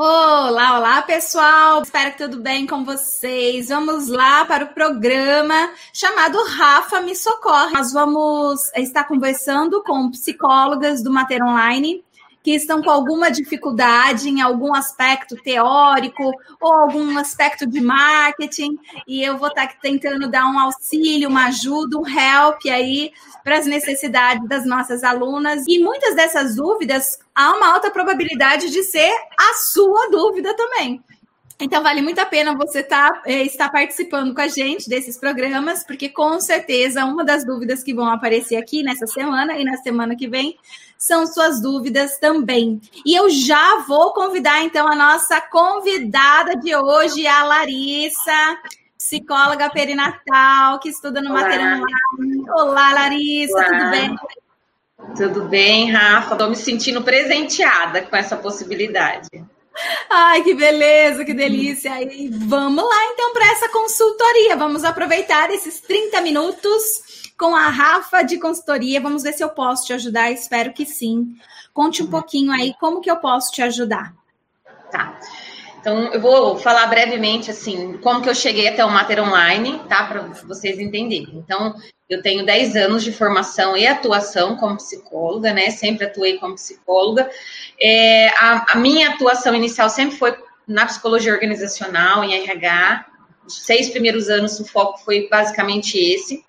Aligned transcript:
Olá, 0.00 0.78
olá 0.78 1.02
pessoal! 1.02 1.82
Espero 1.82 2.12
que 2.12 2.18
tudo 2.18 2.40
bem 2.40 2.68
com 2.68 2.84
vocês. 2.84 3.68
Vamos 3.68 4.06
lá 4.06 4.44
para 4.44 4.66
o 4.66 4.68
programa 4.68 5.72
chamado 5.92 6.38
Rafa 6.44 7.00
Me 7.00 7.16
Socorre. 7.16 7.72
Nós 7.72 7.92
vamos 7.92 8.70
estar 8.76 9.02
conversando 9.08 9.82
com 9.82 10.08
psicólogas 10.08 11.02
do 11.02 11.10
Mater 11.10 11.42
Online 11.42 12.04
que 12.48 12.54
estão 12.54 12.82
com 12.82 12.88
alguma 12.88 13.30
dificuldade 13.30 14.26
em 14.26 14.40
algum 14.40 14.74
aspecto 14.74 15.36
teórico 15.36 16.32
ou 16.58 16.72
algum 16.72 17.18
aspecto 17.18 17.66
de 17.66 17.78
marketing, 17.78 18.78
e 19.06 19.22
eu 19.22 19.36
vou 19.36 19.48
estar 19.48 19.68
tentando 19.82 20.30
dar 20.30 20.46
um 20.46 20.58
auxílio, 20.58 21.28
uma 21.28 21.48
ajuda, 21.48 21.98
um 21.98 22.08
help 22.08 22.62
aí 22.64 23.12
para 23.44 23.58
as 23.58 23.66
necessidades 23.66 24.48
das 24.48 24.64
nossas 24.64 25.04
alunas. 25.04 25.62
E 25.68 25.78
muitas 25.78 26.14
dessas 26.14 26.56
dúvidas 26.56 27.18
há 27.34 27.52
uma 27.52 27.74
alta 27.74 27.90
probabilidade 27.90 28.70
de 28.70 28.82
ser 28.82 29.12
a 29.38 29.54
sua 29.70 30.08
dúvida 30.08 30.56
também. 30.56 31.04
Então, 31.60 31.82
vale 31.82 32.00
muito 32.00 32.20
a 32.20 32.24
pena 32.24 32.56
você 32.56 32.84
tá, 32.84 33.20
é, 33.26 33.42
estar 33.42 33.68
participando 33.68 34.32
com 34.32 34.40
a 34.40 34.46
gente 34.46 34.88
desses 34.88 35.18
programas, 35.18 35.82
porque 35.84 36.08
com 36.08 36.38
certeza 36.40 37.04
uma 37.04 37.24
das 37.24 37.44
dúvidas 37.44 37.82
que 37.82 37.92
vão 37.92 38.08
aparecer 38.08 38.54
aqui 38.54 38.84
nessa 38.84 39.08
semana 39.08 39.58
e 39.58 39.64
na 39.64 39.76
semana 39.76 40.14
que 40.14 40.28
vem 40.28 40.56
são 40.96 41.26
suas 41.26 41.60
dúvidas 41.60 42.16
também. 42.18 42.80
E 43.04 43.12
eu 43.12 43.28
já 43.28 43.80
vou 43.88 44.12
convidar, 44.12 44.62
então, 44.62 44.86
a 44.86 44.94
nossa 44.94 45.40
convidada 45.40 46.54
de 46.56 46.76
hoje, 46.76 47.26
a 47.26 47.42
Larissa, 47.42 48.58
psicóloga 48.96 49.68
perinatal, 49.68 50.78
que 50.78 50.90
estuda 50.90 51.20
no 51.20 51.32
Maternidade. 51.32 51.82
Olá, 52.54 52.92
Larissa, 52.92 53.54
Olá. 53.54 53.64
tudo 53.64 53.90
bem? 53.90 54.16
Tudo 55.16 55.42
bem, 55.48 55.90
Rafa? 55.90 56.34
Estou 56.34 56.50
me 56.50 56.56
sentindo 56.56 57.02
presenteada 57.02 58.02
com 58.02 58.14
essa 58.14 58.36
possibilidade. 58.36 59.28
Ai, 60.10 60.42
que 60.42 60.54
beleza, 60.54 61.24
que 61.24 61.34
delícia. 61.34 62.02
E 62.02 62.28
vamos 62.28 62.84
lá 62.84 63.04
então 63.12 63.32
para 63.32 63.50
essa 63.52 63.68
consultoria. 63.68 64.56
Vamos 64.56 64.84
aproveitar 64.84 65.50
esses 65.50 65.80
30 65.80 66.20
minutos 66.20 67.32
com 67.36 67.54
a 67.54 67.68
Rafa 67.68 68.22
de 68.22 68.38
consultoria. 68.38 69.00
Vamos 69.00 69.22
ver 69.22 69.32
se 69.32 69.42
eu 69.42 69.50
posso 69.50 69.86
te 69.86 69.92
ajudar. 69.92 70.32
Espero 70.32 70.72
que 70.72 70.84
sim. 70.84 71.36
Conte 71.72 72.02
um 72.02 72.10
pouquinho 72.10 72.52
aí 72.52 72.74
como 72.80 73.00
que 73.00 73.10
eu 73.10 73.16
posso 73.16 73.52
te 73.52 73.62
ajudar. 73.62 74.14
Tá. 74.90 75.18
Então, 75.80 76.12
eu 76.12 76.20
vou 76.20 76.56
falar 76.58 76.86
brevemente, 76.86 77.50
assim, 77.50 77.98
como 77.98 78.20
que 78.20 78.28
eu 78.28 78.34
cheguei 78.34 78.68
até 78.68 78.84
o 78.84 78.90
Mater 78.90 79.22
Online, 79.22 79.80
tá? 79.88 80.04
Para 80.04 80.22
vocês 80.46 80.78
entenderem. 80.78 81.28
Então, 81.34 81.74
eu 82.08 82.22
tenho 82.22 82.44
10 82.44 82.74
anos 82.76 83.04
de 83.04 83.12
formação 83.12 83.76
e 83.76 83.86
atuação 83.86 84.56
como 84.56 84.76
psicóloga, 84.76 85.52
né? 85.52 85.70
Sempre 85.70 86.06
atuei 86.06 86.38
como 86.38 86.54
psicóloga. 86.54 87.30
É, 87.80 88.28
a, 88.30 88.72
a, 88.72 88.76
minha 88.76 89.10
atuação 89.10 89.54
inicial 89.54 89.88
sempre 89.90 90.16
foi 90.16 90.36
na 90.66 90.86
psicologia 90.86 91.32
organizacional, 91.32 92.24
em 92.24 92.34
RH. 92.34 93.06
Os 93.46 93.60
seis 93.60 93.90
primeiros 93.90 94.28
anos, 94.28 94.58
o 94.58 94.64
foco 94.64 94.98
foi 95.04 95.28
basicamente 95.30 95.98
esse. 95.98 96.44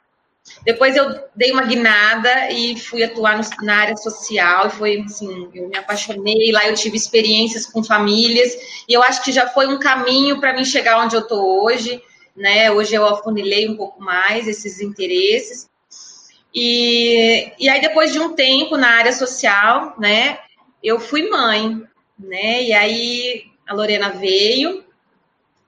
Depois 0.64 0.96
eu 0.96 1.06
dei 1.36 1.52
uma 1.52 1.64
guinada 1.64 2.52
e 2.52 2.78
fui 2.78 3.04
atuar 3.04 3.38
no, 3.38 3.66
na 3.66 3.78
área 3.78 3.96
social 3.96 4.68
e 4.68 4.72
foi 4.72 5.02
assim, 5.02 5.50
eu 5.54 5.68
me 5.68 5.78
apaixonei, 5.78 6.52
lá 6.52 6.68
eu 6.68 6.74
tive 6.74 6.98
experiências 6.98 7.66
com 7.66 7.84
famílias 7.84 8.54
e 8.88 8.94
eu 8.94 9.02
acho 9.02 9.24
que 9.24 9.32
já 9.32 9.48
foi 9.48 9.68
um 9.68 9.80
caminho 9.80 10.40
para 10.40 10.54
mim 10.54 10.66
chegar 10.66 11.04
onde 11.04 11.16
eu 11.16 11.22
estou 11.22 11.64
hoje, 11.64 12.02
né? 12.36 12.72
Hoje 12.72 12.96
eu 12.96 13.06
afunilei 13.06 13.70
um 13.70 13.78
pouco 13.78 14.02
mais 14.02 14.48
esses 14.48 14.82
interesses. 14.82 15.70
E, 16.54 17.52
e 17.60 17.70
aí 17.70 17.80
depois 17.80 18.12
de 18.12 18.20
um 18.20 18.34
tempo 18.34 18.76
na 18.76 18.90
área 18.90 19.14
social, 19.14 19.96
né, 20.00 20.40
eu 20.84 21.00
fui 21.00 21.30
mãe, 21.30 21.84
né? 22.18 22.64
E 22.64 22.74
aí 22.74 23.44
a 23.68 23.74
Lorena 23.74 24.10
veio 24.10 24.84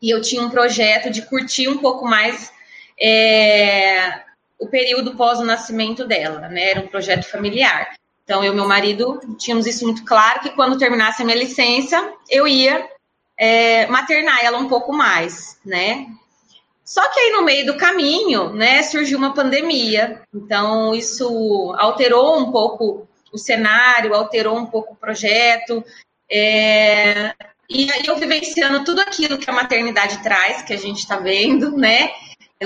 e 0.02 0.10
eu 0.10 0.22
tinha 0.22 0.42
um 0.42 0.50
projeto 0.50 1.10
de 1.12 1.22
curtir 1.22 1.68
um 1.68 1.78
pouco 1.78 2.06
mais 2.06 2.52
é, 3.00 4.22
o 4.62 4.68
período 4.68 5.16
pós 5.16 5.40
o 5.40 5.44
nascimento 5.44 6.06
dela, 6.06 6.48
né? 6.48 6.70
Era 6.70 6.82
um 6.82 6.88
projeto 6.88 7.24
familiar. 7.24 7.96
Então, 8.24 8.44
eu 8.44 8.54
e 8.54 8.56
meu 8.56 8.68
marido 8.68 9.20
tínhamos 9.38 9.66
isso 9.66 9.84
muito 9.84 10.06
claro, 10.06 10.40
que 10.40 10.52
quando 10.52 10.78
terminasse 10.78 11.22
a 11.22 11.26
minha 11.26 11.38
licença, 11.38 12.14
eu 12.30 12.48
ia 12.48 12.88
é, 13.38 13.88
maternar 13.88 14.46
ela 14.46 14.60
um 14.60 14.70
pouco 14.70 14.94
mais, 14.94 15.60
né? 15.66 16.06
Só 16.86 17.08
que 17.10 17.20
aí 17.20 17.32
no 17.32 17.44
meio 17.44 17.66
do 17.66 17.78
caminho, 17.78 18.54
né, 18.54 18.84
surgiu 18.84 19.18
uma 19.18 19.34
pandemia. 19.34 20.22
Então, 20.34 20.94
isso 20.94 21.74
alterou 21.78 22.38
um 22.38 22.52
pouco 22.52 23.08
o 23.34 23.38
cenário, 23.38 24.14
alterou 24.14 24.58
um 24.58 24.66
pouco 24.66 24.94
o 24.94 24.98
projeto. 24.98 25.84
É, 26.30 27.34
e 27.70 27.92
aí 27.92 28.04
eu 28.06 28.16
vivenciando 28.18 28.84
tudo 28.84 29.00
aquilo 29.02 29.38
que 29.38 29.50
a 29.50 29.54
maternidade 29.54 30.22
traz, 30.22 30.62
que 30.62 30.74
a 30.74 30.78
gente 30.78 31.00
está 31.00 31.18
vendo, 31.18 31.76
né? 31.76 32.12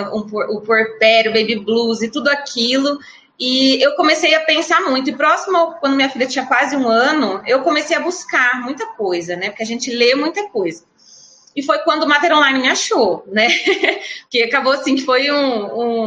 O 0.01 0.61
porpério, 0.61 1.33
baby 1.33 1.56
blues 1.57 2.01
e 2.01 2.09
tudo 2.09 2.29
aquilo. 2.29 3.00
E 3.39 3.81
eu 3.83 3.95
comecei 3.95 4.33
a 4.33 4.41
pensar 4.41 4.81
muito. 4.81 5.09
E 5.09 5.16
próximo, 5.16 5.73
quando 5.79 5.95
minha 5.95 6.09
filha 6.09 6.28
tinha 6.28 6.45
quase 6.45 6.75
um 6.75 6.88
ano, 6.88 7.41
eu 7.45 7.61
comecei 7.61 7.95
a 7.95 8.00
buscar 8.00 8.61
muita 8.61 8.85
coisa, 8.88 9.35
né? 9.35 9.50
Porque 9.50 9.63
a 9.63 9.67
gente 9.67 9.91
lê 9.91 10.16
muita 10.16 10.47
coisa. 10.50 10.83
E 11.56 11.61
foi 11.61 11.79
quando 11.79 12.03
o 12.03 12.07
Mater 12.07 12.35
Online 12.35 12.59
me 12.59 12.67
achou, 12.67 13.23
né? 13.28 13.47
que 14.29 14.44
acabou 14.44 14.73
assim, 14.73 14.95
que 14.95 15.06
foi 15.06 15.31
um, 15.31 15.66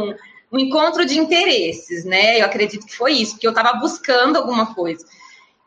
um, 0.09 0.15
um, 0.51 0.59
encontro 0.59 1.05
de 1.05 1.17
interesses, 1.17 2.03
né? 2.03 2.39
Eu 2.39 2.45
acredito 2.45 2.85
que 2.85 2.95
foi 2.95 3.13
isso, 3.13 3.33
porque 3.33 3.47
eu 3.47 3.51
estava 3.51 3.77
buscando 3.79 4.37
alguma 4.37 4.73
coisa. 4.73 5.05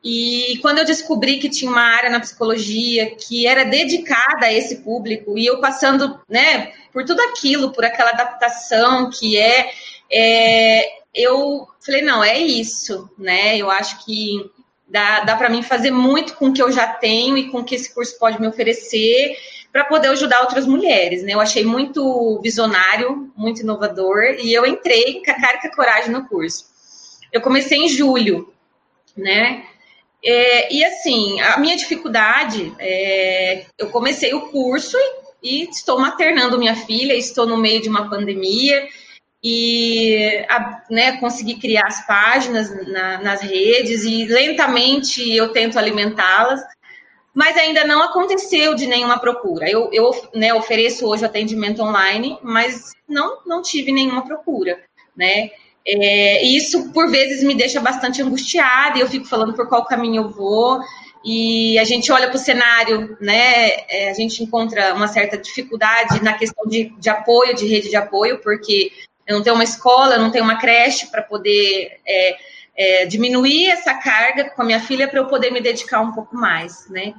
E 0.04 0.58
quando 0.60 0.78
eu 0.78 0.84
descobri 0.84 1.38
que 1.38 1.48
tinha 1.48 1.70
uma 1.70 1.82
área 1.82 2.10
na 2.10 2.18
psicologia 2.18 3.14
que 3.14 3.46
era 3.46 3.64
dedicada 3.64 4.46
a 4.46 4.52
esse 4.52 4.78
público, 4.78 5.38
e 5.38 5.46
eu 5.46 5.60
passando, 5.60 6.20
né, 6.28 6.72
por 6.92 7.04
tudo 7.04 7.20
aquilo, 7.22 7.72
por 7.72 7.84
aquela 7.84 8.10
adaptação 8.10 9.10
que 9.10 9.38
é, 9.38 9.70
é 10.10 11.02
eu 11.14 11.68
falei, 11.84 12.02
não, 12.02 12.24
é 12.24 12.38
isso, 12.38 13.08
né? 13.18 13.56
Eu 13.56 13.70
acho 13.70 14.04
que 14.04 14.50
dá, 14.88 15.20
dá 15.20 15.36
para 15.36 15.50
mim 15.50 15.62
fazer 15.62 15.90
muito 15.90 16.34
com 16.34 16.48
o 16.48 16.52
que 16.52 16.62
eu 16.62 16.72
já 16.72 16.86
tenho 16.86 17.36
e 17.36 17.50
com 17.50 17.58
o 17.58 17.64
que 17.64 17.74
esse 17.74 17.92
curso 17.94 18.18
pode 18.18 18.40
me 18.40 18.46
oferecer 18.46 19.36
para 19.70 19.84
poder 19.84 20.08
ajudar 20.08 20.42
outras 20.42 20.66
mulheres, 20.66 21.22
né? 21.22 21.32
Eu 21.32 21.40
achei 21.40 21.64
muito 21.64 22.40
visionário, 22.42 23.32
muito 23.36 23.62
inovador, 23.62 24.22
e 24.38 24.52
eu 24.52 24.66
entrei 24.66 25.22
com 25.24 25.30
a 25.30 25.34
cara 25.34 25.56
e 25.56 25.60
com 25.60 25.68
a 25.68 25.76
coragem 25.76 26.10
no 26.10 26.26
curso. 26.28 26.66
Eu 27.32 27.40
comecei 27.40 27.78
em 27.78 27.88
julho, 27.88 28.52
né? 29.16 29.64
É, 30.24 30.72
e 30.72 30.84
assim, 30.84 31.40
a 31.40 31.58
minha 31.58 31.76
dificuldade, 31.76 32.72
é, 32.78 33.66
eu 33.76 33.90
comecei 33.90 34.32
o 34.32 34.48
curso 34.48 34.96
e, 35.42 35.64
e, 35.64 35.68
estou 35.68 35.98
maternando 35.98 36.58
minha 36.58 36.76
filha, 36.76 37.14
estou 37.14 37.44
no 37.44 37.56
meio 37.56 37.82
de 37.82 37.88
uma 37.88 38.08
pandemia 38.08 38.86
e 39.42 40.44
a, 40.48 40.84
né, 40.88 41.16
consegui 41.16 41.56
criar 41.56 41.86
as 41.86 42.06
páginas 42.06 42.70
na, 42.86 43.20
nas 43.20 43.40
redes 43.40 44.04
e 44.04 44.24
lentamente 44.26 45.28
eu 45.34 45.52
tento 45.52 45.76
alimentá-las, 45.76 46.62
mas 47.34 47.56
ainda 47.56 47.84
não 47.84 48.02
aconteceu 48.02 48.76
de 48.76 48.86
nenhuma 48.86 49.18
procura. 49.18 49.68
Eu, 49.68 49.90
eu 49.92 50.12
né, 50.32 50.54
ofereço 50.54 51.04
hoje 51.06 51.24
atendimento 51.24 51.82
online, 51.82 52.38
mas 52.42 52.92
não, 53.08 53.40
não 53.44 53.60
tive 53.60 53.90
nenhuma 53.90 54.24
procura, 54.24 54.80
né? 55.16 55.50
É, 55.86 56.44
isso, 56.44 56.92
por 56.92 57.10
vezes, 57.10 57.42
me 57.42 57.54
deixa 57.54 57.80
bastante 57.80 58.22
angustiada 58.22 58.98
e 58.98 59.00
eu 59.00 59.08
fico 59.08 59.26
falando 59.26 59.54
por 59.54 59.68
qual 59.68 59.84
caminho 59.84 60.22
eu 60.22 60.30
vou. 60.30 60.80
E 61.24 61.78
a 61.78 61.84
gente 61.84 62.10
olha 62.10 62.28
para 62.28 62.36
o 62.36 62.40
cenário, 62.40 63.16
né? 63.20 63.70
É, 63.88 64.10
a 64.10 64.14
gente 64.14 64.42
encontra 64.42 64.94
uma 64.94 65.06
certa 65.06 65.38
dificuldade 65.38 66.22
na 66.22 66.32
questão 66.34 66.66
de, 66.66 66.92
de 66.98 67.08
apoio, 67.08 67.54
de 67.54 67.66
rede 67.66 67.88
de 67.88 67.96
apoio, 67.96 68.40
porque 68.40 68.90
eu 69.26 69.36
não 69.36 69.42
tenho 69.42 69.54
uma 69.54 69.64
escola, 69.64 70.14
eu 70.14 70.20
não 70.20 70.30
tenho 70.30 70.44
uma 70.44 70.58
creche 70.58 71.06
para 71.06 71.22
poder 71.22 72.00
é, 72.06 72.36
é, 72.76 73.06
diminuir 73.06 73.68
essa 73.68 73.94
carga 73.94 74.50
com 74.50 74.62
a 74.62 74.64
minha 74.64 74.80
filha 74.80 75.06
para 75.06 75.20
eu 75.20 75.26
poder 75.26 75.52
me 75.52 75.60
dedicar 75.60 76.00
um 76.00 76.12
pouco 76.12 76.36
mais, 76.36 76.88
né? 76.88 77.14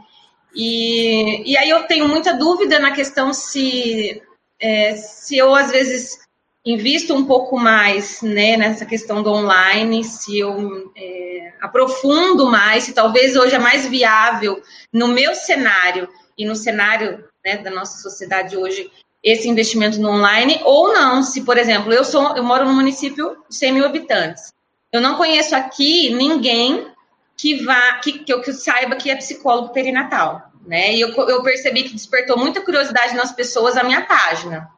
E, 0.54 1.52
e 1.52 1.58
aí 1.58 1.70
eu 1.70 1.84
tenho 1.84 2.08
muita 2.08 2.34
dúvida 2.34 2.80
na 2.80 2.92
questão 2.92 3.34
se, 3.34 4.22
é, 4.60 4.96
se 4.96 5.38
eu, 5.38 5.56
às 5.56 5.72
vezes, 5.72 6.20
invisto 6.66 7.14
um 7.14 7.26
pouco 7.26 7.58
mais 7.58 8.22
né, 8.22 8.56
nessa 8.56 8.86
questão 8.86 9.22
do 9.22 9.32
online, 9.32 10.04
se 10.04 10.40
eu 10.40 10.92
é, 10.96 11.54
aprofundo 11.62 12.50
mais, 12.50 12.86
se 12.86 12.94
talvez 12.94 13.36
hoje 13.36 13.56
é 13.56 13.60
mais 13.60 13.86
viável 13.86 14.62
no 14.92 15.10
meu 15.10 15.36
cenário 15.36 16.08
e 16.38 16.46
no 16.46 16.56
cenário 16.56 17.24
né, 17.44 17.58
da 17.58 17.70
nossa 17.70 18.02
sociedade 18.02 18.56
hoje 18.56 18.90
esse 19.22 19.48
investimento 19.48 20.00
no 20.00 20.10
online 20.10 20.60
ou 20.64 20.94
não, 20.94 21.22
se 21.22 21.42
por 21.42 21.58
exemplo 21.58 21.92
eu 21.92 22.04
sou 22.04 22.36
eu 22.36 22.44
moro 22.44 22.66
num 22.66 22.76
município 22.76 23.38
de 23.50 23.56
100 23.56 23.72
mil 23.74 23.86
habitantes, 23.86 24.54
eu 24.92 25.02
não 25.02 25.16
conheço 25.16 25.56
aqui 25.56 26.14
ninguém 26.14 26.88
que 27.36 27.64
vá 27.64 27.94
que, 27.96 28.20
que 28.20 28.34
eu 28.34 28.42
que 28.42 28.54
saiba 28.54 28.96
que 28.96 29.10
é 29.10 29.16
psicólogo 29.16 29.74
perinatal, 29.74 30.44
né? 30.66 30.94
E 30.94 31.02
eu, 31.02 31.10
eu 31.10 31.42
percebi 31.42 31.84
que 31.84 31.94
despertou 31.94 32.38
muita 32.38 32.62
curiosidade 32.62 33.16
nas 33.16 33.32
pessoas 33.32 33.76
a 33.76 33.84
minha 33.84 34.02
página 34.02 34.70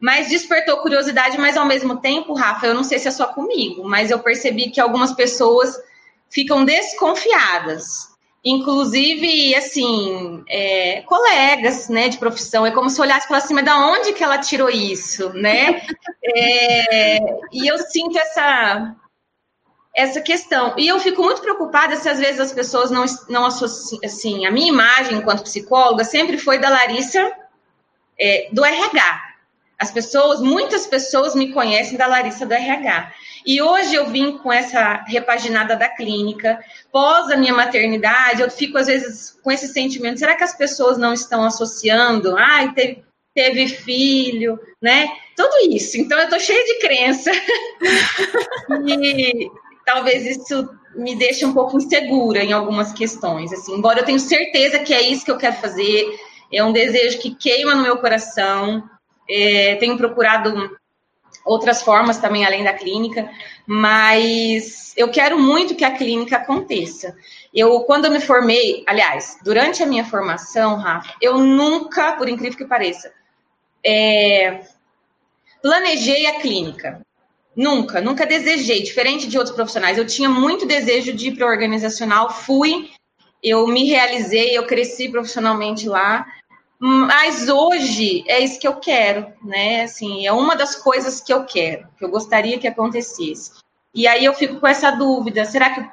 mas 0.00 0.28
despertou 0.28 0.78
curiosidade, 0.78 1.38
mas 1.38 1.56
ao 1.56 1.66
mesmo 1.66 1.96
tempo, 1.96 2.34
Rafa, 2.34 2.66
eu 2.66 2.74
não 2.74 2.84
sei 2.84 2.98
se 2.98 3.08
é 3.08 3.10
só 3.10 3.26
comigo, 3.26 3.88
mas 3.88 4.10
eu 4.10 4.18
percebi 4.18 4.70
que 4.70 4.80
algumas 4.80 5.12
pessoas 5.12 5.76
ficam 6.30 6.64
desconfiadas. 6.64 8.14
inclusive, 8.44 9.56
assim, 9.56 10.44
é, 10.48 11.02
colegas, 11.02 11.88
né, 11.88 12.08
de 12.08 12.16
profissão, 12.16 12.64
é 12.64 12.70
como 12.70 12.88
se 12.88 13.00
olhasse 13.00 13.24
e 13.24 13.28
falasse 13.28 13.46
assim, 13.46 13.54
mas 13.54 13.64
da 13.64 13.76
onde 13.88 14.12
que 14.12 14.22
ela 14.22 14.38
tirou 14.38 14.70
isso, 14.70 15.30
né? 15.32 15.82
É, 16.28 17.18
e 17.52 17.68
eu 17.68 17.78
sinto 17.78 18.18
essa 18.18 18.96
essa 19.96 20.20
questão. 20.20 20.74
E 20.76 20.86
eu 20.86 21.00
fico 21.00 21.22
muito 21.22 21.40
preocupada 21.40 21.96
se 21.96 22.08
às 22.08 22.18
vezes 22.18 22.38
as 22.38 22.52
pessoas 22.52 22.90
não, 22.90 23.04
não 23.30 23.46
associam, 23.46 24.00
assim, 24.04 24.44
a 24.44 24.50
minha 24.50 24.68
imagem 24.68 25.16
enquanto 25.16 25.42
psicóloga 25.42 26.04
sempre 26.04 26.36
foi 26.36 26.58
da 26.58 26.68
Larissa 26.68 27.32
é, 28.20 28.48
do 28.52 28.64
RH. 28.64 29.25
As 29.78 29.90
pessoas, 29.90 30.40
muitas 30.40 30.86
pessoas 30.86 31.34
me 31.34 31.52
conhecem 31.52 31.98
da 31.98 32.06
Larissa 32.06 32.46
do 32.46 32.54
RH. 32.54 33.12
E 33.44 33.60
hoje 33.60 33.94
eu 33.94 34.06
vim 34.06 34.38
com 34.38 34.50
essa 34.50 35.04
repaginada 35.06 35.76
da 35.76 35.88
clínica, 35.88 36.58
pós 36.90 37.30
a 37.30 37.36
minha 37.36 37.52
maternidade, 37.52 38.40
eu 38.40 38.50
fico 38.50 38.78
às 38.78 38.86
vezes 38.86 39.38
com 39.42 39.50
esse 39.50 39.68
sentimento, 39.68 40.18
será 40.18 40.34
que 40.34 40.44
as 40.44 40.56
pessoas 40.56 40.96
não 40.96 41.12
estão 41.12 41.44
associando? 41.44 42.36
Ai, 42.38 42.72
teve, 42.72 43.04
teve 43.34 43.68
filho, 43.68 44.58
né? 44.80 45.08
Tudo 45.36 45.70
isso. 45.70 45.98
Então 45.98 46.18
eu 46.18 46.28
tô 46.28 46.38
cheia 46.38 46.64
de 46.64 46.78
crença. 46.80 47.30
e 48.88 49.50
talvez 49.84 50.38
isso 50.38 50.68
me 50.96 51.14
deixe 51.14 51.44
um 51.44 51.52
pouco 51.52 51.76
insegura 51.76 52.42
em 52.42 52.52
algumas 52.52 52.92
questões, 52.92 53.52
assim, 53.52 53.74
embora 53.74 54.00
eu 54.00 54.04
tenha 54.04 54.18
certeza 54.18 54.78
que 54.78 54.94
é 54.94 55.02
isso 55.02 55.24
que 55.24 55.30
eu 55.30 55.36
quero 55.36 55.56
fazer, 55.56 56.18
é 56.50 56.64
um 56.64 56.72
desejo 56.72 57.18
que 57.18 57.34
queima 57.34 57.74
no 57.74 57.82
meu 57.82 57.98
coração, 57.98 58.82
é, 59.28 59.76
tenho 59.76 59.96
procurado 59.96 60.76
outras 61.44 61.82
formas 61.82 62.18
também 62.18 62.44
além 62.44 62.64
da 62.64 62.72
clínica, 62.72 63.30
mas 63.66 64.92
eu 64.96 65.10
quero 65.10 65.38
muito 65.38 65.74
que 65.74 65.84
a 65.84 65.96
clínica 65.96 66.36
aconteça. 66.36 67.16
Eu, 67.54 67.80
quando 67.80 68.06
eu 68.06 68.10
me 68.10 68.20
formei, 68.20 68.82
aliás, 68.86 69.38
durante 69.44 69.82
a 69.82 69.86
minha 69.86 70.04
formação, 70.04 70.76
Rafa, 70.76 71.14
eu 71.20 71.38
nunca, 71.38 72.12
por 72.12 72.28
incrível 72.28 72.58
que 72.58 72.64
pareça, 72.64 73.12
é, 73.84 74.60
planejei 75.62 76.26
a 76.26 76.40
clínica. 76.40 77.00
Nunca, 77.54 78.02
nunca 78.02 78.26
desejei, 78.26 78.82
diferente 78.82 79.26
de 79.26 79.38
outros 79.38 79.56
profissionais. 79.56 79.96
Eu 79.96 80.06
tinha 80.06 80.28
muito 80.28 80.66
desejo 80.66 81.14
de 81.14 81.28
ir 81.28 81.36
para 81.36 81.46
organizacional, 81.46 82.30
fui, 82.30 82.90
eu 83.42 83.66
me 83.66 83.84
realizei, 83.84 84.56
eu 84.56 84.66
cresci 84.66 85.08
profissionalmente 85.08 85.88
lá, 85.88 86.26
mas 86.78 87.48
hoje 87.48 88.24
é 88.26 88.40
isso 88.40 88.60
que 88.60 88.68
eu 88.68 88.76
quero, 88.76 89.32
né? 89.42 89.82
Assim, 89.82 90.26
é 90.26 90.32
uma 90.32 90.54
das 90.54 90.76
coisas 90.76 91.20
que 91.20 91.32
eu 91.32 91.44
quero, 91.44 91.88
que 91.98 92.04
eu 92.04 92.10
gostaria 92.10 92.58
que 92.58 92.68
acontecesse. 92.68 93.52
E 93.94 94.06
aí 94.06 94.24
eu 94.24 94.34
fico 94.34 94.60
com 94.60 94.66
essa 94.66 94.90
dúvida: 94.90 95.44
será 95.44 95.70
que 95.70 95.88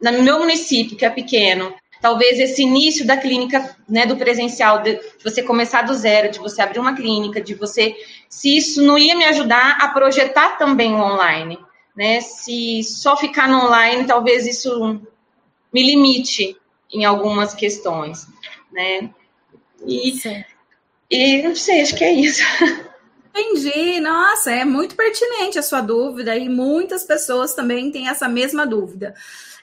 no 0.00 0.22
meu 0.22 0.40
município, 0.40 0.96
que 0.96 1.04
é 1.04 1.10
pequeno, 1.10 1.72
talvez 2.00 2.38
esse 2.38 2.62
início 2.62 3.06
da 3.06 3.16
clínica, 3.16 3.76
né, 3.88 4.04
do 4.04 4.16
presencial, 4.16 4.82
de 4.82 5.00
você 5.22 5.42
começar 5.42 5.82
do 5.82 5.94
zero, 5.94 6.30
de 6.30 6.38
você 6.38 6.60
abrir 6.60 6.80
uma 6.80 6.94
clínica, 6.94 7.40
de 7.40 7.54
você, 7.54 7.96
se 8.28 8.56
isso 8.56 8.82
não 8.82 8.98
ia 8.98 9.14
me 9.16 9.24
ajudar 9.24 9.78
a 9.80 9.88
projetar 9.88 10.58
também 10.58 10.92
o 10.94 10.98
online, 10.98 11.58
né? 11.96 12.20
Se 12.20 12.82
só 12.82 13.16
ficar 13.16 13.48
no 13.48 13.64
online, 13.64 14.04
talvez 14.04 14.46
isso 14.46 15.00
me 15.72 15.82
limite 15.82 16.56
em 16.92 17.04
algumas 17.04 17.54
questões, 17.54 18.26
né? 18.72 19.10
E, 19.86 20.18
e 21.10 21.42
não 21.42 21.54
sei, 21.54 21.82
acho 21.82 21.96
que 21.96 22.04
é 22.04 22.12
isso. 22.12 22.42
Entendi, 23.36 23.98
nossa, 23.98 24.52
é 24.52 24.64
muito 24.64 24.94
pertinente 24.94 25.58
a 25.58 25.62
sua 25.62 25.80
dúvida 25.80 26.36
e 26.36 26.48
muitas 26.48 27.02
pessoas 27.02 27.52
também 27.52 27.90
têm 27.90 28.08
essa 28.08 28.28
mesma 28.28 28.64
dúvida. 28.64 29.12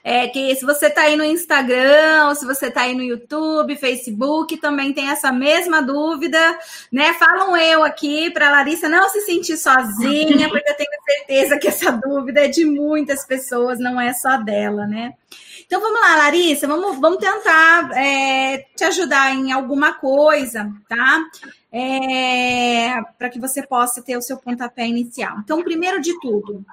É 0.04 0.26
que 0.26 0.54
se 0.56 0.64
você 0.64 0.88
está 0.88 1.02
aí 1.02 1.16
no 1.16 1.24
Instagram, 1.24 2.26
ou 2.28 2.34
se 2.34 2.44
você 2.44 2.66
está 2.66 2.82
aí 2.82 2.94
no 2.94 3.02
YouTube, 3.02 3.76
Facebook, 3.76 4.56
também 4.58 4.92
tem 4.92 5.08
essa 5.08 5.32
mesma 5.32 5.80
dúvida, 5.80 6.38
né? 6.90 7.14
Falam 7.14 7.56
eu 7.56 7.84
aqui 7.84 8.28
para 8.30 8.50
Larissa 8.50 8.88
não 8.88 9.08
se 9.08 9.20
sentir 9.22 9.56
sozinha, 9.56 10.48
porque 10.50 10.68
eu 10.68 10.76
tenho 10.76 10.90
certeza 11.06 11.58
que 11.58 11.68
essa 11.68 11.92
dúvida 11.92 12.44
é 12.44 12.48
de 12.48 12.64
muitas 12.64 13.24
pessoas, 13.24 13.78
não 13.78 13.98
é 13.98 14.12
só 14.12 14.36
dela, 14.36 14.86
né? 14.86 15.14
Então 15.66 15.80
vamos 15.80 16.00
lá, 16.00 16.16
Larissa, 16.16 16.66
vamos, 16.66 16.98
vamos 16.98 17.18
tentar 17.18 17.90
é, 17.96 18.66
te 18.76 18.84
ajudar 18.84 19.34
em 19.34 19.52
alguma 19.52 19.94
coisa, 19.94 20.72
tá? 20.88 21.24
É, 21.72 23.00
para 23.18 23.30
que 23.30 23.40
você 23.40 23.66
possa 23.66 24.02
ter 24.02 24.16
o 24.16 24.22
seu 24.22 24.36
pontapé 24.36 24.86
inicial. 24.86 25.38
Então, 25.38 25.62
primeiro 25.62 26.00
de 26.00 26.18
tudo, 26.20 26.64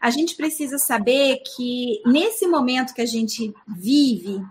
a 0.00 0.10
gente 0.10 0.34
precisa 0.34 0.78
saber 0.78 1.42
que 1.56 2.02
nesse 2.04 2.46
momento 2.46 2.92
que 2.92 3.02
a 3.02 3.06
gente 3.06 3.54
vive, 3.66 4.42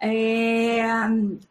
é, 0.00 0.84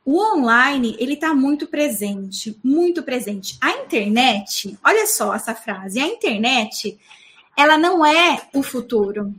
o 0.05 0.17
online 0.17 0.95
ele 0.99 1.13
está 1.13 1.33
muito 1.33 1.67
presente, 1.67 2.57
muito 2.63 3.03
presente. 3.03 3.57
A 3.59 3.71
internet, 3.71 4.77
olha 4.83 5.05
só 5.05 5.33
essa 5.35 5.53
frase, 5.53 5.99
a 5.99 6.07
internet 6.07 6.97
ela 7.57 7.77
não 7.77 8.05
é 8.05 8.47
o 8.53 8.61
futuro. 8.61 9.33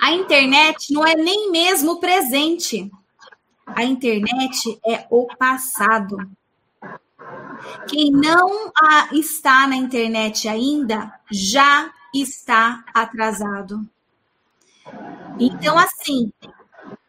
A 0.00 0.12
internet 0.12 0.92
não 0.92 1.06
é 1.06 1.14
nem 1.14 1.50
mesmo 1.50 1.92
o 1.92 2.00
presente. 2.00 2.90
A 3.66 3.84
internet 3.84 4.80
é 4.86 5.06
o 5.10 5.26
passado. 5.36 6.16
Quem 7.86 8.10
não 8.10 8.72
está 9.12 9.66
na 9.66 9.76
internet 9.76 10.48
ainda 10.48 11.12
já 11.30 11.92
está 12.14 12.84
atrasado. 12.94 13.86
Então, 15.38 15.78
assim, 15.78 16.32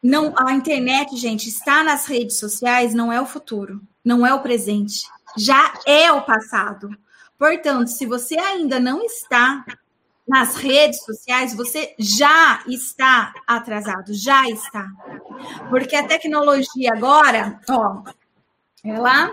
não, 0.04 0.34
a 0.38 0.54
internet, 0.54 1.16
gente, 1.16 1.48
está 1.48 1.84
nas 1.84 2.06
redes 2.06 2.40
sociais 2.40 2.94
não 2.94 3.12
é 3.12 3.22
o 3.22 3.26
futuro, 3.26 3.82
não 4.04 4.26
é 4.26 4.34
o 4.34 4.42
presente, 4.42 5.02
já 5.38 5.74
é 5.86 6.12
o 6.12 6.22
passado. 6.24 6.90
Portanto, 7.38 7.88
se 7.88 8.06
você 8.06 8.38
ainda 8.38 8.80
não 8.80 9.02
está 9.04 9.66
nas 10.31 10.56
redes 10.56 11.04
sociais, 11.04 11.54
você 11.54 11.94
já 12.00 12.63
está 12.66 13.33
atrasado, 13.45 14.13
já 14.13 14.50
está. 14.50 14.88
Porque 15.69 15.94
a 15.94 16.07
tecnologia 16.07 16.94
agora, 16.94 17.60
ó, 17.69 18.01
ela 18.81 19.30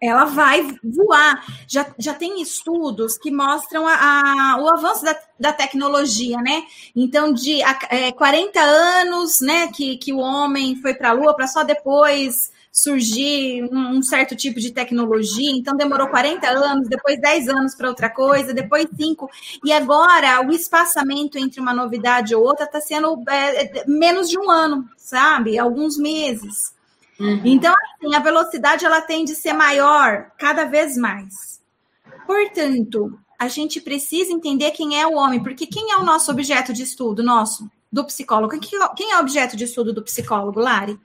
ela 0.00 0.24
vai 0.24 0.66
voar. 0.82 1.44
Já, 1.68 1.86
já 1.96 2.12
tem 2.12 2.42
estudos 2.42 3.16
que 3.16 3.30
mostram 3.30 3.86
a, 3.86 3.94
a 3.94 4.60
o 4.60 4.68
avanço 4.68 5.04
da, 5.04 5.16
da, 5.38 5.52
tecnologia, 5.52 6.38
né? 6.38 6.64
Então, 6.96 7.32
de 7.32 7.62
a, 7.62 7.78
é, 7.88 8.10
40 8.10 8.58
anos, 8.58 9.40
né, 9.40 9.68
que, 9.68 9.96
que 9.98 10.12
o 10.12 10.18
homem 10.18 10.74
foi 10.82 10.94
para 10.94 11.10
a 11.10 11.12
Lua, 11.12 11.36
para 11.36 11.46
só 11.46 11.62
depois 11.62 12.50
surgir 12.72 13.68
um, 13.70 14.02
certo 14.02 14.34
tipo 14.34 14.58
de 14.58 14.72
tecnologia, 14.72 15.52
então 15.52 15.76
demorou 15.76 16.08
40 16.08 16.48
anos, 16.48 16.88
depois 16.88 17.20
10 17.20 17.48
anos 17.50 17.74
para 17.74 17.90
outra 17.90 18.08
coisa, 18.08 18.54
depois 18.54 18.88
5, 18.96 19.28
e 19.62 19.70
agora 19.70 20.40
o 20.40 20.50
espaçamento 20.50 21.36
entre 21.36 21.60
uma 21.60 21.74
novidade 21.74 22.34
ou 22.34 22.42
outra 22.42 22.64
está 22.64 22.80
sendo 22.80 23.22
é, 23.28 23.80
é, 23.80 23.84
menos 23.86 24.30
de 24.30 24.38
um 24.38 24.50
ano, 24.50 24.88
sabe? 24.96 25.58
Alguns 25.58 25.98
meses. 25.98 26.72
Uhum. 27.20 27.42
Então, 27.44 27.74
assim, 27.74 28.14
a 28.14 28.20
velocidade 28.20 28.86
ela 28.86 29.02
tende 29.02 29.32
a 29.32 29.36
ser 29.36 29.52
maior 29.52 30.30
cada 30.38 30.64
vez 30.64 30.96
mais. 30.96 31.60
Portanto, 32.26 33.18
a 33.38 33.48
gente 33.48 33.82
precisa 33.82 34.32
entender 34.32 34.70
quem 34.70 34.98
é 34.98 35.06
o 35.06 35.14
homem, 35.14 35.42
porque 35.42 35.66
quem 35.66 35.92
é 35.92 35.96
o 35.98 36.04
nosso 36.04 36.30
objeto 36.30 36.72
de 36.72 36.82
estudo, 36.82 37.22
nosso, 37.22 37.70
do 37.92 38.02
psicólogo? 38.06 38.58
Quem 38.96 39.12
é 39.12 39.16
o 39.16 39.20
objeto 39.20 39.58
de 39.58 39.64
estudo 39.64 39.92
do 39.92 40.02
psicólogo, 40.02 40.58
Lari? 40.58 40.98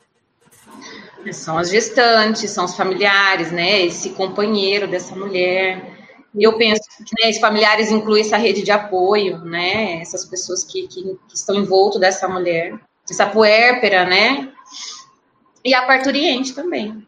São 1.34 1.58
as 1.58 1.70
gestantes, 1.70 2.52
são 2.52 2.66
os 2.66 2.76
familiares, 2.76 3.52
né? 3.52 3.82
Esse 3.86 4.12
companheiro 4.12 4.88
dessa 4.88 5.16
mulher. 5.16 5.96
Eu 6.36 6.58
penso 6.58 6.82
que 6.98 7.14
né, 7.22 7.30
esses 7.30 7.42
familiares 7.42 7.92
incluem 7.92 8.22
essa 8.22 8.38
rede 8.38 8.62
de 8.62 8.72
apoio, 8.72 9.40
né? 9.40 10.02
Essas 10.02 10.26
pessoas 10.26 10.64
que, 10.64 10.88
que, 10.88 11.04
que 11.28 11.36
estão 11.36 11.56
envolto 11.56 12.00
dessa 12.00 12.28
mulher, 12.28 12.80
essa 13.10 13.26
puérpera, 13.26 14.06
né? 14.06 14.52
E 15.64 15.74
a 15.74 15.86
parturiente 15.86 16.54
também. 16.54 17.06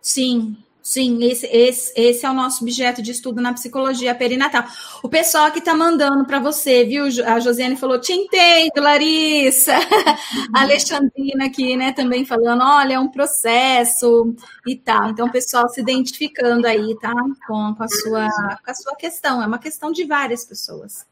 Sim, 0.00 0.56
Sim, 0.86 1.18
esse, 1.24 1.46
esse, 1.46 1.92
esse 1.96 2.24
é 2.24 2.30
o 2.30 2.32
nosso 2.32 2.62
objeto 2.62 3.02
de 3.02 3.10
estudo 3.10 3.42
na 3.42 3.52
psicologia 3.52 4.14
perinatal. 4.14 4.64
O 5.02 5.08
pessoal 5.08 5.50
que 5.50 5.58
está 5.58 5.74
mandando 5.74 6.24
para 6.24 6.38
você, 6.38 6.84
viu? 6.84 7.06
A 7.26 7.40
Josiane 7.40 7.74
falou: 7.74 8.00
Te 8.00 8.12
entendo, 8.12 8.80
Larissa. 8.80 9.74
Uhum. 9.74 10.46
A 10.54 10.62
Alexandrina 10.62 11.46
aqui, 11.46 11.76
né, 11.76 11.90
também 11.92 12.24
falando: 12.24 12.62
Olha, 12.62 12.94
é 12.94 13.00
um 13.00 13.08
processo 13.08 14.32
e 14.64 14.76
tal. 14.76 15.10
Então, 15.10 15.26
o 15.26 15.32
pessoal 15.32 15.68
se 15.68 15.80
identificando 15.80 16.68
aí, 16.68 16.96
tá? 17.00 17.12
Com, 17.48 17.74
com, 17.74 17.82
a 17.82 17.88
sua, 17.88 18.28
com 18.64 18.70
a 18.70 18.74
sua 18.74 18.94
questão. 18.94 19.42
É 19.42 19.46
uma 19.48 19.58
questão 19.58 19.90
de 19.90 20.04
várias 20.04 20.44
pessoas. 20.44 21.04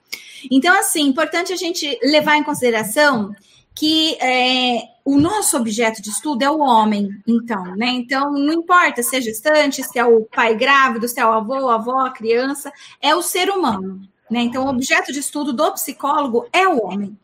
Então, 0.52 0.72
assim, 0.78 1.02
importante 1.08 1.52
a 1.52 1.56
gente 1.56 1.98
levar 2.00 2.36
em 2.36 2.44
consideração 2.44 3.34
que 3.74 4.16
é, 4.22 4.88
o 5.04 5.18
nosso 5.18 5.56
objeto 5.56 6.00
de 6.00 6.10
estudo 6.10 6.42
é 6.42 6.50
o 6.50 6.60
homem, 6.60 7.10
então, 7.26 7.76
né? 7.76 7.88
Então, 7.88 8.32
não 8.32 8.52
importa 8.52 9.02
se 9.02 9.16
é 9.16 9.20
gestante, 9.20 9.82
se 9.82 9.98
é 9.98 10.04
o 10.04 10.22
pai 10.24 10.54
grávido, 10.54 11.08
se 11.08 11.20
é 11.20 11.26
o 11.26 11.32
avô, 11.32 11.68
a 11.68 11.74
avó, 11.74 11.98
a 12.00 12.10
criança, 12.10 12.72
é 13.00 13.14
o 13.14 13.22
ser 13.22 13.50
humano, 13.50 14.00
né? 14.30 14.40
Então, 14.40 14.64
o 14.64 14.68
objeto 14.68 15.12
de 15.12 15.18
estudo 15.18 15.52
do 15.52 15.72
psicólogo 15.72 16.46
é 16.52 16.66
o 16.68 16.84
homem. 16.86 17.18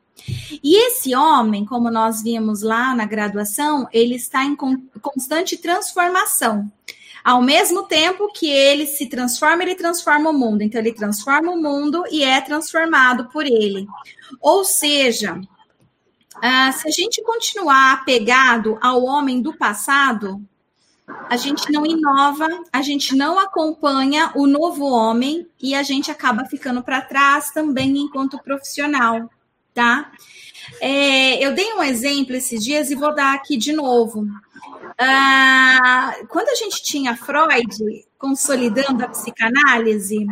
E 0.62 0.76
esse 0.88 1.14
homem, 1.14 1.64
como 1.64 1.90
nós 1.90 2.22
vimos 2.22 2.62
lá 2.62 2.94
na 2.94 3.06
graduação, 3.06 3.88
ele 3.92 4.16
está 4.16 4.44
em 4.44 4.56
constante 5.00 5.56
transformação. 5.56 6.70
Ao 7.24 7.40
mesmo 7.40 7.84
tempo 7.84 8.32
que 8.32 8.50
ele 8.50 8.86
se 8.86 9.06
transforma, 9.06 9.62
ele 9.62 9.74
transforma 9.74 10.30
o 10.30 10.34
mundo. 10.34 10.62
Então, 10.62 10.80
ele 10.80 10.92
transforma 10.92 11.52
o 11.52 11.62
mundo 11.62 12.02
e 12.10 12.22
é 12.22 12.40
transformado 12.40 13.28
por 13.30 13.46
ele. 13.46 13.86
Ou 14.40 14.64
seja, 14.64 15.40
uh, 16.36 16.72
se 16.72 16.88
a 16.88 16.90
gente 16.90 17.22
continuar 17.22 17.92
apegado 17.92 18.78
ao 18.80 19.04
homem 19.04 19.40
do 19.40 19.56
passado, 19.56 20.42
a 21.28 21.36
gente 21.36 21.70
não 21.72 21.84
inova, 21.84 22.48
a 22.72 22.82
gente 22.82 23.16
não 23.16 23.38
acompanha 23.38 24.32
o 24.34 24.46
novo 24.46 24.84
homem 24.84 25.46
e 25.60 25.74
a 25.74 25.82
gente 25.82 26.10
acaba 26.10 26.44
ficando 26.44 26.82
para 26.82 27.00
trás 27.00 27.50
também 27.50 27.98
enquanto 27.98 28.42
profissional, 28.42 29.30
tá? 29.74 30.10
É, 30.80 31.44
eu 31.44 31.54
dei 31.54 31.72
um 31.74 31.82
exemplo 31.82 32.34
esses 32.34 32.62
dias 32.62 32.90
e 32.90 32.94
vou 32.94 33.14
dar 33.14 33.34
aqui 33.34 33.56
de 33.56 33.72
novo. 33.72 34.26
Ah, 34.98 36.14
quando 36.28 36.48
a 36.48 36.54
gente 36.54 36.82
tinha 36.82 37.16
Freud 37.16 38.06
consolidando 38.18 39.04
a 39.04 39.08
psicanálise, 39.08 40.26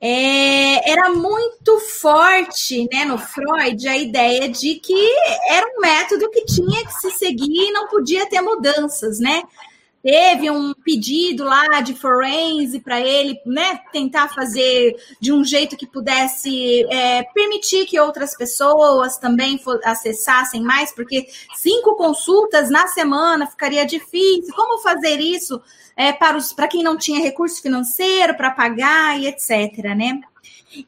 é, 0.00 0.90
era 0.90 1.10
muito 1.10 1.78
forte 1.80 2.86
né, 2.92 3.04
no 3.04 3.18
Freud 3.18 3.88
a 3.88 3.96
ideia 3.96 4.48
de 4.48 4.74
que 4.76 5.14
era 5.48 5.66
um 5.66 5.80
método 5.80 6.30
que 6.30 6.44
tinha 6.44 6.84
que 6.84 6.92
se 7.00 7.10
seguir 7.12 7.68
e 7.68 7.72
não 7.72 7.88
podia 7.88 8.28
ter 8.28 8.40
mudanças, 8.42 9.18
né? 9.18 9.42
Teve 10.06 10.48
um 10.48 10.72
pedido 10.72 11.42
lá 11.42 11.80
de 11.80 11.92
forense 11.92 12.78
para 12.78 13.00
ele, 13.00 13.40
né, 13.44 13.80
tentar 13.90 14.28
fazer 14.28 14.94
de 15.20 15.32
um 15.32 15.42
jeito 15.42 15.76
que 15.76 15.84
pudesse 15.84 16.86
é, 16.88 17.24
permitir 17.34 17.86
que 17.86 17.98
outras 17.98 18.36
pessoas 18.36 19.18
também 19.18 19.60
acessassem 19.82 20.62
mais, 20.62 20.94
porque 20.94 21.26
cinco 21.56 21.96
consultas 21.96 22.70
na 22.70 22.86
semana 22.86 23.48
ficaria 23.48 23.84
difícil. 23.84 24.54
Como 24.54 24.80
fazer 24.80 25.18
isso 25.18 25.60
é, 25.96 26.12
para, 26.12 26.36
os, 26.36 26.52
para 26.52 26.68
quem 26.68 26.84
não 26.84 26.96
tinha 26.96 27.20
recurso 27.20 27.60
financeiro 27.60 28.36
para 28.36 28.52
pagar 28.52 29.18
e 29.18 29.26
etc, 29.26 29.76
né? 29.96 30.20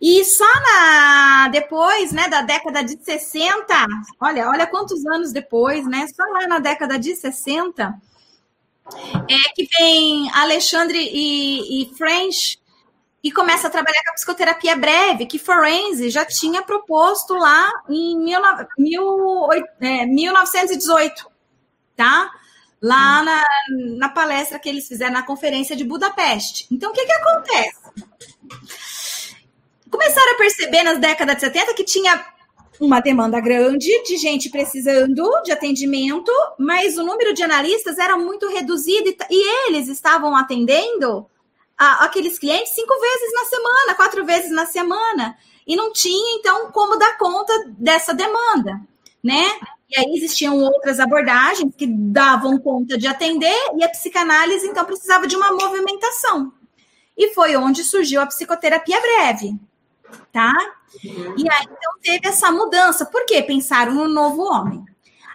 E 0.01 0.25
só 0.25 0.45
na 0.45 1.49
depois, 1.49 2.13
né, 2.13 2.29
da 2.29 2.43
década 2.43 2.85
de 2.85 3.03
60, 3.03 3.65
olha, 4.21 4.49
olha 4.49 4.67
quantos 4.67 5.05
anos 5.07 5.33
depois, 5.33 5.85
né? 5.89 6.07
Só 6.15 6.23
lá 6.23 6.47
na 6.47 6.61
década 6.61 6.97
de 6.97 7.17
60, 7.17 8.01
é 9.29 9.55
que 9.55 9.69
vem 9.79 10.31
Alexandre 10.35 10.99
e, 10.99 11.83
e 11.83 11.95
French 11.95 12.59
e 13.23 13.33
começa 13.33 13.67
a 13.67 13.71
trabalhar 13.71 14.03
com 14.05 14.11
a 14.11 14.15
psicoterapia 14.15 14.77
breve, 14.77 15.27
que 15.27 15.39
Forense 15.39 16.09
já 16.09 16.25
tinha 16.25 16.63
proposto 16.63 17.35
lá 17.35 17.71
em 17.89 18.17
mil, 18.17 18.41
mil, 18.79 19.49
é, 19.81 20.07
1918, 20.07 21.27
tá? 21.97 22.31
Lá 22.81 23.25
na, 23.25 23.45
na 23.99 24.09
palestra 24.09 24.59
que 24.59 24.69
eles 24.69 24.87
fizeram 24.87 25.13
na 25.13 25.25
conferência 25.25 25.75
de 25.75 25.85
Budapeste. 25.85 26.67
Então, 26.71 26.91
o 26.91 26.95
que 26.95 27.05
que 27.05 27.13
acontece? 27.13 27.81
Começaram 29.91 30.33
a 30.35 30.39
perceber 30.39 30.85
nas 30.85 30.99
décadas 30.99 31.35
de 31.37 31.41
70 31.41 31.75
que 31.75 31.83
tinha 31.83 32.25
uma 32.81 33.01
demanda 33.01 33.41
grande 33.41 34.03
de 34.05 34.17
gente 34.17 34.51
precisando 34.51 35.43
de 35.43 35.53
atendimento, 35.53 36.31
mas 36.59 36.97
o 36.97 37.05
número 37.05 37.35
de 37.35 37.43
analistas 37.43 37.99
era 37.99 38.17
muito 38.17 38.49
reduzido 38.49 39.09
e, 39.09 39.17
e 39.31 39.69
eles 39.69 39.89
estavam 39.89 40.37
atendendo 40.37 41.27
a, 41.77 42.05
aqueles 42.05 42.39
clientes 42.39 42.73
cinco 42.75 42.95
vezes 43.01 43.33
na 43.33 43.45
semana, 43.45 43.95
quatro 43.95 44.25
vezes 44.25 44.51
na 44.51 44.67
semana, 44.67 45.37
e 45.67 45.77
não 45.77 45.93
tinha 45.93 46.39
então 46.39 46.71
como 46.73 46.97
dar 46.97 47.19
conta 47.19 47.53
dessa 47.79 48.15
demanda, 48.15 48.81
né? 49.23 49.49
E 49.91 49.99
aí 49.99 50.15
existiam 50.17 50.59
outras 50.59 51.01
abordagens 51.01 51.75
que 51.75 51.87
davam 51.87 52.59
conta 52.59 52.99
de 52.99 53.07
atender 53.07 53.57
e 53.77 53.83
a 53.83 53.89
psicanálise 53.89 54.67
então 54.67 54.85
precisava 54.85 55.27
de 55.27 55.35
uma 55.35 55.53
movimentação. 55.53 56.53
E 57.17 57.33
foi 57.35 57.57
onde 57.57 57.83
surgiu 57.83 58.21
a 58.21 58.27
psicoterapia 58.27 59.01
breve, 59.01 59.55
tá? 60.33 60.53
E 61.05 61.51
aí 61.51 61.65
então 61.65 61.93
teve 62.03 62.29
essa 62.29 62.51
mudança. 62.51 63.07
Por 63.07 63.25
quê? 63.27 63.43
Pensaram 63.43 63.95
no 63.95 64.09
novo 64.09 64.43
homem. 64.43 64.85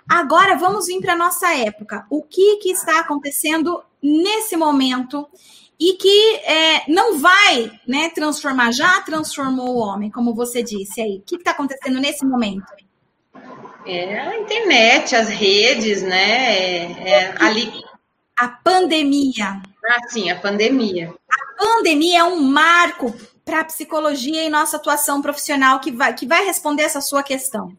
Agora 0.08 0.58
vamos 0.58 0.88
vir 0.88 1.00
para 1.02 1.14
a 1.14 1.18
nossa 1.18 1.54
época. 1.56 2.06
O 2.10 2.22
que, 2.24 2.58
que 2.58 2.70
está 2.70 3.00
acontecendo 3.00 3.84
nesse 4.02 4.58
momento 4.58 5.28
e 5.80 5.94
que 5.94 6.36
é, 6.46 6.84
não 6.92 7.20
vai 7.20 7.72
né, 7.88 8.10
transformar, 8.10 8.72
já 8.72 9.02
transformou 9.02 9.76
o 9.76 9.80
homem, 9.80 10.12
como 10.12 10.34
você 10.34 10.62
disse 10.62 11.02
aí. 11.02 11.18
O 11.18 11.22
que 11.22 11.36
está 11.36 11.52
acontecendo 11.52 12.00
nesse 12.00 12.26
momento? 12.26 12.66
É 13.86 14.20
a 14.20 14.40
internet, 14.40 15.16
as 15.16 15.28
redes, 15.28 16.02
né? 16.02 16.92
É, 16.92 17.10
é 17.10 17.36
ali. 17.38 17.72
A 18.38 18.48
pandemia. 18.48 19.62
Ah, 19.86 20.08
sim, 20.08 20.30
a 20.30 20.40
pandemia. 20.40 21.14
A 21.30 21.64
pandemia 21.64 22.20
é 22.20 22.24
um 22.24 22.40
marco 22.42 23.14
para 23.46 23.62
a 23.62 23.66
psicologia 23.66 24.44
e 24.44 24.50
nossa 24.50 24.78
atuação 24.78 25.22
profissional 25.22 25.80
que 25.80 25.92
vai, 25.92 26.14
que 26.14 26.26
vai 26.26 26.46
responder 26.46 26.84
essa 26.84 27.02
sua 27.02 27.24
questão. 27.24 27.78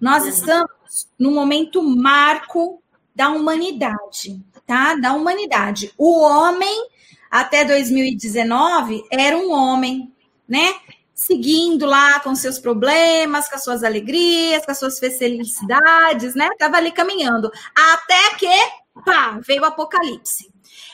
Nós 0.00 0.22
uhum. 0.22 0.28
estamos 0.28 1.08
no 1.18 1.30
momento 1.30 1.82
marco 1.82 2.82
da 3.14 3.30
humanidade, 3.30 4.40
tá? 4.66 4.94
Da 4.94 5.14
humanidade. 5.14 5.92
O 5.96 6.20
homem, 6.20 6.86
até 7.30 7.64
2019, 7.64 9.04
era 9.10 9.36
um 9.36 9.50
homem, 9.50 10.12
né? 10.46 10.74
Seguindo 11.14 11.86
lá 11.86 12.20
com 12.20 12.34
seus 12.34 12.58
problemas, 12.58 13.48
com 13.48 13.56
as 13.56 13.64
suas 13.64 13.82
alegrias, 13.82 14.64
com 14.66 14.70
as 14.70 14.78
suas 14.78 14.98
felicidades, 14.98 16.34
né? 16.34 16.50
Tava 16.58 16.76
ali 16.76 16.92
caminhando. 16.92 17.50
Até 17.74 18.34
que, 18.36 19.02
pá, 19.02 19.40
veio 19.42 19.62
o 19.62 19.64
apocalipse. 19.64 20.52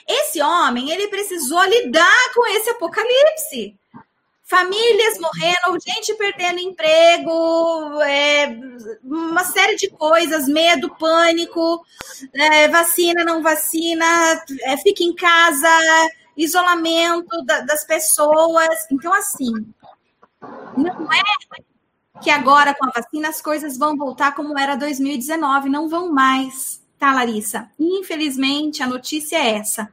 Esse 0.08 0.40
homem, 0.40 0.90
ele 0.90 1.08
precisou 1.08 1.62
lidar 1.64 2.32
com 2.34 2.46
esse 2.46 2.70
apocalipse 2.70 3.76
famílias 4.44 5.18
morrendo, 5.18 5.78
gente 5.80 6.14
perdendo 6.14 6.58
emprego, 6.58 8.00
é, 8.02 8.56
uma 9.02 9.44
série 9.44 9.76
de 9.76 9.88
coisas, 9.88 10.46
medo, 10.46 10.94
pânico, 10.96 11.84
é, 12.34 12.68
vacina, 12.68 13.24
não 13.24 13.42
vacina, 13.42 14.04
é, 14.64 14.76
fica 14.76 15.02
em 15.02 15.14
casa, 15.14 15.68
isolamento 16.36 17.42
da, 17.44 17.60
das 17.60 17.84
pessoas. 17.84 18.86
Então, 18.90 19.12
assim, 19.14 19.52
não 20.76 21.12
é 21.12 21.22
que 22.20 22.30
agora 22.30 22.74
com 22.74 22.86
a 22.86 22.90
vacina 22.90 23.28
as 23.28 23.40
coisas 23.40 23.76
vão 23.76 23.96
voltar 23.96 24.34
como 24.34 24.58
era 24.58 24.76
2019, 24.76 25.68
não 25.68 25.88
vão 25.88 26.12
mais, 26.12 26.82
tá, 26.98 27.12
Larissa? 27.12 27.70
Infelizmente, 27.78 28.82
a 28.82 28.86
notícia 28.86 29.36
é 29.36 29.58
essa. 29.58 29.88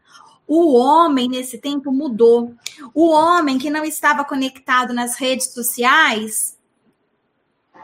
O 0.49 0.73
homem 0.73 1.29
nesse 1.29 1.59
tempo 1.59 1.91
mudou. 1.91 2.55
O 2.91 3.07
homem 3.07 3.59
que 3.59 3.69
não 3.69 3.85
estava 3.85 4.25
conectado 4.25 4.95
nas 4.95 5.15
redes 5.15 5.53
sociais 5.53 6.57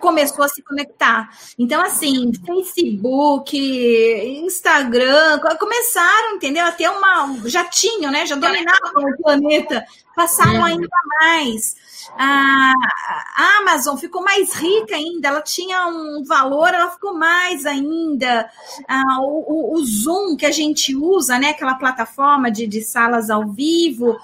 começou 0.02 0.44
a 0.44 0.48
se 0.48 0.64
conectar. 0.64 1.30
Então, 1.60 1.80
assim, 1.80 2.32
Facebook, 2.44 3.56
Instagram, 4.44 5.40
começaram, 5.60 6.38
entendeu? 6.38 6.66
A 6.66 6.72
ter 6.72 6.90
uma. 6.90 7.38
Já 7.46 7.66
tinham, 7.66 8.12
né? 8.12 8.26
Já 8.26 8.36
dominavam 8.36 9.12
o 9.12 9.18
planeta, 9.22 9.86
passaram 10.16 10.56
uhum. 10.56 10.66
ainda 10.66 10.88
mais 11.22 11.76
a, 12.18 12.74
Amazon 13.60 13.98
ficou 13.98 14.24
mais 14.24 14.54
rica 14.54 14.96
ainda, 14.96 15.28
ela 15.28 15.42
tinha 15.42 15.88
um 15.88 16.24
valor, 16.24 16.74
ela 16.74 16.92
ficou 16.92 17.14
mais 17.14 17.66
ainda. 17.66 18.50
O, 19.20 19.74
o, 19.74 19.80
o, 19.80 19.86
Zoom 19.86 20.36
que 20.36 20.46
a 20.46 20.52
gente 20.52 20.96
usa, 20.96 21.38
né, 21.40 21.50
aquela 21.50 21.76
plataforma 21.76 22.52
de, 22.52 22.68
de 22.68 22.82
salas 22.82 23.30
ao 23.30 23.48
vivo, 23.48 24.18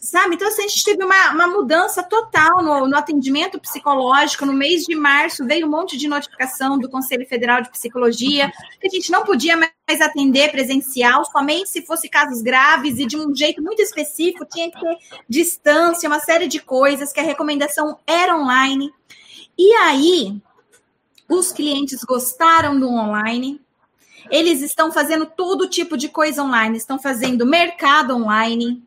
sabe? 0.00 0.34
Então, 0.34 0.48
assim, 0.48 0.64
a 0.64 0.68
gente 0.68 0.84
teve 0.84 1.04
uma, 1.04 1.32
uma 1.32 1.46
mudança 1.46 2.02
total 2.02 2.62
no, 2.62 2.86
no, 2.86 2.96
atendimento 2.96 3.58
psicológico. 3.60 4.46
No 4.46 4.52
mês 4.52 4.84
de 4.84 4.94
março 4.94 5.46
veio 5.46 5.66
um 5.66 5.70
monte 5.70 5.96
de 5.96 6.08
notificação 6.08 6.78
do 6.78 6.88
Conselho 6.88 7.26
Federal 7.26 7.62
de 7.62 7.70
Psicologia 7.70 8.50
que 8.80 8.86
a 8.86 8.90
gente 8.90 9.10
não 9.10 9.24
podia 9.24 9.56
mais 9.56 9.77
atender 10.00 10.50
presencial, 10.50 11.24
somente 11.24 11.70
se 11.70 11.82
fosse 11.82 12.08
casos 12.08 12.42
graves 12.42 12.98
e 12.98 13.06
de 13.06 13.16
um 13.16 13.34
jeito 13.34 13.62
muito 13.62 13.80
específico, 13.80 14.44
tinha 14.44 14.70
que 14.70 14.78
ter 14.78 14.98
distância, 15.28 16.08
uma 16.08 16.20
série 16.20 16.46
de 16.46 16.60
coisas, 16.60 17.12
que 17.12 17.20
a 17.20 17.24
recomendação 17.24 17.98
era 18.06 18.36
online. 18.36 18.92
E 19.56 19.72
aí, 19.74 20.40
os 21.28 21.52
clientes 21.52 22.04
gostaram 22.04 22.78
do 22.78 22.88
online, 22.88 23.60
eles 24.30 24.60
estão 24.60 24.92
fazendo 24.92 25.26
todo 25.26 25.68
tipo 25.68 25.96
de 25.96 26.08
coisa 26.08 26.42
online, 26.42 26.76
estão 26.76 26.98
fazendo 26.98 27.46
mercado 27.46 28.14
online, 28.14 28.82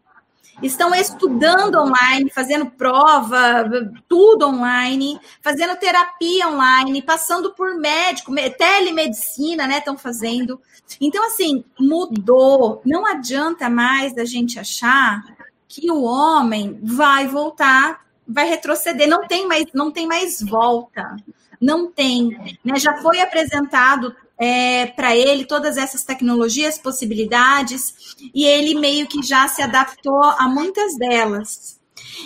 estão 0.61 0.93
estudando 0.93 1.79
online, 1.79 2.29
fazendo 2.29 2.65
prova, 2.65 3.69
tudo 4.07 4.47
online, 4.47 5.19
fazendo 5.41 5.75
terapia 5.77 6.47
online, 6.47 7.01
passando 7.01 7.53
por 7.53 7.75
médico, 7.75 8.33
telemedicina, 8.57 9.67
né? 9.67 9.79
Estão 9.79 9.97
fazendo. 9.97 10.59
Então, 10.99 11.25
assim, 11.25 11.63
mudou. 11.79 12.81
Não 12.85 13.05
adianta 13.05 13.69
mais 13.69 14.13
da 14.13 14.25
gente 14.25 14.59
achar 14.59 15.23
que 15.67 15.89
o 15.89 16.03
homem 16.03 16.79
vai 16.83 17.27
voltar, 17.27 18.05
vai 18.27 18.47
retroceder. 18.47 19.07
Não 19.07 19.27
tem 19.27 19.47
mais, 19.47 19.65
não 19.73 19.91
tem 19.91 20.05
mais 20.05 20.41
volta. 20.41 21.15
Não 21.59 21.91
tem. 21.91 22.57
Né? 22.63 22.77
Já 22.77 22.97
foi 22.97 23.21
apresentado 23.21 24.15
é, 24.41 24.87
para 24.87 25.15
ele 25.15 25.45
todas 25.45 25.77
essas 25.77 26.03
tecnologias, 26.03 26.79
possibilidades, 26.79 28.15
e 28.33 28.43
ele 28.43 28.73
meio 28.73 29.05
que 29.05 29.21
já 29.21 29.47
se 29.47 29.61
adaptou 29.61 30.23
a 30.23 30.47
muitas 30.47 30.97
delas. 30.97 31.79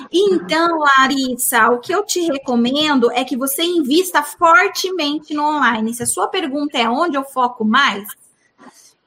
Então, 0.10 0.80
Larissa, 0.80 1.68
o 1.68 1.80
que 1.80 1.94
eu 1.94 2.06
te 2.06 2.22
recomendo 2.22 3.12
é 3.12 3.26
que 3.26 3.36
você 3.36 3.64
invista 3.64 4.24
fortemente 4.24 5.34
no 5.34 5.44
online. 5.44 5.94
Se 5.94 6.04
a 6.04 6.08
sua 6.08 6.30
pergunta 6.30 6.78
é 6.78 6.88
onde 6.90 7.18
eu 7.18 7.26
foco 7.26 7.66
mais, 7.66 8.08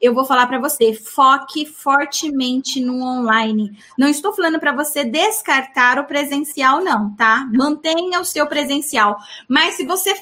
eu 0.01 0.15
vou 0.15 0.25
falar 0.25 0.47
para 0.47 0.61
você, 0.61 0.93
foque 0.93 1.65
fortemente 1.65 2.79
no 2.79 3.03
online. 3.03 3.77
Não 3.99 4.07
estou 4.07 4.35
falando 4.35 4.61
para 4.61 4.73
você 4.73 5.03
descartar 5.03 5.99
o 5.99 6.05
presencial, 6.05 6.85
não, 6.85 7.15
tá? 7.17 7.49
Mantenha 7.53 8.21
o 8.21 8.25
seu 8.25 8.47
presencial. 8.47 9.17
Mas 9.49 9.75
se 9.75 9.85
você 9.85 10.15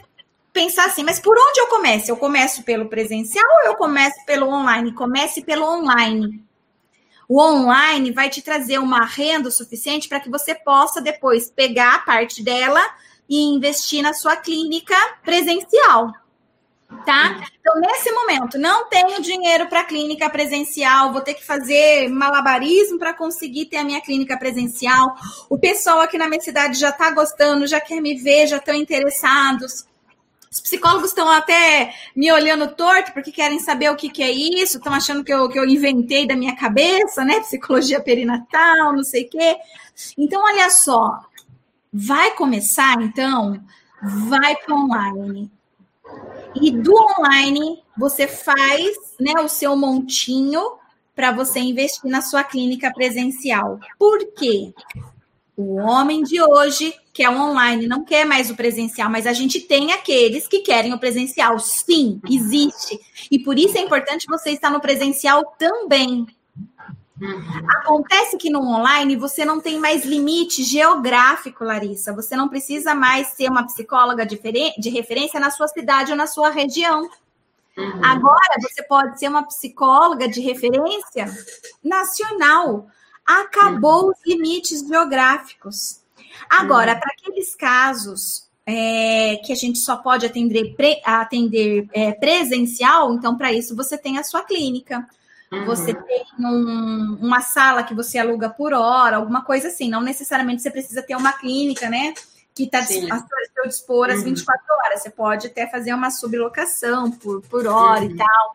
pensar 0.56 0.86
assim, 0.86 1.04
mas 1.04 1.20
por 1.20 1.36
onde 1.36 1.60
eu 1.60 1.66
começo? 1.66 2.10
Eu 2.10 2.16
começo 2.16 2.62
pelo 2.62 2.88
presencial 2.88 3.44
ou 3.58 3.70
eu 3.70 3.74
começo 3.74 4.24
pelo 4.24 4.48
online? 4.48 4.90
Comece 4.94 5.42
pelo 5.42 5.66
online. 5.66 6.42
O 7.28 7.38
online 7.38 8.10
vai 8.10 8.30
te 8.30 8.40
trazer 8.40 8.78
uma 8.78 9.04
renda 9.04 9.50
suficiente 9.50 10.08
para 10.08 10.18
que 10.18 10.30
você 10.30 10.54
possa 10.54 11.02
depois 11.02 11.50
pegar 11.50 11.96
a 11.96 11.98
parte 11.98 12.42
dela 12.42 12.80
e 13.28 13.54
investir 13.54 14.02
na 14.02 14.14
sua 14.14 14.34
clínica 14.34 14.96
presencial. 15.22 16.10
Tá? 17.04 17.38
Então, 17.60 17.78
nesse 17.78 18.10
momento, 18.10 18.56
não 18.56 18.88
tenho 18.88 19.20
dinheiro 19.20 19.68
para 19.68 19.84
clínica 19.84 20.30
presencial, 20.30 21.12
vou 21.12 21.20
ter 21.20 21.34
que 21.34 21.44
fazer 21.44 22.08
malabarismo 22.08 22.98
para 22.98 23.12
conseguir 23.12 23.66
ter 23.66 23.76
a 23.76 23.84
minha 23.84 24.00
clínica 24.00 24.38
presencial. 24.38 25.16
O 25.50 25.58
pessoal 25.58 26.00
aqui 26.00 26.16
na 26.16 26.28
minha 26.28 26.40
cidade 26.40 26.78
já 26.78 26.88
está 26.88 27.10
gostando, 27.10 27.66
já 27.66 27.78
quer 27.78 28.00
me 28.00 28.14
ver, 28.14 28.46
já 28.46 28.56
estão 28.56 28.74
interessados. 28.74 29.84
Os 30.50 30.60
psicólogos 30.60 31.10
estão 31.10 31.28
até 31.28 31.94
me 32.14 32.32
olhando 32.32 32.74
torto 32.74 33.12
porque 33.12 33.32
querem 33.32 33.58
saber 33.58 33.90
o 33.90 33.96
que, 33.96 34.08
que 34.08 34.22
é 34.22 34.30
isso, 34.30 34.78
estão 34.78 34.92
achando 34.92 35.22
que 35.22 35.32
eu, 35.32 35.48
que 35.48 35.58
eu 35.58 35.64
inventei 35.64 36.26
da 36.26 36.36
minha 36.36 36.56
cabeça, 36.56 37.24
né? 37.24 37.40
Psicologia 37.40 38.00
perinatal, 38.00 38.92
não 38.92 39.04
sei 39.04 39.24
o 39.24 39.28
quê. 39.28 39.56
Então, 40.16 40.42
olha 40.42 40.70
só, 40.70 41.20
vai 41.92 42.32
começar, 42.32 43.00
então, 43.02 43.60
vai 44.02 44.56
para 44.56 44.74
online. 44.74 45.50
E 46.54 46.70
do 46.70 46.94
online, 46.94 47.82
você 47.96 48.26
faz 48.26 48.96
né, 49.20 49.34
o 49.42 49.48
seu 49.48 49.76
montinho 49.76 50.78
para 51.14 51.32
você 51.32 51.58
investir 51.58 52.10
na 52.10 52.20
sua 52.20 52.44
clínica 52.44 52.92
presencial. 52.92 53.80
Por 53.98 54.32
quê? 54.34 54.72
O 55.56 55.76
homem 55.76 56.22
de 56.22 56.40
hoje 56.42 56.94
quer 57.16 57.30
o 57.30 57.40
online, 57.40 57.86
não 57.86 58.04
quer 58.04 58.26
mais 58.26 58.50
o 58.50 58.54
presencial, 58.54 59.10
mas 59.10 59.26
a 59.26 59.32
gente 59.32 59.60
tem 59.60 59.92
aqueles 59.92 60.46
que 60.46 60.60
querem 60.60 60.92
o 60.92 60.98
presencial. 60.98 61.58
Sim, 61.58 62.20
existe. 62.28 63.00
E 63.30 63.38
por 63.38 63.58
isso 63.58 63.78
é 63.78 63.80
importante 63.80 64.26
você 64.28 64.50
estar 64.50 64.70
no 64.70 64.80
presencial 64.80 65.56
também. 65.58 66.26
Acontece 67.80 68.36
que 68.36 68.50
no 68.50 68.60
online 68.60 69.16
você 69.16 69.44
não 69.44 69.58
tem 69.58 69.78
mais 69.78 70.04
limite 70.04 70.62
geográfico, 70.62 71.64
Larissa. 71.64 72.12
Você 72.12 72.36
não 72.36 72.48
precisa 72.48 72.94
mais 72.94 73.28
ser 73.28 73.50
uma 73.50 73.64
psicóloga 73.64 74.26
de 74.26 74.90
referência 74.90 75.40
na 75.40 75.50
sua 75.50 75.68
cidade 75.68 76.10
ou 76.10 76.16
na 76.16 76.26
sua 76.26 76.50
região. 76.50 77.08
Uhum. 77.78 78.04
Agora 78.04 78.56
você 78.60 78.82
pode 78.82 79.18
ser 79.18 79.28
uma 79.28 79.46
psicóloga 79.46 80.28
de 80.28 80.40
referência 80.40 81.26
nacional 81.82 82.86
acabou 83.26 84.10
os 84.10 84.18
limites 84.24 84.86
geográficos. 84.86 86.00
Agora, 86.48 86.96
para 86.96 87.10
aqueles 87.12 87.54
casos 87.54 88.46
é, 88.66 89.36
que 89.44 89.52
a 89.52 89.56
gente 89.56 89.78
só 89.78 89.96
pode 89.96 90.26
atender, 90.26 90.74
pre, 90.74 91.00
atender 91.04 91.88
é, 91.92 92.12
presencial, 92.12 93.14
então 93.14 93.36
para 93.36 93.52
isso 93.52 93.76
você 93.76 93.96
tem 93.96 94.18
a 94.18 94.24
sua 94.24 94.42
clínica. 94.42 95.06
Uhum. 95.52 95.64
Você 95.66 95.94
tem 95.94 96.24
um, 96.40 97.18
uma 97.20 97.40
sala 97.40 97.84
que 97.84 97.94
você 97.94 98.18
aluga 98.18 98.50
por 98.50 98.72
hora, 98.72 99.16
alguma 99.16 99.42
coisa 99.42 99.68
assim. 99.68 99.88
Não 99.88 100.02
necessariamente 100.02 100.62
você 100.62 100.70
precisa 100.70 101.02
ter 101.02 101.16
uma 101.16 101.32
clínica, 101.32 101.88
né? 101.88 102.14
Que 102.52 102.64
está 102.64 102.80
a 102.80 102.82
seu 102.84 103.06
dispor 103.66 104.10
às 104.10 104.18
uhum. 104.18 104.24
24 104.24 104.64
horas. 104.84 105.02
Você 105.02 105.10
pode 105.10 105.46
até 105.46 105.68
fazer 105.68 105.94
uma 105.94 106.10
sublocação 106.10 107.12
por, 107.12 107.42
por 107.42 107.66
hora 107.66 108.02
uhum. 108.02 108.10
e 108.10 108.16
tal. 108.16 108.54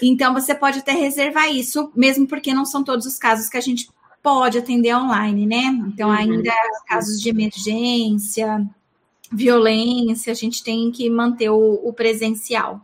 Então, 0.00 0.32
você 0.32 0.54
pode 0.54 0.78
até 0.78 0.92
reservar 0.92 1.48
isso, 1.48 1.90
mesmo 1.94 2.26
porque 2.26 2.54
não 2.54 2.64
são 2.64 2.84
todos 2.84 3.06
os 3.06 3.18
casos 3.18 3.48
que 3.48 3.56
a 3.56 3.60
gente 3.60 3.88
pode 4.22 4.58
atender 4.58 4.94
online, 4.94 5.46
né? 5.46 5.64
Então, 5.86 6.08
uhum. 6.08 6.14
ainda 6.14 6.52
casos 6.86 7.20
de 7.20 7.28
emergência, 7.28 8.66
violência, 9.30 10.32
a 10.32 10.34
gente 10.34 10.62
tem 10.62 10.90
que 10.90 11.08
manter 11.10 11.50
o, 11.50 11.80
o 11.84 11.92
presencial. 11.92 12.80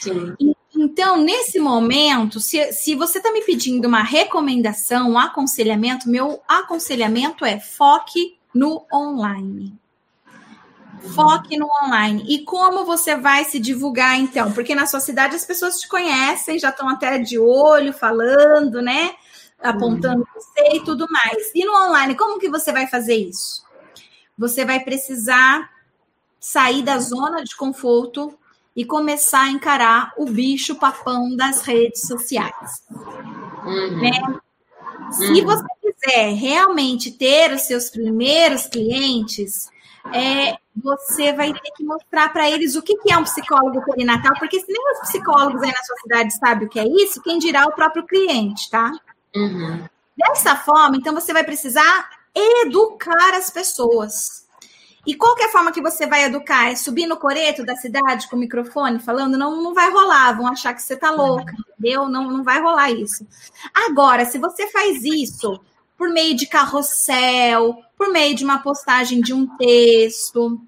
Sim. 0.00 0.34
então, 0.74 1.16
nesse 1.16 1.58
momento, 1.58 2.38
se, 2.38 2.72
se 2.72 2.94
você 2.94 3.18
está 3.18 3.32
me 3.32 3.42
pedindo 3.42 3.88
uma 3.88 4.02
recomendação, 4.02 5.10
um 5.10 5.18
aconselhamento, 5.18 6.08
meu 6.08 6.40
aconselhamento 6.46 7.44
é 7.44 7.58
foque 7.58 8.36
no 8.54 8.84
online. 8.92 9.76
Foque 11.14 11.56
no 11.56 11.68
online. 11.84 12.24
E 12.28 12.44
como 12.44 12.84
você 12.84 13.16
vai 13.16 13.44
se 13.44 13.58
divulgar, 13.58 14.18
então? 14.18 14.52
Porque 14.52 14.74
na 14.74 14.86
sua 14.86 15.00
cidade 15.00 15.36
as 15.36 15.44
pessoas 15.44 15.78
te 15.80 15.88
conhecem, 15.88 16.58
já 16.58 16.70
estão 16.70 16.88
até 16.88 17.18
de 17.18 17.38
olho, 17.38 17.92
falando, 17.92 18.82
né? 18.82 19.12
Apontando 19.60 20.20
uhum. 20.20 20.26
você 20.34 20.76
e 20.76 20.84
tudo 20.84 21.06
mais. 21.10 21.50
E 21.54 21.64
no 21.64 21.72
online, 21.72 22.14
como 22.14 22.38
que 22.38 22.48
você 22.48 22.72
vai 22.72 22.86
fazer 22.86 23.16
isso? 23.16 23.64
Você 24.36 24.64
vai 24.64 24.80
precisar 24.80 25.70
sair 26.38 26.82
da 26.82 26.98
zona 26.98 27.42
de 27.42 27.56
conforto 27.56 28.38
e 28.74 28.84
começar 28.84 29.42
a 29.42 29.50
encarar 29.50 30.12
o 30.16 30.26
bicho 30.26 30.76
papão 30.76 31.34
das 31.34 31.62
redes 31.62 32.02
sociais. 32.02 32.84
Uhum. 33.64 34.00
Né? 34.00 34.12
Se 35.10 35.40
uhum. 35.40 35.44
você 35.44 35.66
quiser 35.82 36.34
realmente 36.34 37.10
ter 37.10 37.52
os 37.52 37.62
seus 37.62 37.90
primeiros 37.90 38.66
clientes, 38.66 39.68
é, 40.12 40.56
você 40.76 41.32
vai 41.32 41.52
ter 41.52 41.70
que 41.76 41.84
mostrar 41.84 42.32
para 42.32 42.48
eles 42.48 42.76
o 42.76 42.82
que, 42.82 42.96
que 42.98 43.12
é 43.12 43.18
um 43.18 43.24
psicólogo 43.24 43.82
perinatal, 43.84 44.32
porque 44.38 44.60
se 44.60 44.66
nem 44.68 44.92
os 44.92 45.00
psicólogos 45.00 45.62
aí 45.62 45.72
na 45.72 45.82
sua 45.82 45.96
cidade 45.96 46.34
sabem 46.34 46.66
o 46.66 46.70
que 46.70 46.78
é 46.78 46.86
isso, 46.86 47.22
quem 47.22 47.38
dirá 47.38 47.66
o 47.66 47.72
próprio 47.72 48.06
cliente, 48.06 48.70
tá? 48.70 48.92
Uhum. 49.34 49.84
Dessa 50.16 50.56
forma, 50.56 50.96
então 50.96 51.14
você 51.14 51.32
vai 51.32 51.44
precisar 51.44 52.10
educar 52.34 53.34
as 53.34 53.50
pessoas. 53.50 54.46
E 55.06 55.14
qual 55.14 55.34
que 55.34 55.42
é 55.42 55.46
a 55.46 55.50
forma 55.50 55.72
que 55.72 55.80
você 55.80 56.06
vai 56.06 56.24
educar? 56.24 56.70
É 56.70 56.76
subir 56.76 57.06
no 57.06 57.16
coreto 57.16 57.64
da 57.64 57.74
cidade 57.76 58.28
com 58.28 58.36
o 58.36 58.38
microfone 58.38 58.98
falando? 58.98 59.38
Não, 59.38 59.62
não 59.62 59.72
vai 59.72 59.90
rolar, 59.90 60.36
vão 60.36 60.46
achar 60.46 60.74
que 60.74 60.82
você 60.82 60.96
tá 60.96 61.10
louca, 61.10 61.54
entendeu? 61.70 62.08
Não, 62.08 62.30
não 62.30 62.44
vai 62.44 62.60
rolar 62.60 62.90
isso. 62.90 63.26
Agora, 63.72 64.24
se 64.26 64.38
você 64.38 64.70
faz 64.70 65.02
isso 65.04 65.60
por 65.96 66.10
meio 66.10 66.36
de 66.36 66.46
carrossel, 66.46 67.82
por 67.96 68.10
meio 68.10 68.34
de 68.34 68.44
uma 68.44 68.58
postagem 68.58 69.20
de 69.20 69.32
um 69.32 69.46
texto, 69.56 70.60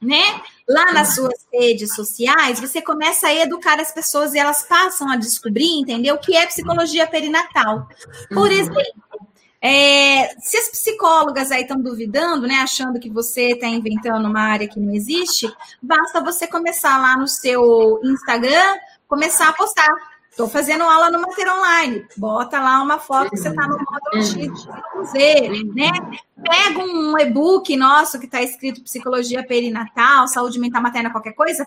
né? 0.00 0.40
Lá 0.68 0.92
nas 0.92 1.14
suas 1.14 1.46
redes 1.52 1.94
sociais, 1.94 2.58
você 2.58 2.80
começa 2.80 3.26
a 3.26 3.34
educar 3.34 3.78
as 3.78 3.92
pessoas 3.92 4.32
e 4.32 4.38
elas 4.38 4.62
passam 4.62 5.10
a 5.10 5.16
descobrir, 5.16 5.80
entender 5.80 6.10
o 6.10 6.18
que 6.18 6.34
é 6.34 6.46
psicologia 6.46 7.06
perinatal. 7.06 7.86
Por 8.30 8.48
uhum. 8.48 8.52
exemplo, 8.52 8.82
é, 9.60 10.28
se 10.40 10.58
as 10.58 10.68
psicólogas 10.68 11.50
aí 11.50 11.62
estão 11.62 11.80
duvidando, 11.80 12.46
né, 12.46 12.56
achando 12.56 13.00
que 13.00 13.08
você 13.08 13.52
está 13.52 13.66
inventando 13.66 14.26
uma 14.26 14.40
área 14.40 14.68
que 14.68 14.78
não 14.78 14.94
existe, 14.94 15.50
basta 15.82 16.22
você 16.22 16.46
começar 16.46 16.98
lá 16.98 17.16
no 17.16 17.26
seu 17.26 17.98
Instagram, 18.04 18.76
começar 19.08 19.48
a 19.48 19.52
postar 19.54 19.88
Estou 20.34 20.48
fazendo 20.48 20.82
aula 20.82 21.12
no 21.12 21.20
Mater 21.20 21.46
Online. 21.48 22.04
Bota 22.16 22.58
lá 22.58 22.82
uma 22.82 22.98
foto 22.98 23.30
que 23.30 23.36
você 23.36 23.50
está 23.50 23.68
no 23.68 23.78
módulo 23.78 24.20
X, 24.20 24.66
Z, 25.12 25.48
né? 25.72 25.92
Pega 26.42 26.80
um 26.80 27.16
e-book 27.16 27.76
nosso 27.76 28.18
que 28.18 28.26
está 28.26 28.42
escrito 28.42 28.82
Psicologia 28.82 29.46
Perinatal, 29.46 30.26
Saúde 30.26 30.58
Mental 30.58 30.82
Materna, 30.82 31.12
qualquer 31.12 31.34
coisa, 31.34 31.64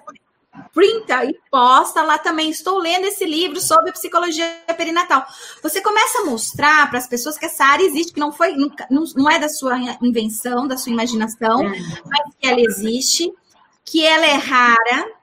printa 0.74 1.24
e 1.24 1.34
posta 1.50 2.02
lá 2.02 2.18
também. 2.18 2.50
Estou 2.50 2.78
lendo 2.78 3.06
esse 3.06 3.24
livro 3.24 3.62
sobre 3.62 3.94
psicologia 3.94 4.46
perinatal. 4.78 5.26
Você 5.64 5.80
começa 5.80 6.20
a 6.20 6.26
mostrar 6.26 6.90
para 6.90 7.00
as 7.00 7.08
pessoas 7.08 7.38
que 7.38 7.46
essa 7.46 7.64
área 7.64 7.86
existe, 7.86 8.12
que 8.12 8.20
não 8.20 8.34
foi, 8.34 8.54
não, 8.58 9.06
não 9.16 9.32
é 9.32 9.40
da 9.40 9.48
sua 9.48 9.80
invenção, 10.02 10.68
da 10.68 10.76
sua 10.76 10.92
imaginação, 10.92 11.64
mas 11.64 12.36
que 12.38 12.46
ela 12.46 12.60
existe, 12.60 13.32
que 13.86 14.06
ela 14.06 14.26
é 14.26 14.34
rara, 14.34 15.17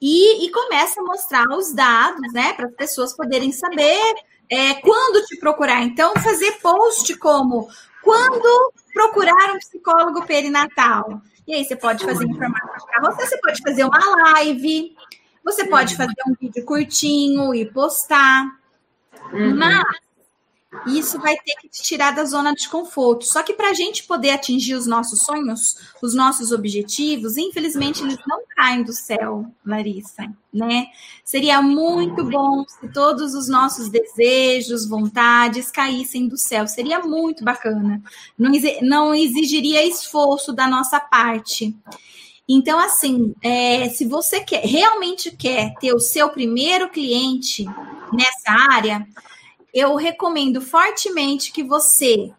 e, 0.00 0.46
e 0.46 0.50
começa 0.50 1.00
a 1.00 1.04
mostrar 1.04 1.46
os 1.56 1.72
dados, 1.72 2.32
né, 2.32 2.52
para 2.52 2.66
as 2.66 2.74
pessoas 2.74 3.16
poderem 3.16 3.52
saber 3.52 4.14
é, 4.50 4.74
quando 4.74 5.24
te 5.26 5.38
procurar. 5.38 5.82
Então, 5.82 6.12
fazer 6.14 6.52
post 6.60 7.16
como 7.16 7.68
quando 8.02 8.72
procurar 8.92 9.54
um 9.54 9.58
psicólogo 9.58 10.26
perinatal. 10.26 11.20
E 11.46 11.54
aí 11.54 11.64
você 11.64 11.76
pode 11.76 12.04
fazer 12.04 12.26
formato 12.26 12.78
de 12.78 12.86
carroça, 12.86 13.26
você 13.26 13.38
pode 13.38 13.60
fazer 13.62 13.84
uma 13.84 14.32
live, 14.32 14.96
você 15.44 15.66
pode 15.66 15.96
fazer 15.96 16.14
um 16.26 16.34
vídeo 16.40 16.64
curtinho 16.64 17.54
e 17.54 17.70
postar. 17.70 18.46
Uhum. 19.32 19.56
Mas 19.56 19.84
isso 20.86 21.18
vai 21.18 21.36
ter 21.36 21.54
que 21.60 21.68
te 21.68 21.82
tirar 21.82 22.12
da 22.12 22.24
zona 22.24 22.54
de 22.54 22.68
conforto. 22.68 23.24
Só 23.24 23.42
que 23.42 23.54
para 23.54 23.70
a 23.70 23.74
gente 23.74 24.04
poder 24.04 24.30
atingir 24.30 24.74
os 24.74 24.86
nossos 24.86 25.22
sonhos, 25.22 25.76
os 26.02 26.14
nossos 26.14 26.52
objetivos, 26.52 27.36
infelizmente 27.36 28.02
eles 28.02 28.18
não 28.26 28.42
caem 28.56 28.82
do 28.82 28.92
céu, 28.92 29.46
Larissa, 29.64 30.26
né? 30.52 30.86
Seria 31.24 31.60
muito 31.62 32.24
bom 32.24 32.64
se 32.68 32.88
todos 32.88 33.34
os 33.34 33.48
nossos 33.48 33.88
desejos, 33.88 34.88
vontades 34.88 35.70
caíssem 35.70 36.28
do 36.28 36.36
céu. 36.36 36.66
Seria 36.66 37.00
muito 37.00 37.44
bacana. 37.44 38.02
Não, 38.82 39.14
exigiria 39.14 39.86
esforço 39.86 40.52
da 40.52 40.66
nossa 40.66 41.00
parte. 41.00 41.74
Então, 42.46 42.78
assim, 42.78 43.34
é, 43.42 43.88
se 43.88 44.04
você 44.04 44.40
quer, 44.40 44.64
realmente 44.66 45.30
quer 45.30 45.72
ter 45.80 45.94
o 45.94 45.98
seu 45.98 46.28
primeiro 46.28 46.90
cliente 46.90 47.64
nessa 48.12 48.50
área, 48.70 49.06
eu 49.74 49.96
recomendo 49.96 50.60
fortemente 50.60 51.52
que 51.52 51.64
você 51.64 52.32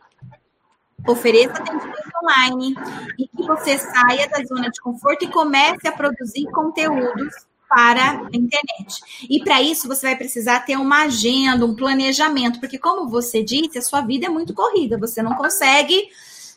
ofereça 1.05 1.53
atendimento 1.53 2.11
online 2.23 2.75
e 3.19 3.27
que 3.27 3.43
você 3.43 3.77
saia 3.77 4.27
da 4.29 4.43
zona 4.45 4.71
de 4.71 4.79
conforto 4.81 5.25
e 5.25 5.27
comece 5.31 5.87
a 5.87 5.91
produzir 5.91 6.45
conteúdos 6.45 7.45
para 7.69 8.11
a 8.11 8.29
internet. 8.33 9.27
E 9.29 9.43
para 9.43 9.61
isso 9.61 9.87
você 9.87 10.07
vai 10.07 10.15
precisar 10.15 10.61
ter 10.61 10.77
uma 10.77 11.03
agenda, 11.03 11.65
um 11.65 11.75
planejamento, 11.75 12.59
porque 12.59 12.79
como 12.79 13.09
você 13.09 13.43
disse, 13.43 13.77
a 13.77 13.81
sua 13.81 14.01
vida 14.01 14.27
é 14.27 14.29
muito 14.29 14.53
corrida, 14.53 14.97
você 14.97 15.21
não 15.21 15.35
consegue 15.35 16.09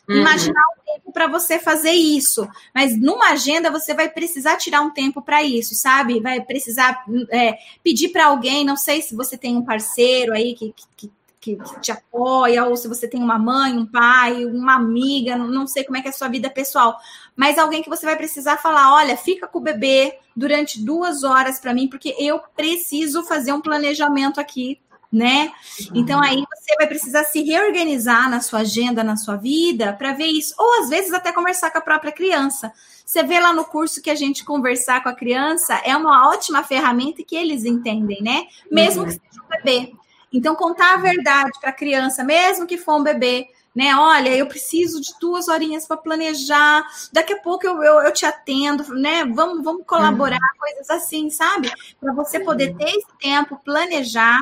uhum. 0.09 0.17
imaginar 0.17 0.63
um 0.75 0.93
tempo 0.93 1.11
para 1.11 1.27
você 1.27 1.59
fazer 1.59 1.91
isso. 1.91 2.47
Mas 2.73 2.99
numa 2.99 3.29
agenda 3.29 3.71
você 3.71 3.93
vai 3.93 4.09
precisar 4.09 4.57
tirar 4.57 4.81
um 4.81 4.89
tempo 4.89 5.21
para 5.21 5.43
isso, 5.43 5.75
sabe? 5.75 6.19
Vai 6.19 6.41
precisar 6.41 7.05
é, 7.29 7.57
pedir 7.83 8.09
para 8.09 8.25
alguém, 8.25 8.65
não 8.65 8.75
sei 8.75 9.01
se 9.01 9.15
você 9.15 9.37
tem 9.37 9.55
um 9.55 9.63
parceiro 9.63 10.33
aí 10.33 10.55
que, 10.55 10.73
que, 10.97 11.11
que, 11.39 11.57
te 11.79 11.91
apoia, 11.91 12.65
ou 12.65 12.75
se 12.75 12.87
você 12.87 13.07
tem 13.07 13.21
uma 13.21 13.39
mãe, 13.39 13.73
um 13.73 13.85
pai, 13.85 14.45
uma 14.45 14.75
amiga, 14.75 15.37
não 15.37 15.65
sei 15.65 15.83
como 15.83 15.97
é 15.97 16.01
que 16.01 16.07
é 16.07 16.11
a 16.11 16.13
sua 16.13 16.27
vida 16.27 16.49
pessoal, 16.49 16.97
mas 17.35 17.57
alguém 17.57 17.81
que 17.81 17.89
você 17.89 18.05
vai 18.05 18.17
precisar 18.17 18.57
falar: 18.57 18.93
olha, 18.93 19.15
fica 19.15 19.47
com 19.47 19.59
o 19.59 19.61
bebê 19.61 20.19
durante 20.35 20.83
duas 20.83 21.23
horas 21.23 21.59
para 21.59 21.73
mim, 21.73 21.87
porque 21.87 22.15
eu 22.19 22.39
preciso 22.55 23.23
fazer 23.23 23.53
um 23.53 23.61
planejamento 23.61 24.39
aqui 24.39 24.79
né? 25.11 25.51
Então 25.93 26.21
aí 26.21 26.43
você 26.55 26.75
vai 26.77 26.87
precisar 26.87 27.23
se 27.23 27.41
reorganizar 27.41 28.29
na 28.29 28.41
sua 28.41 28.59
agenda, 28.59 29.03
na 29.03 29.17
sua 29.17 29.35
vida, 29.35 29.93
para 29.93 30.13
ver 30.13 30.27
isso, 30.27 30.53
ou 30.57 30.81
às 30.81 30.89
vezes 30.89 31.11
até 31.13 31.31
conversar 31.31 31.71
com 31.71 31.79
a 31.79 31.81
própria 31.81 32.11
criança. 32.11 32.71
Você 33.03 33.23
vê 33.23 33.39
lá 33.39 33.51
no 33.51 33.65
curso 33.65 34.03
que 34.03 34.09
a 34.09 34.15
gente 34.15 34.45
conversar 34.45 35.01
com 35.01 35.09
a 35.09 35.15
criança 35.15 35.81
é 35.83 35.97
uma 35.97 36.29
ótima 36.29 36.63
ferramenta 36.63 37.23
que 37.23 37.35
eles 37.35 37.65
entendem, 37.65 38.21
né? 38.21 38.45
Mesmo 38.71 39.01
uhum. 39.01 39.07
que 39.07 39.13
seja 39.13 39.43
um 39.43 39.47
bebê. 39.49 39.93
Então 40.31 40.53
contar 40.55 40.93
a 40.93 40.97
verdade 40.97 41.59
para 41.59 41.71
a 41.71 41.73
criança, 41.73 42.23
mesmo 42.23 42.67
que 42.67 42.77
for 42.77 42.99
um 42.99 43.03
bebê, 43.03 43.47
né? 43.73 43.95
Olha, 43.95 44.29
eu 44.29 44.45
preciso 44.45 45.01
de 45.01 45.11
duas 45.19 45.47
horinhas 45.47 45.87
para 45.87 45.97
planejar. 45.97 46.85
Daqui 47.11 47.33
a 47.33 47.39
pouco 47.39 47.65
eu, 47.65 47.81
eu, 47.81 48.01
eu, 48.01 48.13
te 48.13 48.27
atendo, 48.27 48.83
né? 48.93 49.25
Vamos, 49.25 49.63
vamos 49.63 49.83
colaborar, 49.87 50.37
uhum. 50.37 50.59
coisas 50.59 50.89
assim, 50.91 51.31
sabe? 51.31 51.71
Para 51.99 52.13
você 52.13 52.39
poder 52.39 52.75
ter 52.75 52.89
esse 52.89 53.07
tempo, 53.19 53.59
planejar 53.65 54.39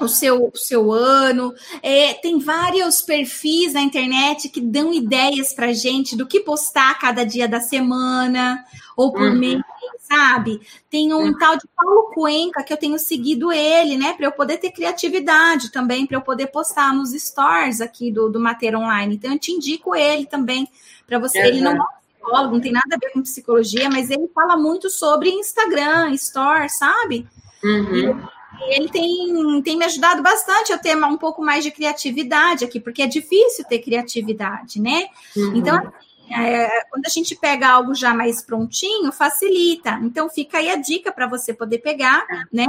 o 0.00 0.08
seu, 0.08 0.46
o 0.46 0.56
seu 0.56 0.92
ano. 0.92 1.54
É, 1.82 2.14
tem 2.14 2.38
vários 2.38 3.02
perfis 3.02 3.74
na 3.74 3.80
internet 3.80 4.48
que 4.48 4.60
dão 4.60 4.92
ideias 4.92 5.52
para 5.52 5.72
gente 5.72 6.16
do 6.16 6.26
que 6.26 6.40
postar 6.40 6.98
cada 6.98 7.24
dia 7.24 7.46
da 7.46 7.60
semana 7.60 8.64
ou 8.96 9.12
por 9.12 9.22
uhum. 9.22 9.38
mês, 9.38 9.60
sabe? 10.00 10.60
Tem 10.88 11.12
um 11.12 11.26
uhum. 11.26 11.38
tal 11.38 11.56
de 11.56 11.66
Paulo 11.76 12.10
Cuenca 12.14 12.62
que 12.62 12.72
eu 12.72 12.76
tenho 12.76 12.98
seguido 12.98 13.52
ele, 13.52 13.96
né? 13.96 14.14
Para 14.14 14.26
eu 14.26 14.32
poder 14.32 14.58
ter 14.58 14.70
criatividade 14.70 15.70
também, 15.70 16.06
para 16.06 16.16
eu 16.16 16.22
poder 16.22 16.48
postar 16.48 16.94
nos 16.94 17.12
stores 17.12 17.80
aqui 17.80 18.10
do, 18.10 18.28
do 18.28 18.40
Mater 18.40 18.76
Online. 18.76 19.14
Então, 19.14 19.32
eu 19.32 19.38
te 19.38 19.52
indico 19.52 19.94
ele 19.94 20.26
também 20.26 20.68
para 21.06 21.18
você. 21.18 21.38
Uhum. 21.38 21.46
Ele 21.46 21.60
não 21.60 21.72
é 21.72 21.78
psicólogo, 22.14 22.54
não 22.54 22.60
tem 22.60 22.72
nada 22.72 22.94
a 22.94 22.98
ver 22.98 23.12
com 23.12 23.22
psicologia, 23.22 23.90
mas 23.90 24.10
ele 24.10 24.28
fala 24.34 24.56
muito 24.56 24.88
sobre 24.88 25.30
Instagram, 25.30 26.12
store, 26.12 26.68
sabe? 26.70 27.26
Uhum 27.62 28.22
ele 28.68 28.88
tem, 28.88 29.62
tem 29.62 29.76
me 29.76 29.84
ajudado 29.84 30.22
bastante 30.22 30.72
a 30.72 30.78
ter 30.78 30.96
um 30.96 31.16
pouco 31.16 31.42
mais 31.42 31.64
de 31.64 31.70
criatividade 31.70 32.64
aqui, 32.64 32.78
porque 32.78 33.02
é 33.02 33.06
difícil 33.06 33.64
ter 33.64 33.78
criatividade, 33.80 34.80
né? 34.80 35.06
Uhum. 35.36 35.56
Então, 35.56 35.76
assim, 35.78 36.34
é, 36.34 36.84
quando 36.90 37.06
a 37.06 37.10
gente 37.10 37.34
pega 37.34 37.68
algo 37.68 37.94
já 37.94 38.14
mais 38.14 38.42
prontinho, 38.42 39.12
facilita. 39.12 39.98
Então, 40.02 40.28
fica 40.28 40.58
aí 40.58 40.70
a 40.70 40.76
dica 40.76 41.12
para 41.12 41.26
você 41.26 41.52
poder 41.52 41.78
pegar, 41.78 42.24
né? 42.52 42.66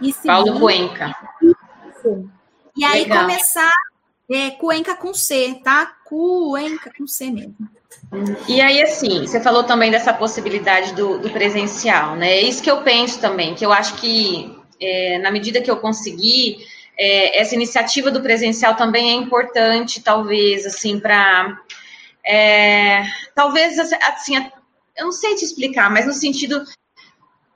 E 0.00 0.12
seguir. 0.12 0.28
Paulo 0.28 0.58
Cuenca. 0.58 1.14
Isso. 1.42 2.28
E 2.76 2.84
aí 2.84 3.02
Legal. 3.02 3.20
começar 3.20 3.70
é, 4.30 4.50
Cuenca 4.52 4.94
com 4.96 5.14
C, 5.14 5.60
tá? 5.62 5.94
Cuenca 6.04 6.92
com 6.96 7.06
C 7.06 7.30
mesmo. 7.30 7.54
E 8.48 8.60
aí, 8.60 8.82
assim, 8.82 9.26
você 9.26 9.40
falou 9.40 9.64
também 9.64 9.90
dessa 9.90 10.12
possibilidade 10.12 10.94
do, 10.94 11.18
do 11.18 11.30
presencial, 11.30 12.16
né? 12.16 12.28
É 12.28 12.42
isso 12.42 12.62
que 12.62 12.70
eu 12.70 12.82
penso 12.82 13.20
também, 13.20 13.54
que 13.54 13.64
eu 13.64 13.72
acho 13.72 13.94
que 13.94 14.53
é, 14.80 15.18
na 15.18 15.30
medida 15.30 15.60
que 15.60 15.70
eu 15.70 15.76
conseguir, 15.76 16.58
é, 16.96 17.40
essa 17.40 17.54
iniciativa 17.54 18.10
do 18.10 18.22
presencial 18.22 18.76
também 18.76 19.10
é 19.10 19.14
importante, 19.14 20.02
talvez, 20.02 20.66
assim, 20.66 20.98
para. 21.00 21.58
É, 22.26 23.02
talvez, 23.34 23.78
assim, 23.78 24.36
eu 24.96 25.04
não 25.04 25.12
sei 25.12 25.34
te 25.34 25.44
explicar, 25.44 25.90
mas 25.90 26.06
no 26.06 26.12
sentido. 26.12 26.64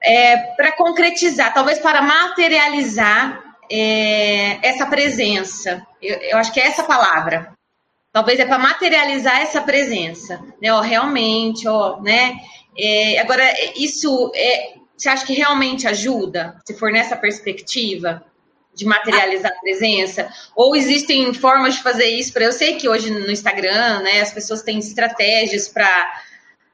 É, 0.00 0.37
para 0.54 0.72
concretizar, 0.72 1.52
talvez 1.52 1.81
para 1.81 2.00
materializar 2.00 3.42
é, 3.70 4.66
essa 4.66 4.87
presença. 4.87 5.85
Eu, 6.00 6.16
eu, 6.18 6.38
acho 6.38 6.52
que 6.52 6.61
é 6.61 6.66
essa 6.66 6.85
palavra. 6.85 7.52
Talvez 8.12 8.38
é 8.38 8.46
para 8.46 8.59
materializar 8.59 9.40
essa 9.40 9.61
presença, 9.61 10.40
né? 10.62 10.68
Realmente, 10.81 11.68
ó, 11.68 12.00
né? 12.00 12.37
É, 12.76 13.18
agora, 13.20 13.44
isso 13.76 14.31
é, 14.35 14.74
você 14.99 15.09
acha 15.09 15.25
que 15.25 15.33
realmente 15.33 15.87
ajuda, 15.87 16.61
se 16.67 16.75
for 16.75 16.91
nessa 16.91 17.17
perspectiva 17.17 18.25
de 18.75 18.85
materializar 18.85 19.53
a 19.53 19.61
presença? 19.61 20.29
Ou 20.57 20.75
existem 20.75 21.33
formas 21.33 21.77
de 21.77 21.83
fazer 21.83 22.07
isso 22.07 22.33
para. 22.33 22.45
Eu 22.45 22.53
sei 22.53 22.77
que 22.77 22.89
hoje 22.89 23.11
no 23.11 23.31
Instagram, 23.31 24.01
né, 24.01 24.21
as 24.21 24.33
pessoas 24.33 24.63
têm 24.63 24.79
estratégias 24.79 25.69
para. 25.69 26.13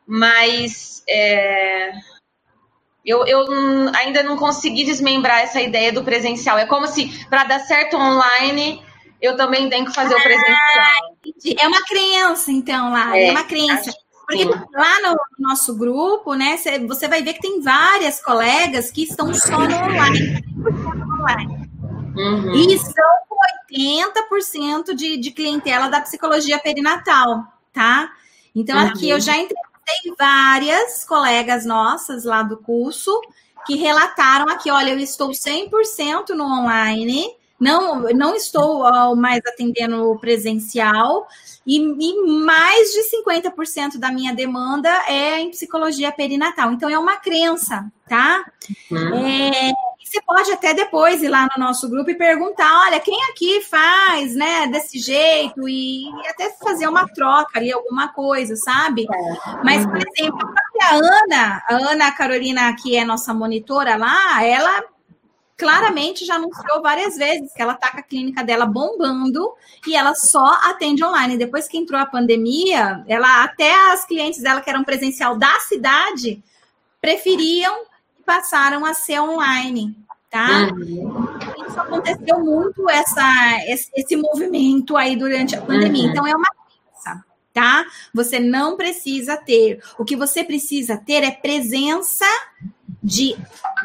Mas. 0.06 1.02
É, 1.06 1.92
eu, 3.04 3.26
eu 3.26 3.46
ainda 3.94 4.22
não 4.22 4.38
consegui 4.38 4.84
desmembrar 4.84 5.40
essa 5.40 5.60
ideia 5.60 5.92
do 5.92 6.02
presencial. 6.02 6.58
É 6.58 6.64
como 6.64 6.86
se, 6.86 7.26
para 7.26 7.44
dar 7.44 7.58
certo 7.60 7.98
online, 7.98 8.82
eu 9.20 9.36
também 9.36 9.68
tenho 9.68 9.84
que 9.84 9.94
fazer 9.94 10.14
ah, 10.14 10.18
o 10.18 10.22
presencial. 10.22 11.58
É 11.58 11.68
uma 11.68 11.84
crença, 11.84 12.50
então, 12.50 12.90
lá. 12.90 13.14
É, 13.14 13.28
é 13.28 13.30
uma 13.30 13.44
crença. 13.44 13.92
Porque 14.26 14.44
lá 14.44 15.00
no 15.02 15.16
nosso 15.38 15.76
grupo, 15.76 16.34
né, 16.34 16.56
você 16.86 17.08
vai 17.08 17.22
ver 17.22 17.34
que 17.34 17.40
tem 17.40 17.60
várias 17.60 18.22
colegas 18.22 18.90
que 18.90 19.02
estão 19.02 19.32
só 19.34 19.58
no 19.58 19.74
online. 19.74 20.42
Uhum. 22.16 22.54
E 22.54 22.78
são 22.78 23.04
80% 23.70 24.94
de, 24.94 25.16
de 25.16 25.30
clientela 25.30 25.88
da 25.88 26.00
psicologia 26.00 26.58
perinatal, 26.58 27.44
tá? 27.72 28.12
Então, 28.54 28.78
uhum. 28.78 28.86
aqui 28.86 29.10
eu 29.10 29.20
já 29.20 29.36
entrevistei 29.36 30.14
várias 30.18 31.04
colegas 31.04 31.66
nossas 31.66 32.24
lá 32.24 32.42
do 32.42 32.56
curso 32.56 33.20
que 33.66 33.76
relataram 33.76 34.48
aqui: 34.48 34.70
olha, 34.70 34.90
eu 34.90 34.98
estou 34.98 35.30
100% 35.30 36.30
no 36.30 36.44
online 36.44 37.26
não, 37.64 38.02
não 38.12 38.34
estou 38.34 39.16
mais 39.16 39.40
atendendo 39.46 40.18
presencial 40.20 41.26
e, 41.66 41.78
e 41.78 42.44
mais 42.44 42.90
de 42.90 43.00
50% 43.24 43.98
da 43.98 44.12
minha 44.12 44.34
demanda 44.34 44.90
é 45.08 45.40
em 45.40 45.50
psicologia 45.50 46.12
perinatal. 46.12 46.72
Então, 46.72 46.90
é 46.90 46.98
uma 46.98 47.16
crença, 47.16 47.90
tá? 48.06 48.44
Uhum. 48.90 49.26
É, 49.26 49.72
você 50.04 50.20
pode 50.20 50.52
até 50.52 50.74
depois 50.74 51.22
ir 51.22 51.28
lá 51.28 51.48
no 51.56 51.64
nosso 51.64 51.88
grupo 51.88 52.10
e 52.10 52.14
perguntar: 52.14 52.86
olha, 52.86 53.00
quem 53.00 53.18
aqui 53.30 53.62
faz, 53.62 54.34
né, 54.34 54.66
desse 54.66 54.98
jeito, 54.98 55.66
e, 55.66 56.04
e 56.04 56.28
até 56.28 56.50
fazer 56.62 56.86
uma 56.86 57.08
troca 57.08 57.58
ali, 57.58 57.72
alguma 57.72 58.08
coisa, 58.08 58.54
sabe? 58.56 59.06
É. 59.10 59.64
Mas, 59.64 59.86
por 59.86 59.96
exemplo, 59.96 60.54
a 60.82 60.94
Ana, 60.96 61.62
a 61.66 61.74
Ana 61.76 62.12
Carolina, 62.12 62.76
que 62.76 62.94
é 62.94 63.04
nossa 63.06 63.32
monitora 63.32 63.96
lá, 63.96 64.44
ela 64.44 64.84
claramente 65.56 66.24
já 66.24 66.34
anunciou 66.34 66.82
várias 66.82 67.16
vezes 67.16 67.52
que 67.52 67.62
ela 67.62 67.74
tá 67.74 67.90
com 67.90 67.98
a 67.98 68.02
clínica 68.02 68.42
dela 68.42 68.66
bombando 68.66 69.52
e 69.86 69.94
ela 69.94 70.14
só 70.14 70.58
atende 70.64 71.04
online. 71.04 71.36
Depois 71.36 71.68
que 71.68 71.78
entrou 71.78 72.00
a 72.00 72.06
pandemia, 72.06 73.04
ela 73.06 73.44
até 73.44 73.72
as 73.92 74.04
clientes 74.04 74.42
dela 74.42 74.60
que 74.60 74.70
eram 74.70 74.84
presencial 74.84 75.36
da 75.38 75.60
cidade 75.60 76.42
preferiam 77.00 77.82
e 78.18 78.22
passaram 78.22 78.84
a 78.84 78.94
ser 78.94 79.20
online, 79.20 79.96
tá? 80.30 80.70
Uhum. 80.72 81.38
Isso 81.68 81.80
aconteceu 81.80 82.40
muito 82.40 82.88
essa 82.90 83.22
esse, 83.94 84.16
movimento 84.16 84.96
aí 84.96 85.14
durante 85.14 85.54
a 85.54 85.62
pandemia. 85.62 86.04
Uhum. 86.04 86.10
Então 86.10 86.26
é 86.26 86.34
uma 86.34 86.48
crença, 86.48 87.24
tá? 87.52 87.84
Você 88.12 88.40
não 88.40 88.76
precisa 88.76 89.36
ter. 89.36 89.80
O 89.98 90.04
que 90.04 90.16
você 90.16 90.42
precisa 90.42 90.96
ter 90.96 91.22
é 91.22 91.30
presença 91.30 92.26
de 93.04 93.36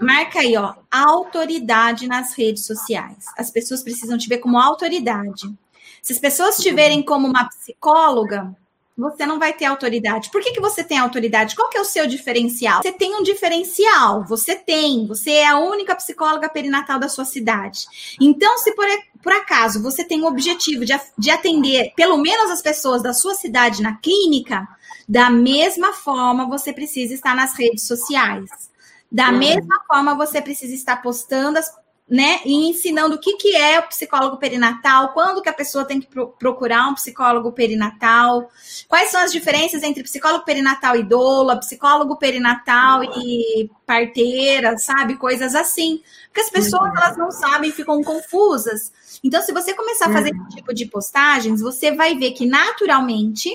marca 0.01 0.39
aí, 0.39 0.55
ó, 0.55 0.75
autoridade 0.89 2.08
nas 2.08 2.34
redes 2.34 2.65
sociais. 2.65 3.25
As 3.38 3.51
pessoas 3.51 3.84
precisam 3.84 4.17
te 4.17 4.29
ver 4.29 4.38
como 4.38 4.58
autoridade. 4.58 5.53
Se 6.01 6.13
as 6.13 6.19
pessoas 6.19 6.55
te 6.55 6.71
verem 6.71 7.03
como 7.03 7.27
uma 7.27 7.49
psicóloga, 7.49 8.55
você 8.97 9.25
não 9.25 9.38
vai 9.38 9.51
ter 9.51 9.65
autoridade. 9.65 10.29
Por 10.29 10.41
que, 10.41 10.51
que 10.51 10.62
você 10.62 10.86
tem 10.86 10.97
autoridade? 10.97 11.53
Qual 11.53 11.69
que 11.69 11.77
é 11.77 11.82
o 11.82 11.86
seu 11.86 12.08
diferencial? 12.08 12.82
Você 12.82 12.93
tem 12.93 13.13
um 13.13 13.21
diferencial, 13.23 14.23
você 14.23 14.55
tem, 14.55 15.05
você 15.05 15.32
é 15.32 15.47
a 15.47 15.60
única 15.60 15.95
psicóloga 15.95 16.47
perinatal 16.47 16.97
da 16.97 17.10
sua 17.10 17.25
cidade. 17.25 17.86
Então, 18.21 18.58
se 18.58 18.73
por, 18.73 18.86
por 19.21 19.34
acaso 19.34 19.84
você 19.84 20.03
tem 20.03 20.21
o 20.21 20.27
objetivo 20.27 20.86
de, 20.86 20.93
de 21.17 21.29
atender 21.29 21.91
pelo 21.95 22.17
menos 22.17 22.49
as 22.51 22.62
pessoas 22.62 23.01
da 23.01 23.13
sua 23.13 23.36
cidade 23.36 23.82
na 23.82 23.97
clínica, 23.97 24.65
da 25.08 25.29
mesma 25.29 25.91
forma 25.91 26.47
você 26.47 26.71
precisa 26.71 27.13
estar 27.13 27.36
nas 27.36 27.58
redes 27.58 27.86
sociais. 27.86 28.69
Da 29.11 29.29
uhum. 29.29 29.37
mesma 29.37 29.81
forma, 29.87 30.15
você 30.15 30.41
precisa 30.41 30.73
estar 30.73 31.01
postando 31.01 31.57
as, 31.57 31.71
né, 32.09 32.39
e 32.43 32.69
ensinando 32.69 33.15
o 33.15 33.19
que, 33.19 33.37
que 33.37 33.55
é 33.55 33.79
o 33.79 33.87
psicólogo 33.87 34.37
perinatal, 34.37 35.13
quando 35.13 35.41
que 35.43 35.49
a 35.49 35.53
pessoa 35.53 35.85
tem 35.85 35.99
que 35.99 36.07
pro 36.07 36.27
procurar 36.27 36.87
um 36.87 36.95
psicólogo 36.95 37.51
perinatal, 37.51 38.49
quais 38.87 39.11
são 39.11 39.21
as 39.21 39.31
diferenças 39.31 39.83
entre 39.83 40.01
psicólogo 40.01 40.43
perinatal 40.43 40.95
e 40.95 41.03
doula, 41.03 41.59
psicólogo 41.59 42.17
perinatal 42.17 43.03
e 43.03 43.69
parteira, 43.85 44.75
sabe? 44.77 45.17
Coisas 45.17 45.53
assim. 45.53 46.01
Porque 46.27 46.41
as 46.41 46.49
pessoas, 46.49 46.91
elas 46.95 47.17
não 47.17 47.31
sabem, 47.31 47.71
ficam 47.71 48.03
confusas. 48.03 48.91
Então, 49.23 49.41
se 49.41 49.51
você 49.51 49.73
começar 49.73 50.07
a 50.07 50.13
fazer 50.13 50.29
esse 50.29 50.55
tipo 50.55 50.73
de 50.73 50.85
postagens, 50.87 51.61
você 51.61 51.91
vai 51.91 52.15
ver 52.15 52.31
que, 52.31 52.47
naturalmente, 52.47 53.49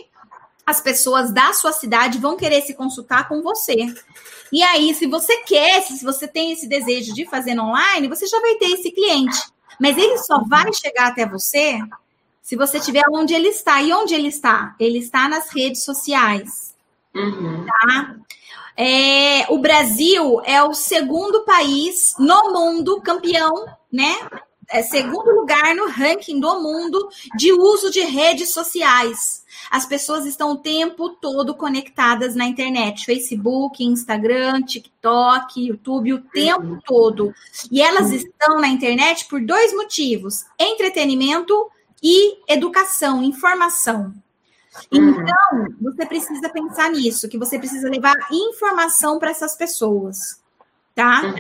as 0.66 0.81
pessoas 0.81 1.33
da 1.33 1.53
sua 1.53 1.72
cidade 1.72 2.18
vão 2.18 2.37
querer 2.37 2.62
se 2.62 2.74
consultar 2.74 3.29
com 3.29 3.42
você. 3.42 3.77
E 4.53 4.62
aí, 4.62 4.94
se 4.94 5.07
você 5.07 5.38
quer, 5.38 5.83
se 5.83 6.05
você 6.05 6.29
tem 6.29 6.53
esse 6.53 6.66
desejo 6.66 7.12
de 7.12 7.27
fazer 7.27 7.59
online, 7.59 8.09
você 8.09 8.27
já 8.27 8.40
vai 8.40 8.55
ter 8.55 8.66
esse 8.66 8.90
cliente. 8.90 9.37
Mas 9.81 9.96
ele 9.98 10.18
só 10.18 10.42
vai 10.44 10.72
chegar 10.72 11.09
até 11.09 11.27
você 11.27 11.81
se 12.40 12.57
você 12.57 12.79
tiver 12.79 13.05
onde 13.11 13.35
ele 13.35 13.48
está. 13.48 13.83
E 13.83 13.92
onde 13.92 14.14
ele 14.14 14.29
está? 14.29 14.74
Ele 14.79 14.98
está 14.98 15.29
nas 15.29 15.48
redes 15.50 15.85
sociais. 15.85 16.74
Uhum. 17.14 17.66
Tá? 17.66 18.16
É, 18.77 19.46
o 19.50 19.59
Brasil 19.59 20.40
é 20.44 20.62
o 20.62 20.74
segundo 20.74 21.44
país 21.44 22.14
no 22.18 22.53
mundo 22.53 23.00
campeão, 23.00 23.66
né? 23.92 24.14
É 24.68 24.83
segundo 24.83 25.31
lugar 25.31 25.74
no 25.74 25.88
ranking 25.88 26.40
do 26.40 26.61
mundo 26.61 27.09
de 27.37 27.53
uso 27.53 27.90
de 27.90 28.00
redes 28.00 28.53
sociais. 28.53 29.43
As 29.70 29.87
pessoas 29.87 30.27
estão 30.27 30.53
o 30.53 30.59
tempo 30.59 31.11
todo 31.11 31.55
conectadas 31.55 32.35
na 32.35 32.46
internet, 32.46 33.05
Facebook, 33.05 33.83
Instagram, 33.83 34.62
TikTok, 34.62 35.66
YouTube, 35.66 36.14
o 36.14 36.20
tempo 36.20 36.79
todo. 36.85 37.35
E 37.70 37.81
elas 37.81 38.11
estão 38.11 38.61
na 38.61 38.68
internet 38.68 39.27
por 39.27 39.40
dois 39.40 39.74
motivos: 39.74 40.44
entretenimento 40.59 41.70
e 42.03 42.38
educação, 42.46 43.22
informação. 43.22 44.12
Então, 44.90 45.68
você 45.81 46.05
precisa 46.05 46.48
pensar 46.48 46.90
nisso, 46.90 47.29
que 47.29 47.38
você 47.38 47.59
precisa 47.59 47.88
levar 47.88 48.14
informação 48.31 49.18
para 49.18 49.31
essas 49.31 49.55
pessoas, 49.55 50.40
tá? 50.94 51.35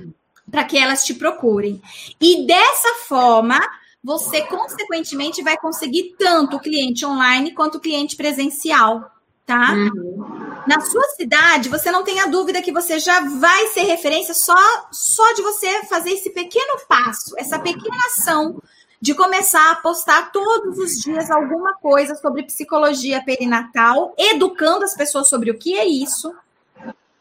Para 0.50 0.64
que 0.64 0.78
elas 0.78 1.04
te 1.04 1.14
procurem. 1.14 1.82
E 2.20 2.46
dessa 2.46 2.94
forma, 3.06 3.58
você 4.04 4.42
consequentemente 4.42 5.42
vai 5.42 5.56
conseguir 5.56 6.14
tanto 6.18 6.58
o 6.58 6.60
cliente 6.60 7.06
online 7.06 7.54
quanto 7.54 7.76
o 7.76 7.80
cliente 7.80 8.16
presencial, 8.16 9.10
tá? 9.46 9.72
Uhum. 9.72 10.22
Na 10.66 10.80
sua 10.82 11.02
cidade, 11.16 11.70
você 11.70 11.90
não 11.90 12.04
tenha 12.04 12.26
dúvida 12.26 12.60
que 12.60 12.72
você 12.72 12.98
já 12.98 13.20
vai 13.20 13.66
ser 13.68 13.82
referência 13.84 14.34
só 14.34 14.56
só 14.92 15.32
de 15.32 15.42
você 15.42 15.84
fazer 15.86 16.10
esse 16.10 16.30
pequeno 16.30 16.78
passo, 16.86 17.34
essa 17.38 17.58
pequena 17.58 17.96
ação 18.06 18.60
de 19.00 19.14
começar 19.14 19.70
a 19.70 19.76
postar 19.76 20.32
todos 20.32 20.78
os 20.78 20.92
dias 21.02 21.30
alguma 21.30 21.74
coisa 21.74 22.14
sobre 22.14 22.42
psicologia 22.42 23.22
perinatal, 23.22 24.14
educando 24.18 24.84
as 24.84 24.94
pessoas 24.94 25.28
sobre 25.28 25.50
o 25.50 25.58
que 25.58 25.76
é 25.76 25.86
isso, 25.86 26.34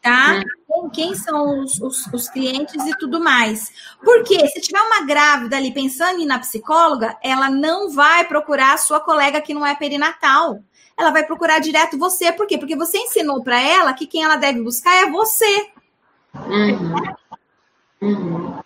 tá? 0.04 0.44
Hum. 0.68 0.90
Quem 0.92 1.14
são 1.14 1.60
os, 1.60 1.80
os, 1.80 2.06
os, 2.12 2.28
clientes 2.28 2.84
e 2.86 2.96
tudo 2.98 3.18
mais. 3.18 3.72
Porque 4.04 4.46
se 4.48 4.60
tiver 4.60 4.80
uma 4.80 5.06
grávida 5.06 5.56
ali 5.56 5.72
pensando 5.72 6.18
em 6.18 6.24
ir 6.24 6.26
na 6.26 6.38
psicóloga, 6.38 7.16
ela 7.22 7.48
não 7.48 7.90
vai 7.90 8.26
procurar 8.26 8.74
a 8.74 8.78
sua 8.78 9.00
colega 9.00 9.40
que 9.40 9.54
não 9.54 9.64
é 9.64 9.74
perinatal. 9.74 10.60
Ela 10.96 11.10
vai 11.10 11.24
procurar 11.24 11.58
direto 11.58 11.98
você. 11.98 12.30
Por 12.32 12.46
quê? 12.46 12.58
Porque 12.58 12.76
você 12.76 12.98
ensinou 12.98 13.42
para 13.42 13.58
ela 13.58 13.94
que 13.94 14.06
quem 14.06 14.22
ela 14.22 14.36
deve 14.36 14.60
buscar 14.62 14.94
é 14.94 15.10
você. 15.10 15.70
Uhum. 16.34 16.94
Uhum. 18.02 18.60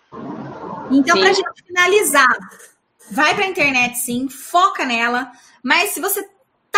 Então, 0.91 1.17
para 1.17 1.31
gente 1.31 1.63
finalizar, 1.65 2.37
vai 3.11 3.33
para 3.33 3.45
a 3.45 3.49
internet 3.49 3.97
sim, 3.97 4.27
foca 4.27 4.83
nela. 4.83 5.31
Mas 5.63 5.91
se 5.91 6.01
você 6.01 6.27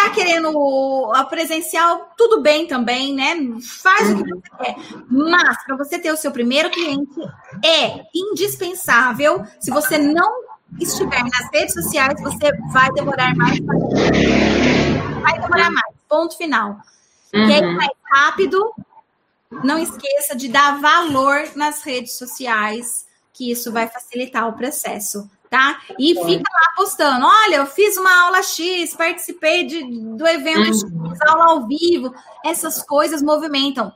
tá 0.02 0.10
querendo 0.10 1.12
a 1.14 1.24
presencial, 1.26 2.14
tudo 2.18 2.42
bem 2.42 2.68
também, 2.68 3.14
né? 3.14 3.36
Faz 3.62 4.10
o 4.10 4.24
que 4.24 4.30
você 4.30 4.50
quer. 4.64 4.76
Mas 5.10 5.64
para 5.64 5.76
você 5.76 6.00
ter 6.00 6.12
o 6.12 6.18
seu 6.18 6.32
primeiro 6.32 6.70
cliente 6.70 7.20
é 7.64 8.02
indispensável. 8.14 9.46
Se 9.60 9.72
você 9.72 9.98
não 9.98 10.32
estiver 10.80 11.24
nas 11.24 11.50
redes 11.54 11.74
sociais, 11.74 12.22
você 12.22 12.52
vai 12.72 12.92
demorar 12.92 13.36
mais. 13.36 13.60
Vai 15.22 15.40
demorar 15.40 15.72
mais. 15.72 15.96
Ponto 16.08 16.38
final. 16.38 16.78
Uhum. 17.34 17.48
Quer 17.48 17.64
ir 17.64 17.76
mais 17.76 17.92
rápido? 18.12 18.74
Não 19.64 19.78
esqueça 19.78 20.36
de 20.36 20.48
dar 20.48 20.80
valor 20.80 21.50
nas 21.56 21.84
redes 21.84 22.18
sociais, 22.18 23.06
que 23.34 23.52
isso 23.52 23.72
vai 23.72 23.88
facilitar 23.88 24.48
o 24.48 24.54
processo 24.54 25.30
tá? 25.52 25.82
E 26.00 26.16
fica 26.16 26.50
lá 26.50 26.74
postando, 26.78 27.26
olha, 27.26 27.58
eu 27.58 27.66
fiz 27.66 27.98
uma 27.98 28.24
aula 28.24 28.42
X, 28.42 28.96
participei 28.96 29.66
de, 29.66 29.84
do 30.16 30.26
evento 30.26 30.88
uhum. 30.88 31.10
X, 31.12 31.22
aula 31.28 31.52
ao 31.52 31.68
vivo, 31.68 32.16
essas 32.44 32.82
coisas 32.82 33.22
movimentam. 33.22 33.92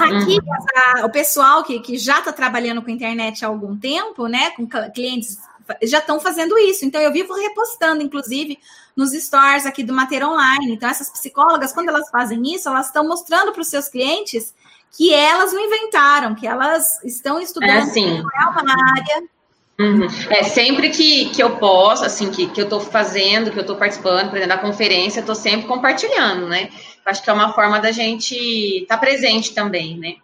Aqui, 0.00 0.38
uhum. 0.38 1.04
o 1.04 1.10
pessoal 1.10 1.62
que, 1.62 1.80
que 1.80 1.98
já 1.98 2.20
está 2.20 2.32
trabalhando 2.32 2.80
com 2.80 2.88
internet 2.88 3.44
há 3.44 3.48
algum 3.48 3.76
tempo, 3.76 4.26
né, 4.26 4.52
com 4.52 4.66
clientes, 4.66 5.36
já 5.82 5.98
estão 5.98 6.18
fazendo 6.18 6.56
isso. 6.56 6.86
Então, 6.86 6.98
eu 6.98 7.12
vivo 7.12 7.34
repostando, 7.34 8.02
inclusive, 8.02 8.58
nos 8.96 9.12
stores 9.12 9.66
aqui 9.66 9.84
do 9.84 9.92
Mater 9.92 10.26
Online. 10.26 10.72
Então, 10.72 10.88
essas 10.88 11.10
psicólogas, 11.10 11.74
quando 11.74 11.90
elas 11.90 12.08
fazem 12.08 12.42
isso, 12.54 12.70
elas 12.70 12.86
estão 12.86 13.06
mostrando 13.06 13.52
para 13.52 13.60
os 13.60 13.68
seus 13.68 13.86
clientes 13.86 14.54
que 14.96 15.12
elas 15.12 15.52
não 15.52 15.62
inventaram, 15.62 16.34
que 16.34 16.46
elas 16.46 17.04
estão 17.04 17.38
estudando, 17.38 17.68
é, 17.68 17.82
assim. 17.82 18.18
é 18.18 18.46
uma 18.46 18.74
área 18.96 19.28
Uhum. 19.78 20.06
É, 20.30 20.42
sempre 20.42 20.88
que, 20.88 21.28
que 21.30 21.42
eu 21.42 21.56
posso, 21.56 22.04
assim, 22.04 22.30
que, 22.30 22.46
que 22.48 22.60
eu 22.60 22.64
estou 22.64 22.80
fazendo, 22.80 23.50
que 23.50 23.58
eu 23.58 23.62
estou 23.62 23.76
participando, 23.76 24.30
por 24.30 24.36
exemplo, 24.38 24.56
da 24.56 24.62
conferência, 24.62 25.18
eu 25.18 25.22
estou 25.22 25.34
sempre 25.34 25.66
compartilhando, 25.66 26.48
né? 26.48 26.70
Acho 27.04 27.22
que 27.22 27.28
é 27.28 27.32
uma 27.32 27.52
forma 27.52 27.78
da 27.78 27.92
gente 27.92 28.34
estar 28.34 28.96
tá 28.96 29.00
presente 29.00 29.54
também, 29.54 29.98
né? 29.98 30.14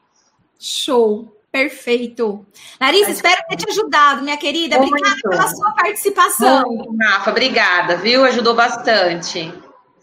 Show, 0.58 1.36
perfeito. 1.50 2.46
Larissa, 2.80 3.10
espero 3.10 3.42
ter 3.48 3.56
te 3.56 3.70
ajudado, 3.70 4.22
minha 4.22 4.38
querida. 4.38 4.78
Muito. 4.78 4.94
Obrigada 4.94 5.20
pela 5.22 5.48
sua 5.48 5.72
participação. 5.72 6.62
Muito, 6.66 6.96
Rafa, 7.04 7.30
obrigada, 7.30 7.96
viu? 7.96 8.24
Ajudou 8.24 8.54
bastante. 8.54 9.52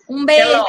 Um 0.08 0.26
beijo. 0.26 0.64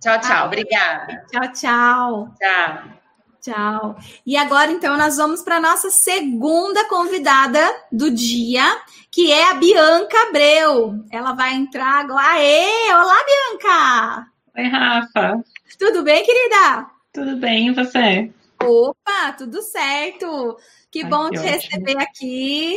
Tchau, 0.00 0.20
tchau. 0.20 0.46
Obrigada. 0.46 1.24
Tchau, 1.30 1.52
tchau. 1.52 2.34
Tchau. 2.40 2.96
Tchau. 3.46 3.96
E 4.26 4.36
agora, 4.36 4.72
então, 4.72 4.96
nós 4.96 5.16
vamos 5.16 5.40
para 5.40 5.58
a 5.58 5.60
nossa 5.60 5.88
segunda 5.88 6.84
convidada 6.88 7.60
do 7.92 8.10
dia, 8.10 8.64
que 9.08 9.30
é 9.30 9.50
a 9.50 9.54
Bianca 9.54 10.16
Abreu. 10.26 11.04
Ela 11.12 11.32
vai 11.32 11.54
entrar 11.54 12.00
agora. 12.00 12.26
Aê! 12.26 12.92
Olá, 12.92 13.14
Bianca! 13.24 14.26
Oi, 14.56 14.64
Rafa. 14.64 15.44
Tudo 15.78 16.02
bem, 16.02 16.26
querida? 16.26 16.90
Tudo 17.12 17.36
bem, 17.36 17.68
e 17.68 17.72
você? 17.72 18.32
Opa, 18.60 19.32
tudo 19.38 19.62
certo. 19.62 20.58
Que 20.90 21.04
Ai, 21.04 21.08
bom 21.08 21.30
que 21.30 21.38
te 21.38 21.46
ótimo. 21.46 21.54
receber 21.54 22.02
aqui 22.02 22.76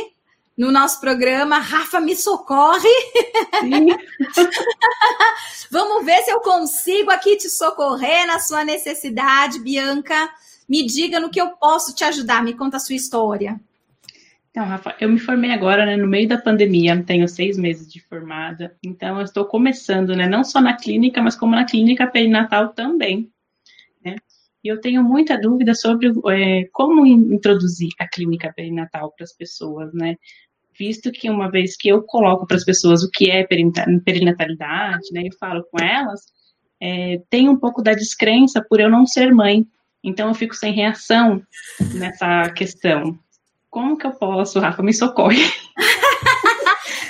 no 0.56 0.70
nosso 0.70 1.00
programa. 1.00 1.58
Rafa, 1.58 1.98
me 1.98 2.14
socorre! 2.14 2.88
Vamos 5.68 6.04
ver 6.04 6.22
se 6.22 6.30
eu 6.30 6.38
consigo 6.38 7.10
aqui 7.10 7.36
te 7.36 7.50
socorrer 7.50 8.24
na 8.28 8.38
sua 8.38 8.64
necessidade, 8.64 9.58
Bianca. 9.58 10.30
Me 10.70 10.86
diga 10.86 11.18
no 11.18 11.30
que 11.30 11.40
eu 11.40 11.50
posso 11.56 11.92
te 11.92 12.04
ajudar, 12.04 12.44
me 12.44 12.54
conta 12.54 12.76
a 12.76 12.80
sua 12.80 12.94
história. 12.94 13.60
Então, 14.52 14.64
Rafa, 14.64 14.94
eu 15.00 15.08
me 15.08 15.18
formei 15.18 15.50
agora, 15.50 15.84
né, 15.84 15.96
no 15.96 16.06
meio 16.06 16.28
da 16.28 16.38
pandemia, 16.38 17.02
tenho 17.02 17.26
seis 17.26 17.58
meses 17.58 17.92
de 17.92 18.00
formada, 18.00 18.76
então 18.80 19.18
eu 19.18 19.24
estou 19.24 19.44
começando, 19.44 20.14
né, 20.14 20.28
não 20.28 20.44
só 20.44 20.60
na 20.60 20.76
clínica, 20.76 21.20
mas 21.20 21.34
como 21.34 21.56
na 21.56 21.64
clínica 21.64 22.06
perinatal 22.06 22.68
também, 22.68 23.28
né, 24.04 24.14
e 24.62 24.68
eu 24.68 24.80
tenho 24.80 25.02
muita 25.02 25.36
dúvida 25.40 25.74
sobre 25.74 26.12
é, 26.28 26.68
como 26.72 27.06
introduzir 27.06 27.90
a 27.98 28.08
clínica 28.08 28.52
perinatal 28.54 29.12
para 29.16 29.24
as 29.24 29.32
pessoas, 29.32 29.92
né, 29.92 30.16
visto 30.76 31.12
que 31.12 31.30
uma 31.30 31.50
vez 31.50 31.76
que 31.76 31.88
eu 31.88 32.02
coloco 32.02 32.46
para 32.46 32.56
as 32.56 32.64
pessoas 32.64 33.04
o 33.04 33.10
que 33.10 33.30
é 33.30 33.44
perinatalidade, 33.44 35.12
né, 35.12 35.22
eu 35.26 35.36
falo 35.38 35.64
com 35.70 35.82
elas, 35.82 36.22
é, 36.80 37.20
tem 37.28 37.48
um 37.48 37.56
pouco 37.56 37.82
da 37.82 37.92
descrença 37.92 38.64
por 38.68 38.80
eu 38.80 38.90
não 38.90 39.06
ser 39.06 39.32
mãe, 39.32 39.64
Então 40.02 40.28
eu 40.28 40.34
fico 40.34 40.54
sem 40.54 40.72
reação 40.72 41.42
nessa 41.94 42.50
questão. 42.50 43.18
Como 43.68 43.96
que 43.96 44.06
eu 44.06 44.12
posso, 44.12 44.58
Rafa? 44.58 44.82
Me 44.82 44.92
socorre. 44.92 45.44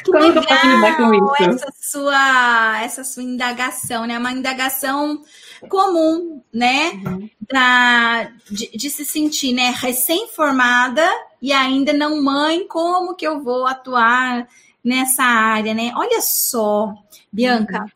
Que 0.02 0.12
Como 0.12 0.24
legal, 0.24 0.42
que 0.42 0.52
eu 0.52 0.56
posso 0.56 0.66
lidar 0.66 0.96
com 0.96 1.14
isso? 1.14 1.42
Essa 1.42 1.72
sua, 1.80 2.80
essa 2.82 3.04
sua 3.04 3.22
indagação, 3.22 4.06
né? 4.06 4.18
Uma 4.18 4.32
indagação 4.32 5.22
comum, 5.68 6.42
né? 6.52 6.92
Uhum. 6.92 7.30
Da, 7.50 8.24
de, 8.50 8.70
de, 8.76 8.90
se 8.90 9.04
sentir 9.04 9.52
né, 9.52 9.74
recém-formada 9.76 11.06
e 11.42 11.52
ainda 11.52 11.92
não 11.92 12.22
mãe, 12.22 12.66
como 12.66 13.14
que 13.14 13.26
eu 13.26 13.42
vou 13.42 13.66
atuar 13.66 14.48
nessa 14.82 15.22
área, 15.22 15.74
né? 15.74 15.92
Olha 15.94 16.20
só, 16.22 16.94
Bianca, 17.30 17.82
uhum. 17.82 17.88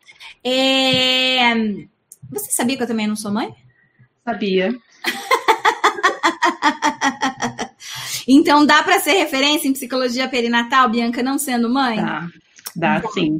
é... 0.45 1.87
você 2.31 2.51
sabia 2.51 2.77
que 2.77 2.83
eu 2.83 2.89
também 2.89 3.07
não 3.07 3.17
sou 3.17 3.31
mãe? 3.31 3.55
Sabia. 4.25 4.75
então 8.27 8.65
dá 8.65 8.83
para 8.83 9.01
ser 9.01 9.13
referência 9.13 9.69
em 9.69 9.73
psicologia 9.73 10.29
perinatal, 10.29 10.89
Bianca, 10.89 11.23
não 11.23 11.39
sendo 11.39 11.69
mãe? 11.69 11.97
Dá, 11.97 12.29
dá 12.75 13.03
sim. 13.13 13.39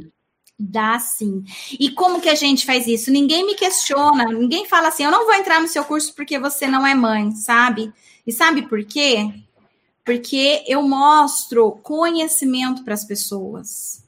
Dá 0.57 0.97
sim. 0.99 1.43
E 1.77 1.91
como 1.91 2.21
que 2.21 2.29
a 2.29 2.35
gente 2.35 2.65
faz 2.65 2.87
isso? 2.87 3.11
Ninguém 3.11 3.45
me 3.45 3.55
questiona, 3.55 4.25
ninguém 4.25 4.65
fala 4.65 4.87
assim, 4.87 5.03
eu 5.03 5.11
não 5.11 5.25
vou 5.25 5.33
entrar 5.33 5.61
no 5.61 5.67
seu 5.67 5.83
curso 5.83 6.15
porque 6.15 6.39
você 6.39 6.67
não 6.67 6.87
é 6.87 6.95
mãe, 6.95 7.31
sabe? 7.31 7.91
E 8.25 8.31
sabe 8.31 8.61
por 8.61 8.83
quê? 8.85 9.29
Porque 10.05 10.63
eu 10.67 10.81
mostro 10.81 11.71
conhecimento 11.83 12.83
para 12.83 12.93
as 12.93 13.03
pessoas. 13.03 14.04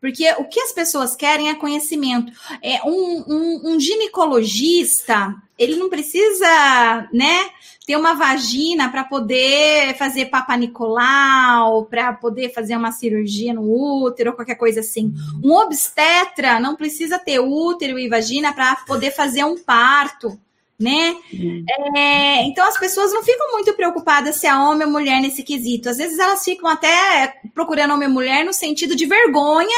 Porque 0.00 0.30
o 0.38 0.44
que 0.44 0.60
as 0.60 0.72
pessoas 0.72 1.14
querem 1.14 1.50
é 1.50 1.54
conhecimento. 1.54 2.32
É 2.62 2.82
um, 2.84 3.24
um, 3.28 3.72
um 3.72 3.80
ginecologista, 3.80 5.34
ele 5.58 5.76
não 5.76 5.90
precisa, 5.90 7.08
né, 7.12 7.50
ter 7.86 7.96
uma 7.96 8.14
vagina 8.14 8.88
para 8.88 9.04
poder 9.04 9.96
fazer 9.98 10.26
papa 10.26 10.56
Nicolau, 10.56 11.84
para 11.84 12.12
poder 12.12 12.50
fazer 12.50 12.76
uma 12.76 12.92
cirurgia 12.92 13.52
no 13.52 13.62
útero, 14.04 14.32
qualquer 14.32 14.54
coisa 14.54 14.80
assim. 14.80 15.12
Um 15.42 15.52
obstetra 15.52 16.58
não 16.60 16.76
precisa 16.76 17.18
ter 17.18 17.40
útero 17.40 17.98
e 17.98 18.08
vagina 18.08 18.52
para 18.52 18.76
poder 18.86 19.10
fazer 19.10 19.44
um 19.44 19.58
parto 19.58 20.38
né? 20.80 21.14
Uhum. 21.32 21.64
É, 21.94 22.42
então 22.44 22.66
as 22.66 22.78
pessoas 22.78 23.12
não 23.12 23.22
ficam 23.22 23.52
muito 23.52 23.74
preocupadas 23.74 24.36
se 24.36 24.46
é 24.46 24.54
homem 24.54 24.86
ou 24.86 24.92
mulher 24.92 25.20
nesse 25.20 25.42
quesito. 25.42 25.90
Às 25.90 25.98
vezes 25.98 26.18
elas 26.18 26.42
ficam 26.42 26.68
até 26.68 27.38
procurando 27.54 27.92
homem 27.92 28.08
ou 28.08 28.14
mulher 28.14 28.44
no 28.44 28.52
sentido 28.54 28.96
de 28.96 29.04
vergonha, 29.04 29.68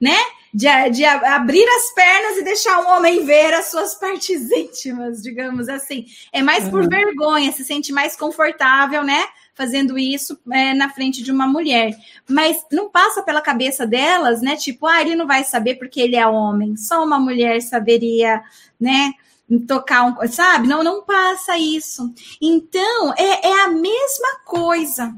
né? 0.00 0.16
De, 0.52 0.68
de 0.90 1.04
abrir 1.04 1.66
as 1.68 1.92
pernas 1.92 2.36
e 2.38 2.44
deixar 2.44 2.80
um 2.80 2.96
homem 2.96 3.26
ver 3.26 3.52
as 3.54 3.72
suas 3.72 3.96
partes 3.98 4.48
íntimas, 4.52 5.20
digamos 5.20 5.68
assim. 5.68 6.06
É 6.32 6.40
mais 6.40 6.68
por 6.68 6.82
uhum. 6.82 6.88
vergonha, 6.88 7.50
se 7.50 7.64
sente 7.64 7.92
mais 7.92 8.14
confortável, 8.14 9.02
né? 9.02 9.24
Fazendo 9.56 9.98
isso 9.98 10.38
é, 10.52 10.72
na 10.72 10.88
frente 10.88 11.20
de 11.22 11.32
uma 11.32 11.48
mulher. 11.48 11.96
Mas 12.28 12.64
não 12.70 12.88
passa 12.88 13.22
pela 13.22 13.40
cabeça 13.40 13.84
delas, 13.84 14.40
né? 14.40 14.54
Tipo, 14.54 14.86
ah, 14.86 15.00
ele 15.00 15.16
não 15.16 15.26
vai 15.26 15.42
saber 15.42 15.74
porque 15.74 16.00
ele 16.00 16.14
é 16.14 16.26
homem. 16.26 16.76
Só 16.76 17.04
uma 17.04 17.18
mulher 17.18 17.60
saberia, 17.60 18.40
né? 18.80 19.12
Tocar 19.66 20.04
um, 20.04 20.28
sabe? 20.28 20.66
Não, 20.66 20.82
não 20.82 21.04
passa 21.04 21.58
isso. 21.58 22.12
Então, 22.40 23.12
é, 23.16 23.48
é 23.48 23.62
a 23.64 23.68
mesma 23.68 24.40
coisa. 24.44 25.14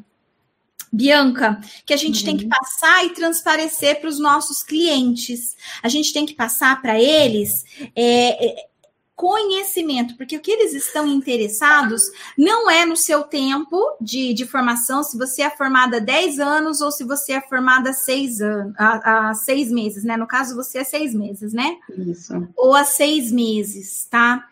Bianca, 0.93 1.61
que 1.85 1.93
a 1.93 1.97
gente 1.97 2.21
uhum. 2.21 2.25
tem 2.25 2.37
que 2.37 2.45
uhum. 2.45 2.51
passar 2.51 3.05
e 3.05 3.11
transparecer 3.11 4.01
para 4.01 4.09
os 4.09 4.19
nossos 4.19 4.62
clientes. 4.62 5.57
A 5.83 5.89
gente 5.89 6.12
tem 6.12 6.25
que 6.25 6.35
passar 6.35 6.81
para 6.81 6.99
eles 6.99 7.65
é, 7.95 8.47
é 8.47 8.67
conhecimento, 9.16 10.14
porque 10.16 10.37
o 10.37 10.40
que 10.40 10.50
eles 10.50 10.74
estão 10.74 11.07
interessados 11.07 12.02
não 12.37 12.70
é 12.70 12.85
no 12.85 12.96
seu 12.96 13.24
tempo 13.24 13.83
de, 13.98 14.35
de 14.35 14.46
formação, 14.46 15.02
se 15.02 15.16
você 15.16 15.42
é 15.42 15.50
formada 15.50 15.96
há 15.96 16.00
10 16.00 16.38
anos 16.38 16.83
ou 16.83 16.92
se 16.92 17.02
você 17.02 17.33
é 17.33 17.40
formada 17.40 17.90
há 17.90 17.94
6 17.94 18.40
anos, 18.42 18.74
há 18.79 19.33
seis 19.35 19.70
meses, 19.70 20.05
né? 20.05 20.16
No 20.16 20.26
caso, 20.26 20.55
você 20.55 20.79
é 20.79 20.85
seis 20.85 21.14
meses, 21.14 21.52
né? 21.52 21.79
Isso. 21.96 22.46
Ou 22.55 22.74
há 22.74 22.85
seis 22.85 23.33
meses, 23.33 24.07
tá? 24.11 24.46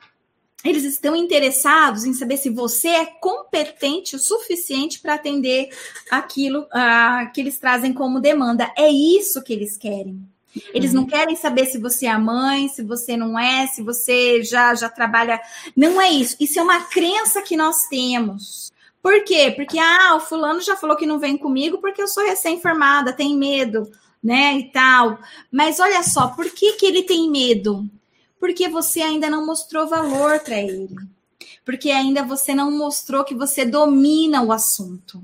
Eles 0.65 0.85
estão 0.85 1.15
interessados 1.15 2.05
em 2.05 2.15
saber 2.15 2.39
se 2.39 2.49
você 2.49 2.89
é 2.89 3.05
competente 3.05 4.17
o 4.17 4.19
suficiente 4.19 4.99
para 4.99 5.15
atender 5.15 5.69
aquilo 6.11 6.61
uh, 6.63 7.31
que 7.35 7.41
eles 7.41 7.59
trazem 7.59 7.93
como 7.93 8.19
demanda. 8.19 8.73
É 8.77 8.89
isso 8.89 9.43
que 9.43 9.53
eles 9.53 9.77
querem. 9.77 10.27
Eles 10.73 10.93
não 10.93 11.03
uhum. 11.03 11.09
querem 11.09 11.37
saber 11.37 11.67
se 11.67 11.79
você 11.79 12.07
é 12.07 12.17
mãe, 12.17 12.69
se 12.69 12.83
você 12.83 13.17
não 13.17 13.39
é, 13.39 13.67
se 13.67 13.83
você 13.83 14.43
já 14.43 14.75
já 14.75 14.89
trabalha. 14.89 15.41
Não 15.77 16.01
é 16.01 16.11
isso. 16.11 16.37
Isso 16.39 16.59
é 16.59 16.63
uma 16.63 16.85
crença 16.85 17.43
que 17.43 17.57
nós 17.57 17.87
temos. 17.89 18.73
Por 19.03 19.23
quê? 19.25 19.53
Porque 19.55 19.79
ah, 19.79 20.15
o 20.17 20.21
fulano 20.21 20.61
já 20.61 20.77
falou 20.77 20.97
que 20.97 21.07
não 21.07 21.19
vem 21.19 21.37
comigo 21.37 21.79
porque 21.79 22.01
eu 22.01 22.09
sou 22.09 22.25
recém-formada, 22.25 23.13
tem 23.13 23.37
medo, 23.37 23.91
né, 24.23 24.57
e 24.57 24.71
tal. 24.71 25.19
Mas 25.53 25.79
olha 25.79 26.03
só, 26.03 26.29
por 26.29 26.51
que 26.51 26.73
que 26.73 26.87
ele 26.87 27.03
tem 27.03 27.31
medo? 27.31 27.87
Porque 28.41 28.69
você 28.69 29.03
ainda 29.03 29.29
não 29.29 29.45
mostrou 29.45 29.87
valor 29.87 30.41
para 30.41 30.59
ele. 30.59 30.95
Porque 31.65 31.91
ainda 31.91 32.23
você 32.23 32.55
não 32.55 32.71
mostrou 32.71 33.25
que 33.25 33.35
você 33.35 33.65
domina 33.65 34.43
o 34.43 34.53
assunto. 34.53 35.23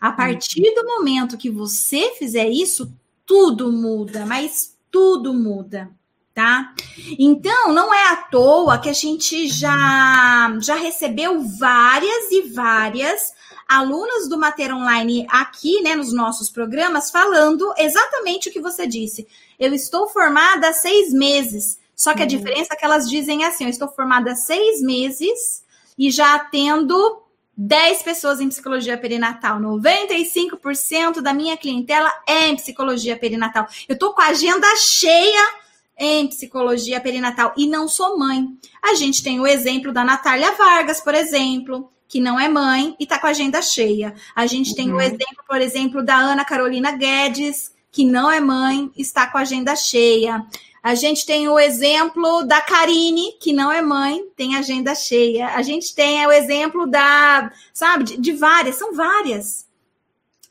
A 0.00 0.12
partir 0.12 0.74
do 0.74 0.84
momento 0.84 1.36
que 1.36 1.50
você 1.50 2.14
fizer 2.18 2.48
isso, 2.48 2.92
tudo 3.28 3.70
muda, 3.70 4.24
mas 4.24 4.74
tudo 4.90 5.34
muda, 5.34 5.90
tá? 6.34 6.72
Então, 7.18 7.74
não 7.74 7.92
é 7.92 8.08
à 8.08 8.16
toa 8.16 8.78
que 8.78 8.88
a 8.88 8.92
gente 8.94 9.46
já, 9.46 10.56
já 10.62 10.76
recebeu 10.76 11.42
várias 11.42 12.32
e 12.32 12.42
várias 12.50 13.34
alunas 13.68 14.30
do 14.30 14.38
Mater 14.38 14.74
Online 14.74 15.26
aqui, 15.28 15.82
né, 15.82 15.94
nos 15.94 16.10
nossos 16.10 16.48
programas, 16.48 17.10
falando 17.10 17.70
exatamente 17.76 18.48
o 18.48 18.52
que 18.52 18.62
você 18.62 18.86
disse. 18.86 19.28
Eu 19.60 19.74
estou 19.74 20.08
formada 20.08 20.70
há 20.70 20.72
seis 20.72 21.12
meses, 21.12 21.78
só 21.94 22.14
que 22.14 22.20
a 22.20 22.22
uhum. 22.22 22.28
diferença 22.28 22.72
é 22.72 22.76
que 22.76 22.84
elas 22.84 23.06
dizem 23.10 23.44
assim: 23.44 23.64
eu 23.64 23.70
estou 23.70 23.88
formada 23.88 24.32
há 24.32 24.36
seis 24.36 24.80
meses 24.80 25.62
e 25.98 26.10
já 26.10 26.34
atendo 26.34 27.22
10 27.60 28.04
pessoas 28.04 28.40
em 28.40 28.48
psicologia 28.48 28.96
perinatal. 28.96 29.58
95% 29.58 31.20
da 31.20 31.34
minha 31.34 31.56
clientela 31.56 32.08
é 32.24 32.46
em 32.46 32.54
psicologia 32.54 33.18
perinatal. 33.18 33.66
Eu 33.88 33.98
tô 33.98 34.14
com 34.14 34.20
a 34.20 34.28
agenda 34.28 34.68
cheia 34.76 35.58
em 35.98 36.28
psicologia 36.28 37.00
perinatal 37.00 37.52
e 37.56 37.66
não 37.66 37.88
sou 37.88 38.16
mãe. 38.16 38.46
A 38.80 38.94
gente 38.94 39.24
tem 39.24 39.40
o 39.40 39.46
exemplo 39.46 39.92
da 39.92 40.04
Natália 40.04 40.52
Vargas, 40.52 41.00
por 41.00 41.16
exemplo, 41.16 41.90
que 42.06 42.20
não 42.20 42.38
é 42.38 42.48
mãe 42.48 42.94
e 42.96 43.04
tá 43.04 43.18
com 43.18 43.26
a 43.26 43.30
agenda 43.30 43.60
cheia. 43.60 44.14
A 44.36 44.46
gente 44.46 44.70
uhum. 44.70 44.76
tem 44.76 44.92
o 44.92 44.94
uhum. 44.94 45.00
exemplo, 45.00 45.44
por 45.48 45.60
exemplo, 45.60 46.04
da 46.04 46.16
Ana 46.16 46.44
Carolina 46.44 46.92
Guedes, 46.92 47.72
que 47.90 48.04
não 48.04 48.30
é 48.30 48.38
mãe, 48.38 48.88
está 48.96 49.26
com 49.26 49.36
a 49.36 49.40
agenda 49.40 49.74
cheia. 49.74 50.46
A 50.82 50.94
gente 50.94 51.26
tem 51.26 51.48
o 51.48 51.58
exemplo 51.58 52.44
da 52.44 52.60
Karine, 52.60 53.32
que 53.40 53.52
não 53.52 53.70
é 53.70 53.82
mãe, 53.82 54.24
tem 54.36 54.56
agenda 54.56 54.94
cheia. 54.94 55.48
A 55.48 55.62
gente 55.62 55.94
tem 55.94 56.26
o 56.26 56.32
exemplo 56.32 56.86
da, 56.86 57.52
sabe, 57.72 58.04
de, 58.04 58.16
de 58.16 58.32
várias, 58.32 58.76
são 58.76 58.94
várias. 58.94 59.66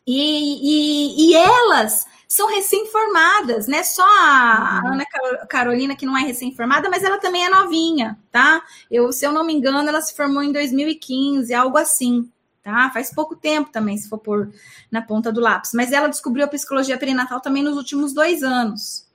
E, 0.05 0.15
e, 0.15 1.29
e 1.29 1.35
elas 1.35 2.05
são 2.27 2.47
recém-formadas, 2.49 3.67
né? 3.67 3.83
Só 3.83 4.03
a 4.03 4.81
uhum. 4.83 4.93
Ana 4.93 5.05
Carolina, 5.49 5.95
que 5.95 6.05
não 6.05 6.17
é 6.17 6.21
recém-formada, 6.21 6.89
mas 6.89 7.03
ela 7.03 7.17
também 7.17 7.45
é 7.45 7.49
novinha, 7.49 8.19
tá? 8.31 8.61
Eu, 8.91 9.11
se 9.13 9.25
eu 9.25 9.31
não 9.31 9.45
me 9.45 9.53
engano, 9.53 9.87
ela 9.87 10.01
se 10.01 10.15
formou 10.15 10.43
em 10.43 10.51
2015, 10.51 11.53
algo 11.53 11.77
assim, 11.77 12.29
tá? 12.61 12.89
Faz 12.93 13.13
pouco 13.13 13.35
tempo 13.35 13.71
também, 13.71 13.97
se 13.97 14.09
for 14.09 14.17
por 14.17 14.51
na 14.91 15.01
ponta 15.01 15.31
do 15.31 15.39
lápis. 15.39 15.71
Mas 15.73 15.91
ela 15.93 16.09
descobriu 16.09 16.45
a 16.45 16.49
psicologia 16.49 16.97
perinatal 16.97 17.39
também 17.39 17.63
nos 17.63 17.77
últimos 17.77 18.13
dois 18.13 18.43
anos. 18.43 19.06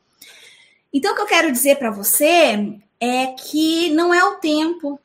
Então, 0.93 1.13
o 1.13 1.17
que 1.17 1.23
eu 1.23 1.27
quero 1.27 1.51
dizer 1.51 1.77
para 1.77 1.91
você 1.91 2.79
é 3.01 3.27
que 3.29 3.91
não 3.91 4.13
é 4.13 4.23
o 4.25 4.37
tempo, 4.37 5.01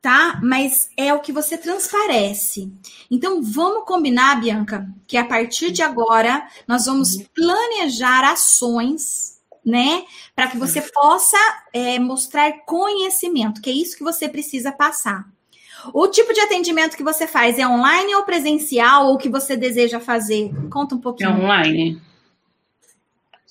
tá? 0.00 0.40
Mas 0.42 0.90
é 0.96 1.12
o 1.12 1.20
que 1.20 1.32
você 1.32 1.58
transparece. 1.58 2.72
Então, 3.10 3.42
vamos 3.42 3.84
combinar, 3.84 4.40
Bianca, 4.40 4.88
que 5.06 5.16
a 5.16 5.24
partir 5.24 5.72
de 5.72 5.82
agora 5.82 6.46
nós 6.66 6.86
vamos 6.86 7.16
planejar 7.34 8.24
ações, 8.24 9.40
né? 9.64 10.04
Para 10.36 10.46
que 10.46 10.56
você 10.56 10.80
possa 10.80 11.36
é, 11.72 11.98
mostrar 11.98 12.64
conhecimento, 12.64 13.60
que 13.60 13.70
é 13.70 13.74
isso 13.74 13.96
que 13.96 14.04
você 14.04 14.28
precisa 14.28 14.70
passar. 14.70 15.26
O 15.92 16.08
tipo 16.08 16.32
de 16.32 16.40
atendimento 16.40 16.96
que 16.96 17.04
você 17.04 17.26
faz 17.26 17.58
é 17.58 17.66
online 17.66 18.14
ou 18.14 18.24
presencial, 18.24 19.06
ou 19.08 19.18
que 19.18 19.28
você 19.28 19.56
deseja 19.56 20.00
fazer? 20.00 20.50
Conta 20.70 20.94
um 20.94 21.00
pouquinho. 21.00 21.30
É 21.30 21.34
online 21.34 22.07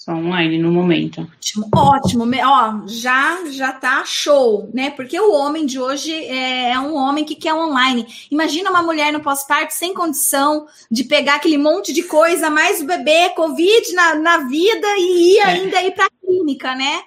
só 0.07 0.13
online 0.13 0.57
no 0.57 0.71
momento. 0.71 1.29
Ótimo, 1.35 1.69
ótimo. 1.75 2.23
Ó, 2.45 2.87
já 2.87 3.43
já 3.51 3.73
tá 3.73 4.05
show, 4.05 4.69
né? 4.73 4.89
Porque 4.91 5.19
o 5.19 5.33
homem 5.33 5.65
de 5.65 5.77
hoje 5.77 6.13
é, 6.13 6.71
é 6.71 6.79
um 6.79 6.95
homem 6.95 7.25
que 7.25 7.35
quer 7.35 7.53
online. 7.53 8.07
Imagina 8.31 8.69
uma 8.69 8.81
mulher 8.81 9.11
no 9.11 9.19
pós-parto 9.19 9.73
sem 9.73 9.93
condição 9.93 10.65
de 10.89 11.03
pegar 11.03 11.35
aquele 11.35 11.57
monte 11.57 11.91
de 11.91 12.03
coisa, 12.03 12.49
mais 12.49 12.79
o 12.79 12.85
bebê, 12.85 13.31
Covid 13.35 13.93
na, 13.93 14.15
na 14.15 14.37
vida 14.37 14.87
e 14.97 15.33
ir 15.33 15.39
é. 15.39 15.43
ainda 15.43 15.83
ir 15.83 15.91
para 15.91 16.05
a 16.05 16.25
clínica, 16.25 16.73
né? 16.73 17.01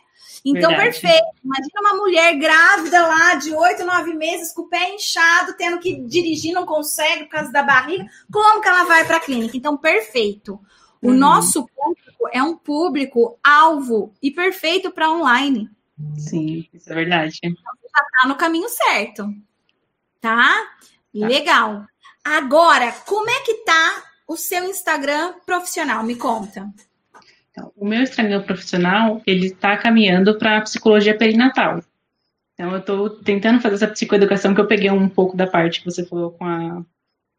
Então, 0.44 0.70
Verdade. 0.70 1.00
perfeito. 1.00 1.26
Imagina 1.42 1.80
uma 1.80 1.96
mulher 1.96 2.34
grávida 2.36 3.06
lá 3.06 3.34
de 3.34 3.54
oito, 3.54 3.84
nove 3.84 4.12
meses, 4.12 4.52
com 4.52 4.62
o 4.62 4.68
pé 4.68 4.94
inchado, 4.94 5.54
tendo 5.56 5.78
que 5.78 6.02
dirigir, 6.02 6.52
não 6.52 6.66
consegue 6.66 7.24
por 7.24 7.30
causa 7.30 7.50
da 7.50 7.62
barriga. 7.62 8.06
Como 8.30 8.60
que 8.60 8.68
ela 8.68 8.84
vai 8.84 9.06
para 9.06 9.16
a 9.16 9.20
clínica? 9.20 9.56
Então, 9.56 9.76
perfeito. 9.76 10.60
O 11.02 11.08
uhum. 11.08 11.14
nosso 11.14 11.66
público 11.66 12.28
é 12.32 12.42
um 12.42 12.56
público 12.56 13.38
alvo 13.42 14.12
e 14.22 14.30
perfeito 14.30 14.90
para 14.90 15.10
online. 15.10 15.70
Sim, 16.16 16.66
isso 16.72 16.90
é 16.92 16.94
verdade. 16.94 17.38
Então, 17.42 17.62
já 17.82 18.04
está 18.04 18.28
no 18.28 18.36
caminho 18.36 18.68
certo. 18.68 19.32
Tá? 20.20 20.36
tá? 20.36 20.70
Legal. 21.14 21.86
Agora, 22.24 22.92
como 23.06 23.30
é 23.30 23.40
que 23.40 23.64
tá 23.64 24.04
o 24.28 24.36
seu 24.36 24.64
Instagram 24.64 25.34
profissional? 25.46 26.02
Me 26.02 26.16
conta. 26.16 26.68
Então, 27.50 27.72
o 27.76 27.86
meu 27.86 28.02
Instagram 28.02 28.42
profissional, 28.42 29.22
ele 29.26 29.46
está 29.46 29.76
caminhando 29.76 30.38
para 30.38 30.60
psicologia 30.60 31.16
perinatal. 31.16 31.82
Então, 32.54 32.72
eu 32.72 32.78
estou 32.78 33.10
tentando 33.10 33.60
fazer 33.60 33.76
essa 33.76 33.88
psicoeducação, 33.88 34.54
que 34.54 34.60
eu 34.60 34.66
peguei 34.66 34.90
um 34.90 35.08
pouco 35.08 35.36
da 35.36 35.46
parte 35.46 35.80
que 35.80 35.90
você 35.90 36.04
falou 36.04 36.32
com 36.32 36.44
a, 36.44 36.84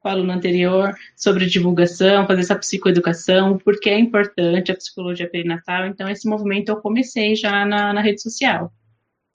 com 0.01 0.09
a 0.09 0.11
aluna 0.11 0.33
anterior, 0.33 0.93
sobre 1.15 1.45
divulgação, 1.45 2.25
fazer 2.25 2.41
essa 2.41 2.55
psicoeducação, 2.55 3.57
porque 3.59 3.89
é 3.89 3.99
importante 3.99 4.71
a 4.71 4.75
psicologia 4.75 5.29
perinatal. 5.29 5.85
Então, 5.85 6.09
esse 6.09 6.27
movimento 6.27 6.69
eu 6.69 6.77
comecei 6.77 7.35
já 7.35 7.63
na, 7.65 7.93
na 7.93 8.01
rede 8.01 8.21
social. 8.21 8.73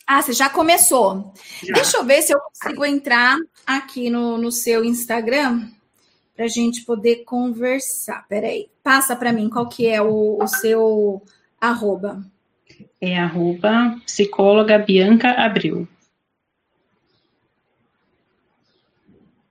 Ah, 0.06 0.20
você 0.20 0.32
já 0.32 0.50
começou. 0.50 1.32
Já. 1.62 1.74
Deixa 1.74 1.96
eu 1.96 2.04
ver 2.04 2.22
se 2.22 2.34
eu 2.34 2.38
consigo 2.40 2.84
entrar 2.84 3.36
aqui 3.66 4.10
no, 4.10 4.38
no 4.38 4.50
seu 4.50 4.84
Instagram 4.84 5.68
para 6.34 6.44
a 6.44 6.48
gente 6.48 6.84
poder 6.84 7.24
conversar. 7.24 8.26
Peraí, 8.28 8.68
passa 8.82 9.16
para 9.16 9.32
mim 9.32 9.48
qual 9.48 9.68
que 9.68 9.86
é 9.86 10.02
o, 10.02 10.38
o 10.40 10.46
seu 10.46 11.22
arroba. 11.60 12.24
É 13.00 13.18
arroba 13.18 13.96
psicóloga 14.04 14.78
Bianca 14.78 15.30
Abril. 15.30 15.88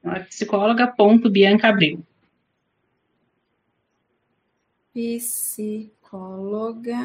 É 0.06 0.20
psicóloga 0.20 0.88
ponto 0.88 1.30
Bianca 1.30 1.70
Abril. 1.70 2.04
Psicóloga. 4.94 7.00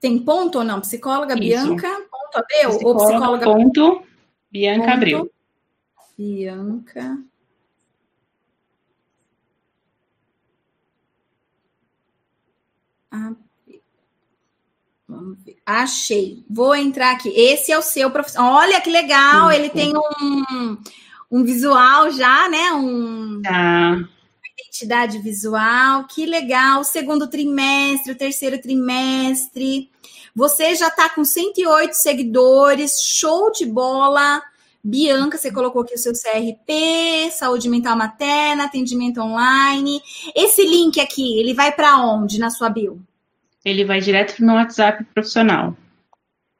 Tem 0.00 0.18
ponto 0.18 0.58
ou 0.58 0.64
não? 0.64 0.80
Psicóloga 0.80 1.34
Isso. 1.34 1.40
Bianca 1.40 1.88
ponto 2.10 2.38
Abreu? 2.38 2.70
Psicóloga 2.70 2.86
ou 2.86 2.96
psicóloga 3.06 3.44
ponto 3.44 4.02
Bianca 4.50 4.84
ponto 4.84 4.94
Abreu. 4.94 5.30
Bianca 6.16 7.18
Vamos 15.08 15.38
ver. 15.44 15.56
Achei. 15.64 16.44
Vou 16.50 16.74
entrar 16.74 17.12
aqui. 17.12 17.28
Esse 17.28 17.70
é 17.70 17.78
o 17.78 17.82
seu 17.82 18.10
profissional. 18.10 18.54
Olha 18.54 18.80
que 18.80 18.90
legal. 18.90 19.52
Ele 19.52 19.68
tem 19.68 19.92
um, 19.96 20.76
um 21.30 21.44
visual 21.44 22.10
já, 22.10 22.48
né? 22.48 22.72
Um. 22.72 23.40
Uma 24.00 24.48
identidade 24.58 25.18
visual. 25.18 26.04
Que 26.08 26.26
legal. 26.26 26.82
Segundo 26.82 27.28
trimestre, 27.28 28.12
o 28.12 28.16
terceiro 28.16 28.60
trimestre. 28.60 29.90
Você 30.34 30.74
já 30.74 30.88
está 30.88 31.08
com 31.08 31.24
108 31.24 31.94
seguidores. 31.94 33.00
Show 33.00 33.52
de 33.52 33.64
bola. 33.64 34.42
Bianca, 34.82 35.36
você 35.36 35.50
colocou 35.50 35.82
aqui 35.82 35.94
o 35.94 35.98
seu 35.98 36.12
CRP, 36.12 37.28
saúde 37.32 37.68
mental 37.68 37.96
materna, 37.96 38.66
atendimento 38.66 39.20
online. 39.20 40.00
Esse 40.32 40.62
link 40.62 41.00
aqui, 41.00 41.40
ele 41.40 41.54
vai 41.54 41.72
para 41.72 41.98
onde 41.98 42.38
na 42.38 42.50
sua 42.50 42.68
bio? 42.68 43.02
Ele 43.66 43.84
vai 43.84 44.00
direto 44.00 44.36
para 44.36 44.44
o 44.44 44.46
meu 44.46 44.54
WhatsApp 44.54 45.04
profissional. 45.12 45.76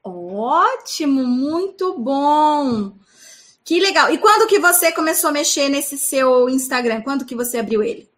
Ótimo, 0.03 1.25
muito 1.25 1.97
bom. 1.97 2.93
Que 3.65 3.79
legal. 3.79 4.13
E 4.13 4.19
quando 4.19 4.49
que 4.49 4.59
você 4.59 4.91
começou 4.91 5.31
a 5.31 5.33
mexer 5.33 5.69
nesse 5.69 5.97
seu 5.97 6.49
Instagram? 6.49 7.03
Quando 7.03 7.25
que 7.25 7.37
você 7.37 7.59
abriu 7.59 7.81
ele? 7.81 8.09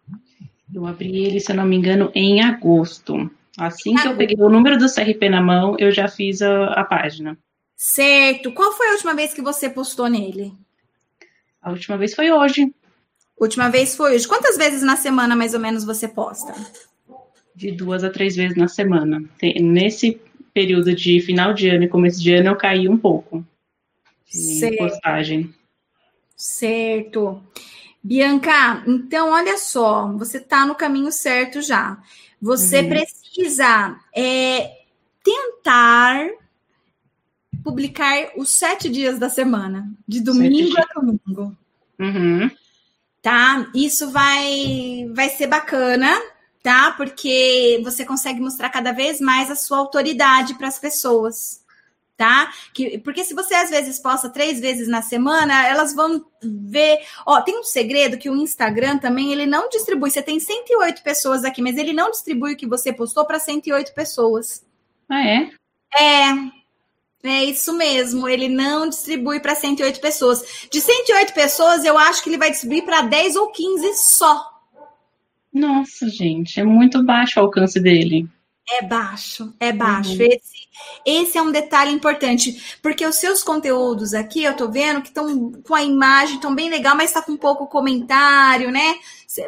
Eu 0.73 0.87
abri 0.87 1.23
ele, 1.23 1.39
se 1.39 1.51
eu 1.51 1.55
não 1.55 1.67
me 1.67 1.75
engano, 1.75 2.11
em 2.15 2.41
agosto. 2.41 3.29
Assim 3.55 3.93
que 3.93 4.07
eu 4.07 4.17
peguei 4.17 4.37
o 4.39 4.49
número 4.49 4.75
do 4.75 4.91
CRP 4.91 5.29
na 5.29 5.41
mão, 5.41 5.75
eu 5.77 5.91
já 5.91 6.07
fiz 6.07 6.41
a, 6.41 6.73
a 6.73 6.83
página. 6.83 7.37
Certo. 7.75 8.51
Qual 8.53 8.71
foi 8.71 8.87
a 8.87 8.93
última 8.93 9.13
vez 9.13 9.35
que 9.35 9.41
você 9.41 9.69
postou 9.69 10.07
nele? 10.07 10.51
A 11.61 11.69
última 11.69 11.95
vez 11.95 12.15
foi 12.15 12.31
hoje. 12.31 12.73
Última 13.39 13.69
vez 13.69 13.95
foi 13.95 14.15
hoje. 14.15 14.27
Quantas 14.27 14.57
vezes 14.57 14.81
na 14.81 14.95
semana, 14.95 15.35
mais 15.35 15.53
ou 15.53 15.59
menos, 15.59 15.83
você 15.83 16.07
posta? 16.07 16.55
De 17.59 17.71
duas 17.73 18.05
a 18.05 18.09
três 18.09 18.37
vezes 18.37 18.55
na 18.55 18.69
semana. 18.69 19.21
Tem, 19.37 19.61
nesse 19.61 20.17
período 20.53 20.95
de 20.95 21.19
final 21.19 21.53
de 21.53 21.67
ano 21.67 21.83
e 21.83 21.89
começo 21.89 22.21
de 22.21 22.33
ano, 22.33 22.51
eu 22.51 22.55
caí 22.55 22.87
um 22.87 22.97
pouco 22.97 23.45
de 24.31 24.59
certo. 24.59 24.77
postagem. 24.77 25.53
Certo. 26.37 27.43
Bianca, 28.01 28.81
então 28.87 29.31
olha 29.31 29.57
só, 29.57 30.07
você 30.13 30.37
está 30.37 30.65
no 30.65 30.73
caminho 30.73 31.11
certo 31.11 31.61
já. 31.61 32.01
Você 32.41 32.79
uhum. 32.79 32.87
precisa 32.87 33.99
é, 34.15 34.71
tentar 35.21 36.29
publicar 37.61 38.31
os 38.37 38.51
sete 38.51 38.87
dias 38.87 39.19
da 39.19 39.27
semana, 39.27 39.91
de 40.07 40.21
domingo 40.21 40.77
a 40.77 40.93
domingo. 40.97 41.57
Uhum. 41.99 42.49
Tá? 43.21 43.69
Isso 43.75 44.09
vai, 44.11 45.09
vai 45.13 45.27
ser 45.27 45.47
bacana, 45.47 46.17
tá? 46.69 46.91
Porque 46.91 47.81
você 47.83 48.05
consegue 48.05 48.39
mostrar 48.39 48.69
cada 48.69 48.91
vez 48.91 49.19
mais 49.19 49.49
a 49.49 49.55
sua 49.55 49.79
autoridade 49.79 50.53
para 50.53 50.67
as 50.67 50.77
pessoas. 50.77 51.65
Tá? 52.15 52.53
Que, 52.75 52.99
porque 52.99 53.23
se 53.23 53.33
você 53.33 53.55
às 53.55 53.71
vezes 53.71 53.97
posta 53.97 54.29
três 54.29 54.59
vezes 54.59 54.87
na 54.87 55.01
semana, 55.01 55.67
elas 55.67 55.95
vão 55.95 56.23
ver. 56.43 56.99
Ó, 57.25 57.41
tem 57.41 57.57
um 57.57 57.63
segredo 57.63 58.19
que 58.19 58.29
o 58.29 58.35
Instagram 58.35 58.99
também 58.99 59.31
ele 59.31 59.47
não 59.47 59.67
distribui. 59.67 60.11
Você 60.11 60.21
tem 60.21 60.39
108 60.39 61.01
pessoas 61.01 61.43
aqui, 61.43 61.59
mas 61.59 61.75
ele 61.75 61.91
não 61.91 62.11
distribui 62.11 62.53
o 62.53 62.57
que 62.57 62.67
você 62.67 62.93
postou 62.93 63.25
para 63.25 63.39
108 63.39 63.91
pessoas. 63.95 64.63
Ah, 65.09 65.25
é? 65.25 65.49
É, 65.97 67.29
é 67.31 67.43
isso 67.45 67.73
mesmo, 67.73 68.27
ele 68.29 68.47
não 68.47 68.87
distribui 68.87 69.39
para 69.39 69.55
108 69.55 69.99
pessoas. 69.99 70.67
De 70.69 70.79
108 70.79 71.33
pessoas, 71.33 71.83
eu 71.83 71.97
acho 71.97 72.21
que 72.21 72.29
ele 72.29 72.37
vai 72.37 72.51
distribuir 72.51 72.85
para 72.85 73.01
10 73.01 73.37
ou 73.37 73.47
15 73.49 73.93
só. 73.95 74.48
Nossa, 75.53 76.07
gente, 76.07 76.59
é 76.59 76.63
muito 76.63 77.03
baixo 77.03 77.39
o 77.39 77.43
alcance 77.43 77.79
dele. 77.79 78.27
É 78.71 78.83
baixo, 78.83 79.51
é 79.59 79.71
baixo. 79.71 80.11
Uhum. 80.11 80.27
Esse, 80.29 80.67
esse 81.03 81.37
é 81.39 81.41
um 81.41 81.51
detalhe 81.51 81.91
importante, 81.91 82.77
porque 82.83 83.03
os 83.03 83.15
seus 83.15 83.41
conteúdos 83.41 84.13
aqui, 84.13 84.43
eu 84.43 84.55
tô 84.55 84.69
vendo 84.69 85.01
que 85.01 85.07
estão 85.07 85.51
com 85.63 85.73
a 85.73 85.83
imagem, 85.83 86.35
estão 86.35 86.53
bem 86.53 86.69
legal, 86.69 86.95
mas 86.95 87.11
tá 87.11 87.21
com 87.21 87.35
pouco 87.35 87.65
comentário, 87.65 88.69
né? 88.69 88.93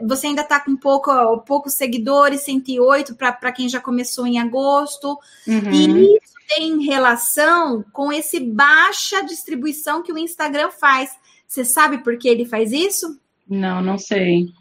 Você 0.01 0.27
ainda 0.27 0.43
tá 0.43 0.59
com 0.59 0.75
pouco, 0.75 1.11
poucos 1.41 1.75
seguidores, 1.75 2.41
108 2.41 3.15
para 3.15 3.51
quem 3.51 3.69
já 3.69 3.79
começou 3.79 4.25
em 4.25 4.39
agosto. 4.39 5.19
Uhum. 5.47 5.71
E 5.71 6.17
isso 6.17 6.33
tem 6.55 6.83
relação 6.83 7.85
com 7.93 8.11
esse 8.11 8.39
baixa 8.39 9.23
distribuição 9.23 10.01
que 10.01 10.11
o 10.11 10.17
Instagram 10.17 10.71
faz. 10.71 11.11
Você 11.47 11.63
sabe 11.63 11.99
por 11.99 12.17
que 12.17 12.27
ele 12.27 12.45
faz 12.45 12.71
isso? 12.71 13.19
Não, 13.47 13.81
não 13.83 13.99
sei. 13.99 14.51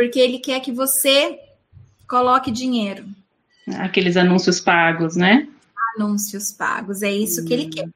Porque 0.00 0.18
ele 0.18 0.38
quer 0.38 0.60
que 0.60 0.72
você 0.72 1.38
coloque 2.08 2.50
dinheiro. 2.50 3.04
Aqueles 3.76 4.16
anúncios 4.16 4.58
pagos, 4.58 5.14
né? 5.14 5.46
Anúncios 5.94 6.50
pagos, 6.50 7.02
é 7.02 7.12
isso 7.12 7.42
hum. 7.42 7.44
que 7.44 7.52
ele 7.52 7.66
hum. 7.66 7.70
quer. 7.70 7.88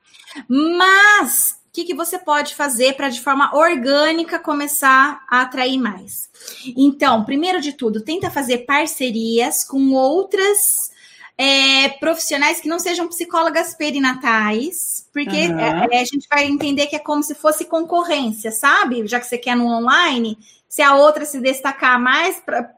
Mas 0.46 1.56
o 1.66 1.72
que, 1.72 1.84
que 1.84 1.94
você 1.94 2.18
pode 2.18 2.54
fazer 2.54 2.92
para 2.92 3.08
de 3.08 3.22
forma 3.22 3.56
orgânica 3.56 4.38
começar 4.38 5.24
a 5.30 5.40
atrair 5.40 5.78
mais? 5.78 6.28
Então, 6.76 7.24
primeiro 7.24 7.58
de 7.58 7.72
tudo, 7.72 8.02
tenta 8.02 8.30
fazer 8.30 8.58
parcerias 8.58 9.64
com 9.64 9.94
outras 9.94 10.92
é, 11.38 11.88
profissionais 11.88 12.60
que 12.60 12.68
não 12.68 12.78
sejam 12.78 13.08
psicólogas 13.08 13.74
perinatais, 13.74 15.08
porque 15.10 15.48
uhum. 15.48 15.58
é, 15.90 16.00
a 16.02 16.04
gente 16.04 16.28
vai 16.28 16.44
entender 16.44 16.86
que 16.86 16.96
é 16.96 16.98
como 17.00 17.22
se 17.22 17.34
fosse 17.34 17.64
concorrência, 17.64 18.50
sabe? 18.50 19.06
Já 19.06 19.18
que 19.18 19.26
você 19.26 19.38
quer 19.38 19.56
no 19.56 19.66
online, 19.66 20.36
se 20.74 20.82
a 20.82 20.96
outra 20.96 21.24
se 21.24 21.38
destacar 21.38 22.00
mais, 22.00 22.40
pra, 22.40 22.68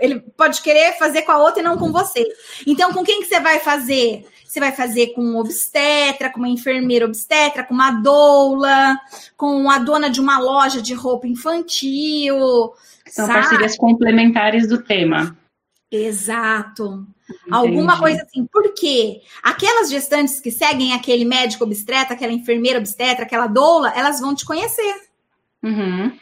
ele 0.00 0.20
pode 0.20 0.62
querer 0.62 0.96
fazer 0.96 1.20
com 1.20 1.32
a 1.32 1.36
outra 1.36 1.60
e 1.60 1.62
não 1.62 1.76
com 1.76 1.92
você. 1.92 2.26
Então, 2.66 2.94
com 2.94 3.04
quem 3.04 3.20
que 3.20 3.28
você 3.28 3.40
vai 3.40 3.58
fazer? 3.58 4.26
Você 4.46 4.58
vai 4.58 4.72
fazer 4.72 5.08
com 5.08 5.20
um 5.20 5.36
obstetra, 5.36 6.30
com 6.30 6.38
uma 6.38 6.48
enfermeira 6.48 7.04
obstetra, 7.04 7.62
com 7.62 7.74
uma 7.74 7.90
doula, 7.90 8.98
com 9.36 9.68
a 9.68 9.76
dona 9.76 10.08
de 10.08 10.18
uma 10.18 10.38
loja 10.38 10.80
de 10.80 10.94
roupa 10.94 11.26
infantil. 11.26 12.72
São 13.06 13.26
sabe? 13.26 13.40
parcerias 13.40 13.76
complementares 13.76 14.66
do 14.66 14.82
tema. 14.82 15.36
Exato. 15.90 17.06
Entendi. 17.28 17.50
Alguma 17.50 17.98
coisa 17.98 18.22
assim. 18.22 18.46
Por 18.46 18.72
quê? 18.72 19.20
Aquelas 19.42 19.90
gestantes 19.90 20.40
que 20.40 20.50
seguem 20.50 20.94
aquele 20.94 21.26
médico 21.26 21.64
obstetra, 21.64 22.14
aquela 22.14 22.32
enfermeira 22.32 22.78
obstetra, 22.78 23.26
aquela 23.26 23.46
doula, 23.46 23.92
elas 23.94 24.20
vão 24.20 24.34
te 24.34 24.46
conhecer. 24.46 25.02
Uhum. 25.62 26.12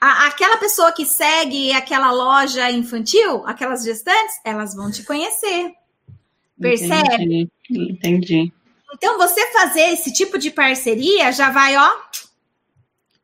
A, 0.00 0.26
aquela 0.26 0.56
pessoa 0.56 0.92
que 0.92 1.04
segue 1.04 1.72
aquela 1.72 2.10
loja 2.10 2.70
infantil, 2.70 3.46
aquelas 3.46 3.84
gestantes, 3.84 4.40
elas 4.44 4.74
vão 4.74 4.90
te 4.90 5.02
conhecer. 5.04 5.72
Percebe? 6.60 7.14
Entendi. 7.14 7.50
Entendi. 7.70 8.52
Então, 8.94 9.18
você 9.18 9.44
fazer 9.52 9.92
esse 9.92 10.12
tipo 10.12 10.38
de 10.38 10.50
parceria 10.50 11.30
já 11.30 11.50
vai, 11.50 11.76
ó, 11.76 11.90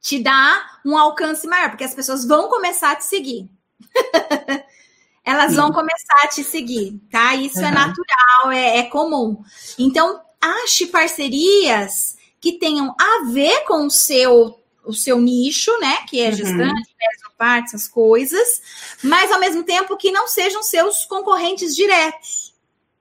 te 0.00 0.22
dar 0.22 0.80
um 0.84 0.96
alcance 0.96 1.46
maior, 1.46 1.70
porque 1.70 1.84
as 1.84 1.94
pessoas 1.94 2.24
vão 2.24 2.48
começar 2.48 2.92
a 2.92 2.96
te 2.96 3.04
seguir. 3.04 3.48
Elas 5.24 5.52
Sim. 5.52 5.56
vão 5.56 5.72
começar 5.72 6.20
a 6.22 6.28
te 6.28 6.44
seguir, 6.44 7.00
tá? 7.10 7.34
Isso 7.34 7.58
uhum. 7.58 7.66
é 7.66 7.70
natural, 7.70 8.52
é, 8.52 8.78
é 8.78 8.82
comum. 8.84 9.42
Então, 9.78 10.20
ache 10.38 10.86
parcerias 10.86 12.16
que 12.38 12.58
tenham 12.58 12.94
a 13.00 13.24
ver 13.30 13.64
com 13.64 13.86
o 13.86 13.90
seu 13.90 14.60
o 14.84 14.92
seu 14.92 15.20
nicho, 15.20 15.70
né? 15.80 15.98
Que 16.08 16.20
é 16.20 16.28
uhum. 16.28 16.34
gestante, 16.34 16.72
uhum. 16.72 17.32
parte, 17.36 17.68
essas 17.68 17.88
coisas, 17.88 18.62
mas 19.02 19.30
ao 19.32 19.40
mesmo 19.40 19.62
tempo 19.62 19.96
que 19.96 20.10
não 20.10 20.26
sejam 20.28 20.62
seus 20.62 21.04
concorrentes 21.04 21.74
diretos. 21.74 22.54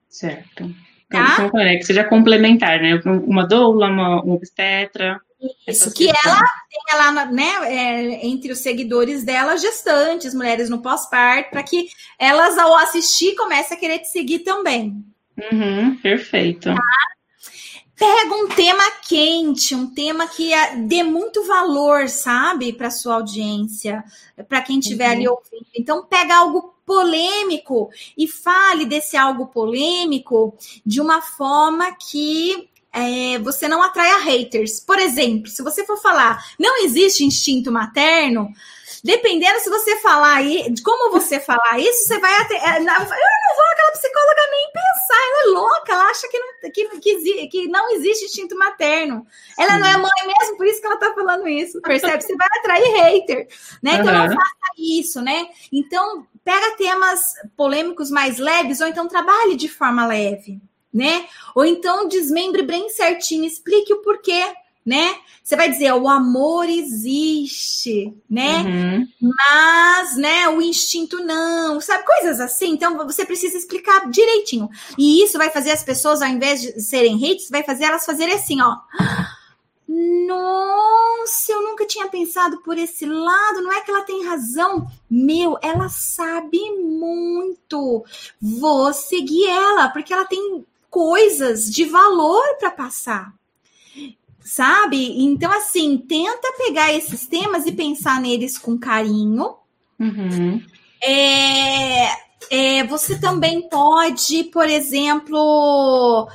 Certo. 0.10 0.70
Tá? 1.10 1.46
Então, 1.46 1.60
é, 1.60 1.78
que 1.78 1.84
seja 1.84 2.04
complementar, 2.04 2.82
né? 2.82 3.00
Uma 3.06 3.46
doula, 3.46 3.88
uma, 3.88 4.22
uma 4.24 4.34
obstetra. 4.34 5.22
Isso, 5.68 5.94
que 5.94 6.08
ela 6.08 6.42
tenha 6.70 6.98
lá, 6.98 7.26
né, 7.26 7.52
é, 7.66 8.26
entre 8.26 8.52
os 8.52 8.60
seguidores 8.60 9.24
dela, 9.24 9.58
gestantes, 9.58 10.34
mulheres 10.34 10.70
no 10.70 10.82
pós-parto, 10.82 11.52
para 11.52 11.64
que 11.64 11.90
elas, 12.18 12.58
ao 12.58 12.76
assistir, 12.78 13.36
comecem 13.36 13.76
a 13.76 13.80
querer 13.80 14.00
te 14.00 14.08
seguir 14.08 14.40
também. 14.40 15.04
Uhum, 15.52 15.98
perfeito. 15.98 16.74
Tá? 16.74 16.82
Pega 18.06 18.36
um 18.36 18.50
tema 18.50 18.84
quente, 19.08 19.74
um 19.74 19.88
tema 19.88 20.28
que 20.28 20.52
dê 20.88 21.04
muito 21.04 21.48
valor, 21.48 22.10
sabe, 22.10 22.74
para 22.74 22.92
sua 22.92 23.16
audiência, 23.16 24.04
para 24.50 24.62
quem 24.62 24.80
estiver 24.80 25.06
uhum. 25.06 25.12
ali 25.14 25.28
ouvindo. 25.30 25.68
Então, 25.74 26.06
pega 26.06 26.36
algo 26.36 26.76
polêmico 26.86 27.90
e 28.18 28.28
fale 28.28 28.86
desse 28.86 29.16
algo 29.16 29.48
polêmico 29.48 30.54
de 30.86 31.00
uma 31.00 31.22
forma 31.22 31.96
que 31.96 32.68
é, 32.92 33.40
você 33.40 33.70
não 33.70 33.82
atraia 33.82 34.18
haters. 34.18 34.82
Por 34.82 35.00
exemplo, 35.00 35.48
se 35.48 35.64
você 35.64 35.86
for 35.86 35.96
falar 35.98 36.44
não 36.60 36.84
existe 36.84 37.24
instinto 37.24 37.72
materno, 37.72 38.50
dependendo 39.04 39.60
se 39.60 39.70
você 39.70 39.98
falar 39.98 40.36
aí, 40.36 40.72
de 40.72 40.82
como 40.82 41.12
você 41.12 41.40
falar 41.40 41.78
isso, 41.78 42.08
você 42.08 42.18
vai 42.20 42.34
até. 42.38 42.56
Eu 42.56 42.84
não 42.84 43.06
vou 43.06 43.66
aquela 43.74 43.92
psicóloga 43.92 44.42
nem 44.52 44.72
pensar, 44.72 45.24
ela 45.28 45.44
é 45.44 45.46
louca, 45.52 45.94
ela 45.94 46.06
acha 46.06 46.28
que 46.30 46.40
não, 46.40 46.72
que, 46.72 47.00
que, 47.00 47.48
que 47.48 47.68
não 47.68 47.92
existe 47.92 48.26
instinto 48.26 48.58
materno. 48.58 49.28
Ela 49.60 49.74
Sim. 49.74 49.80
não 49.80 49.88
é 49.88 49.98
mãe 49.98 50.38
mesmo, 50.40 50.58
por 50.58 50.66
isso 50.66 50.80
que 50.80 50.88
ela 50.88 50.98
tá 50.98 51.14
falando 51.14 51.48
isso, 51.48 51.82
percebe? 51.82 52.24
Você 52.24 52.36
vai 52.36 52.48
atrair 52.60 52.96
hater, 52.96 53.48
né? 53.82 53.96
Então 53.96 54.14
uhum. 54.14 54.28
não 54.28 54.28
faça 54.28 54.74
isso, 54.78 55.22
né? 55.22 55.48
Então, 55.72 56.26
pega 56.44 56.78
temas 56.78 57.34
polêmicos 57.58 58.10
mais 58.10 58.38
leves, 58.38 58.80
ou 58.80 58.88
então 58.88 59.08
trabalhe 59.08 59.56
de 59.56 59.68
forma 59.68 60.06
leve 60.06 60.62
né? 60.94 61.26
Ou 61.56 61.66
então 61.66 62.08
desmembre 62.08 62.62
bem 62.62 62.88
certinho, 62.90 63.46
explique 63.46 63.92
o 63.92 64.04
porquê, 64.04 64.54
né? 64.86 65.16
Você 65.44 65.56
vai 65.56 65.70
dizer, 65.70 65.94
o 65.94 66.08
amor 66.08 66.70
existe, 66.70 68.14
né? 68.30 68.60
Uhum. 68.62 69.08
Mas, 69.22 70.16
né, 70.16 70.48
o 70.48 70.62
instinto 70.62 71.20
não, 71.20 71.82
sabe? 71.82 72.06
Coisas 72.06 72.40
assim. 72.40 72.72
Então, 72.72 72.96
você 72.98 73.26
precisa 73.26 73.58
explicar 73.58 74.10
direitinho. 74.10 74.70
E 74.98 75.24
isso 75.24 75.38
vai 75.38 75.50
fazer 75.50 75.72
as 75.72 75.84
pessoas, 75.84 76.22
ao 76.22 76.30
invés 76.30 76.62
de 76.62 76.82
serem 76.82 77.16
hates, 77.16 77.50
vai 77.50 77.64
fazer 77.64 77.86
elas 77.86 78.06
fazerem 78.06 78.36
assim, 78.36 78.62
ó. 78.62 78.78
Nossa, 79.88 81.52
eu 81.52 81.62
nunca 81.62 81.86
tinha 81.86 82.08
pensado 82.08 82.62
por 82.62 82.78
esse 82.78 83.06
lado. 83.06 83.62
Não 83.62 83.72
é 83.72 83.82
que 83.82 83.92
ela 83.92 84.04
tem 84.04 84.26
razão. 84.26 84.88
Meu, 85.10 85.58
ela 85.62 85.90
sabe 85.90 86.60
muito. 86.72 88.04
Vou 88.42 88.94
seguir 88.94 89.48
ela, 89.48 89.90
porque 89.90 90.14
ela 90.14 90.26
tem 90.26 90.66
coisas 90.90 91.70
de 91.70 91.84
valor 91.84 92.44
para 92.60 92.72
passar. 92.72 93.34
Sabe? 94.44 95.24
Então, 95.24 95.52
assim, 95.52 95.98
tenta 95.98 96.54
pegar 96.58 96.94
esses 96.94 97.26
temas 97.26 97.66
e 97.66 97.72
pensar 97.72 98.20
neles 98.20 98.58
com 98.58 98.78
carinho. 98.78 99.56
Uhum. 100.00 100.62
É, 101.02 102.08
é, 102.50 102.84
você 102.84 103.18
também 103.20 103.68
pode, 103.70 104.46
por 104.46 104.68
exemplo, 104.68 106.28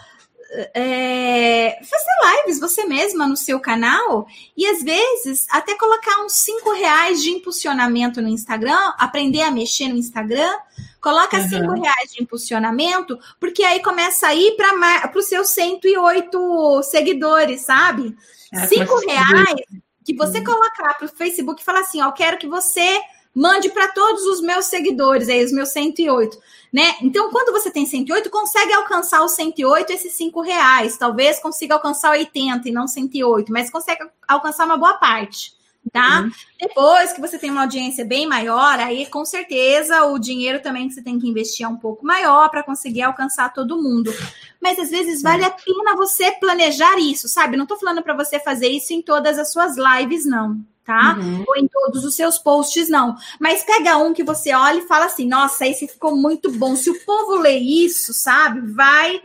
é, 0.74 1.78
fazer 1.82 2.42
lives 2.42 2.61
você 2.61 2.84
mesma 2.84 3.26
no 3.26 3.36
seu 3.36 3.61
canal 3.61 4.26
e 4.57 4.66
às 4.66 4.82
vezes 4.82 5.46
até 5.51 5.76
colocar 5.76 6.24
uns 6.24 6.32
cinco 6.32 6.72
reais 6.72 7.22
de 7.22 7.30
impulsionamento 7.30 8.22
no 8.22 8.28
Instagram, 8.28 8.94
aprender 8.99 9.42
a 9.42 9.51
mexer 9.51 9.88
no 9.88 9.96
Instagram, 9.96 10.53
coloca 11.01 11.38
uhum. 11.38 11.49
cinco 11.49 11.72
reais 11.80 12.12
de 12.12 12.22
impulsionamento, 12.22 13.18
porque 13.38 13.62
aí 13.62 13.82
começa 13.82 14.28
a 14.28 14.34
ir 14.34 14.57
para 14.57 15.12
os 15.14 15.26
seus 15.26 15.49
108 15.49 16.82
seguidores, 16.84 17.62
sabe? 17.62 18.16
É, 18.53 18.66
cinco 18.66 18.99
reais 19.07 19.61
que 20.05 20.14
você 20.14 20.38
uhum. 20.38 20.44
colocar 20.44 20.94
para 20.94 21.07
o 21.07 21.09
Facebook 21.09 21.61
e 21.61 21.64
falar 21.64 21.80
assim, 21.80 22.01
ó, 22.01 22.11
quero 22.12 22.38
que 22.38 22.49
você 22.49 22.99
mande 23.35 23.68
para 23.70 23.89
todos 23.89 24.24
os 24.24 24.41
meus 24.41 24.66
seguidores, 24.66 25.29
aí 25.29 25.45
os 25.45 25.53
meus 25.53 25.68
108, 25.70 26.39
né? 26.72 26.95
Então, 27.03 27.31
quando 27.31 27.53
você 27.53 27.70
tem 27.70 27.87
108, 27.87 28.31
consegue 28.31 28.72
alcançar 28.72 29.24
os 29.24 29.33
108, 29.33 29.93
esses 29.93 30.12
5 30.14 30.41
reais. 30.41 30.97
Talvez 30.97 31.39
consiga 31.39 31.74
alcançar 31.74 32.12
80 32.12 32.68
e 32.68 32.72
não 32.72 32.87
108, 32.87 33.53
mas 33.53 33.70
consegue 33.70 34.09
alcançar 34.26 34.64
uma 34.64 34.76
boa 34.76 34.95
parte, 34.95 35.53
tá? 35.89 36.20
Uhum. 36.20 36.30
Depois 36.61 37.12
que 37.12 37.20
você 37.20 37.39
tem 37.39 37.51
uma 37.51 37.62
audiência 37.62 38.05
bem 38.05 38.26
maior, 38.26 38.78
aí 38.78 39.07
com 39.07 39.24
certeza 39.24 40.05
o 40.05 40.18
dinheiro 40.18 40.61
também 40.61 40.89
que 40.89 40.95
você 40.95 41.03
tem 41.03 41.18
que 41.18 41.28
investir 41.28 41.64
é 41.64 41.68
um 41.68 41.76
pouco 41.76 42.05
maior 42.05 42.49
para 42.51 42.62
conseguir 42.62 43.03
alcançar 43.03 43.53
todo 43.53 43.82
mundo. 43.82 44.12
Mas 44.61 44.78
às 44.78 44.91
vezes 44.91 45.22
vale 45.22 45.45
a 45.45 45.51
pena 45.51 45.97
você 45.97 46.32
planejar 46.32 46.99
isso, 46.99 47.28
sabe? 47.28 47.57
Não 47.57 47.66
tô 47.66 47.76
falando 47.76 48.03
para 48.03 48.14
você 48.14 48.39
fazer 48.39 48.68
isso 48.68 48.93
em 48.93 49.03
todas 49.03 49.39
as 49.39 49.53
suas 49.53 49.76
lives, 49.76 50.24
não 50.24 50.59
tá? 50.89 51.18
Uhum. 51.18 51.45
Ou 51.47 51.57
em 51.59 51.68
todos 51.68 52.03
os 52.03 52.14
seus 52.14 52.39
posts, 52.39 52.89
não. 52.89 53.14
Mas 53.39 53.62
pega 53.62 53.99
um 53.99 54.14
que 54.14 54.24
você 54.24 54.55
olha 54.55 54.78
e 54.78 54.89
fala 54.89 55.05
assim: 55.05 55.28
nossa, 55.28 55.66
esse 55.66 55.86
ficou 55.86 56.16
muito 56.16 56.51
bom. 56.51 56.74
Se 56.74 56.89
o 56.89 57.05
povo 57.05 57.36
lê 57.36 57.59
isso, 57.59 58.14
sabe? 58.14 58.62
Vai. 58.72 59.20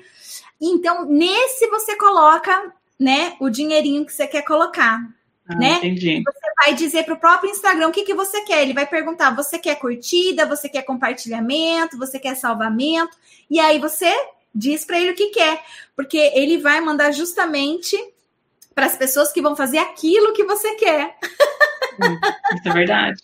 Então, 0.60 1.06
nesse 1.06 1.68
você 1.68 1.96
coloca, 1.96 2.74
né, 3.00 3.38
o 3.40 3.50
dinheirinho 3.50 4.06
que 4.06 4.12
você 4.12 4.28
quer 4.28 4.42
colocar. 4.42 5.00
Ah, 5.48 5.56
né? 5.56 5.74
Entendi. 5.78 6.24
Você 6.24 6.54
vai 6.64 6.74
dizer 6.74 7.04
para 7.04 7.14
o 7.14 7.20
próprio 7.20 7.52
Instagram 7.52 7.90
o 7.90 7.92
que, 7.92 8.04
que 8.04 8.14
você 8.14 8.42
quer. 8.42 8.62
Ele 8.62 8.74
vai 8.74 8.86
perguntar: 8.86 9.36
você 9.36 9.60
quer 9.60 9.76
curtida, 9.76 10.46
você 10.46 10.70
quer 10.70 10.84
compartilhamento, 10.84 11.98
você 11.98 12.20
quer 12.20 12.36
salvamento? 12.36 13.18
E 13.50 13.60
aí 13.60 13.80
você 13.80 14.14
diz 14.54 14.86
para 14.86 15.00
ele 15.00 15.12
o 15.12 15.16
que 15.16 15.30
quer, 15.30 15.64
porque 15.96 16.18
ele 16.36 16.60
vai 16.60 16.80
mandar 16.80 17.12
justamente 17.12 17.98
para 18.74 18.86
as 18.86 18.96
pessoas 18.96 19.32
que 19.32 19.42
vão 19.42 19.56
fazer 19.56 19.80
aquilo 19.80 20.34
que 20.34 20.44
você 20.44 20.76
quer. 20.76 21.18
Isso 22.56 22.70
é 22.70 22.72
verdade. 22.72 23.22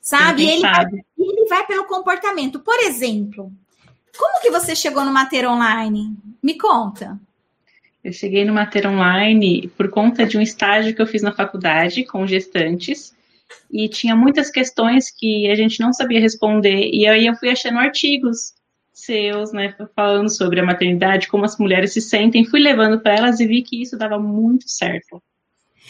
Sabe? 0.00 0.48
Ele 0.48 0.60
vai, 0.60 0.84
ele 1.18 1.46
vai 1.48 1.66
pelo 1.66 1.84
comportamento. 1.84 2.60
Por 2.60 2.78
exemplo, 2.80 3.52
como 4.18 4.40
que 4.40 4.50
você 4.50 4.74
chegou 4.74 5.04
no 5.04 5.12
Mater 5.12 5.48
Online? 5.48 6.16
Me 6.42 6.58
conta. 6.58 7.18
Eu 8.02 8.12
cheguei 8.12 8.44
no 8.44 8.52
Mater 8.52 8.86
Online 8.88 9.68
por 9.76 9.88
conta 9.88 10.26
de 10.26 10.36
um 10.36 10.40
estágio 10.40 10.94
que 10.94 11.00
eu 11.00 11.06
fiz 11.06 11.22
na 11.22 11.32
faculdade 11.32 12.04
com 12.04 12.26
gestantes 12.26 13.14
e 13.70 13.88
tinha 13.88 14.16
muitas 14.16 14.50
questões 14.50 15.10
que 15.10 15.48
a 15.50 15.54
gente 15.54 15.80
não 15.80 15.92
sabia 15.92 16.20
responder 16.20 16.90
e 16.92 17.06
aí 17.06 17.26
eu 17.26 17.36
fui 17.36 17.50
achando 17.50 17.78
artigos 17.78 18.54
seus, 18.92 19.52
né, 19.52 19.74
falando 19.96 20.28
sobre 20.28 20.60
a 20.60 20.64
maternidade, 20.64 21.28
como 21.28 21.44
as 21.44 21.56
mulheres 21.58 21.92
se 21.92 22.00
sentem, 22.00 22.44
fui 22.44 22.60
levando 22.60 23.00
para 23.00 23.14
elas 23.14 23.40
e 23.40 23.46
vi 23.46 23.62
que 23.62 23.80
isso 23.80 23.96
dava 23.96 24.18
muito 24.18 24.68
certo. 24.68 25.22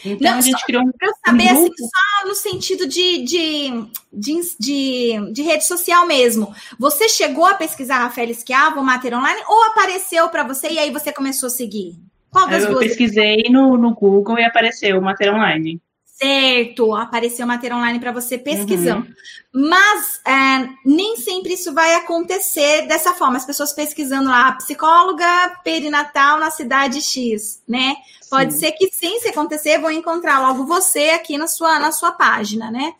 Então 0.05 0.31
Não, 0.31 0.37
a 0.37 0.41
gente 0.41 0.65
criou 0.65 0.83
um. 0.83 0.91
Para 0.91 1.13
saber, 1.25 1.53
um 1.53 1.65
assim, 1.65 1.71
só 1.77 2.27
no 2.27 2.35
sentido 2.35 2.87
de, 2.87 3.23
de, 3.23 3.85
de, 4.13 4.39
de, 4.59 5.31
de 5.31 5.41
rede 5.41 5.65
social 5.65 6.05
mesmo. 6.05 6.53
Você 6.79 7.09
chegou 7.09 7.45
a 7.45 7.55
pesquisar 7.55 7.99
Rafael 7.99 8.29
Esquiava, 8.29 8.79
o 8.79 8.83
Mater 8.83 9.17
Online, 9.17 9.41
ou 9.47 9.63
apareceu 9.63 10.29
para 10.29 10.43
você 10.43 10.69
e 10.69 10.79
aí 10.79 10.91
você 10.91 11.11
começou 11.11 11.47
a 11.47 11.51
seguir? 11.51 11.97
Qual 12.29 12.47
das 12.47 12.63
Eu 12.63 12.71
duas? 12.71 12.87
pesquisei 12.87 13.43
no, 13.49 13.77
no 13.77 13.93
Google 13.93 14.39
e 14.39 14.43
apareceu 14.43 14.97
o 14.97 15.01
Mater 15.01 15.33
Online 15.33 15.81
certo, 16.23 16.95
apareceu 16.95 17.45
matéria 17.45 17.75
online 17.75 17.99
para 17.99 18.11
você 18.11 18.37
pesquisando. 18.37 19.05
Uhum. 19.07 19.69
Mas 19.69 20.21
é, 20.25 20.69
nem 20.85 21.17
sempre 21.17 21.53
isso 21.53 21.73
vai 21.73 21.95
acontecer 21.95 22.87
dessa 22.87 23.13
forma. 23.13 23.37
As 23.37 23.45
pessoas 23.45 23.73
pesquisando 23.73 24.29
lá, 24.29 24.53
psicóloga 24.53 25.25
perinatal 25.63 26.39
na 26.39 26.49
cidade 26.49 27.01
X, 27.01 27.61
né? 27.67 27.95
Pode 28.29 28.53
sim. 28.53 28.59
ser 28.59 28.71
que 28.71 28.89
sim, 28.91 29.19
se 29.19 29.29
acontecer, 29.29 29.79
vão 29.79 29.91
encontrar 29.91 30.39
logo 30.39 30.65
você 30.65 31.09
aqui 31.09 31.37
na 31.37 31.47
sua, 31.47 31.77
na 31.77 31.91
sua 31.91 32.13
página, 32.13 32.71
né? 32.71 32.93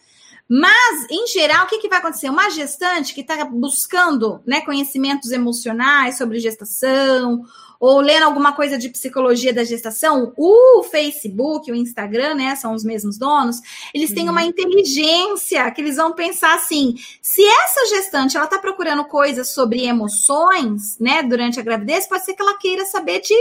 Mas, 0.50 1.08
em 1.10 1.26
geral, 1.28 1.66
o 1.66 1.68
que, 1.68 1.80
que 1.80 1.88
vai 1.88 2.00
acontecer? 2.00 2.30
Uma 2.30 2.50
gestante 2.50 3.14
que 3.14 3.22
está 3.22 3.46
buscando 3.46 4.42
né, 4.46 4.62
conhecimentos 4.62 5.32
emocionais 5.32 6.18
sobre 6.18 6.40
gestação, 6.40 7.44
ou 7.80 8.00
lendo 8.00 8.24
alguma 8.24 8.54
coisa 8.54 8.78
de 8.78 8.88
psicologia 8.88 9.54
da 9.54 9.66
gestação, 9.66 10.34
o 10.38 10.84
Facebook, 10.84 11.70
o 11.70 11.76
Instagram, 11.76 12.36
né, 12.36 12.56
são 12.56 12.74
os 12.74 12.82
mesmos 12.82 13.18
donos, 13.18 13.60
eles 13.94 14.14
têm 14.14 14.30
uma 14.30 14.42
uhum. 14.42 14.48
inteligência 14.48 15.70
que 15.72 15.82
eles 15.82 15.98
vão 15.98 16.14
pensar 16.14 16.56
assim: 16.56 16.96
se 17.22 17.44
essa 17.44 17.86
gestante 17.88 18.38
ela 18.38 18.46
está 18.46 18.58
procurando 18.58 19.04
coisas 19.04 19.50
sobre 19.50 19.86
emoções, 19.86 20.98
né, 20.98 21.24
durante 21.24 21.60
a 21.60 21.64
gravidez, 21.64 22.08
pode 22.08 22.24
ser 22.24 22.36
que 22.36 22.42
ela 22.42 22.58
queira 22.58 22.86
saber 22.86 23.20
de, 23.20 23.36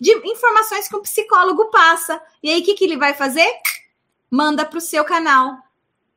de 0.00 0.10
informações 0.28 0.88
que 0.88 0.96
um 0.96 1.02
psicólogo 1.02 1.66
passa. 1.66 2.20
E 2.42 2.50
aí, 2.50 2.60
o 2.60 2.64
que, 2.64 2.74
que 2.74 2.84
ele 2.84 2.96
vai 2.96 3.14
fazer? 3.14 3.48
Manda 4.28 4.64
para 4.64 4.78
o 4.78 4.80
seu 4.80 5.04
canal. 5.04 5.65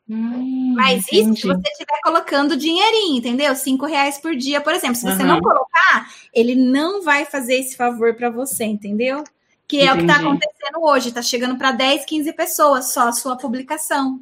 Hum, 0.10 0.74
Mas 0.76 1.04
entendi. 1.04 1.22
isso 1.22 1.42
se 1.42 1.48
você 1.48 1.70
estiver 1.70 2.00
colocando 2.04 2.58
dinheirinho, 2.58 3.20
entendeu? 3.20 3.56
Cinco 3.56 3.86
reais 3.86 4.18
por 4.18 4.36
dia, 4.36 4.60
por 4.60 4.74
exemplo. 4.74 4.96
Se 4.96 5.04
você 5.04 5.22
uhum. 5.22 5.28
não 5.28 5.40
colocar, 5.40 6.12
ele 6.34 6.56
não 6.56 7.04
vai 7.04 7.26
fazer 7.26 7.56
esse 7.56 7.78
favor 7.78 8.16
para 8.16 8.30
você, 8.32 8.64
entendeu? 8.64 9.24
Que 9.68 9.82
é 9.82 9.86
entendi. 9.86 9.94
o 9.94 9.98
que 9.98 10.12
está 10.12 10.16
acontecendo 10.16 10.84
hoje. 10.84 11.10
Está 11.10 11.22
chegando 11.22 11.58
para 11.58 11.72
10, 11.72 12.06
15 12.06 12.34
pessoas 12.34 12.92
só 12.92 13.10
a 13.10 13.12
sua 13.12 13.38
publicação. 13.38 14.20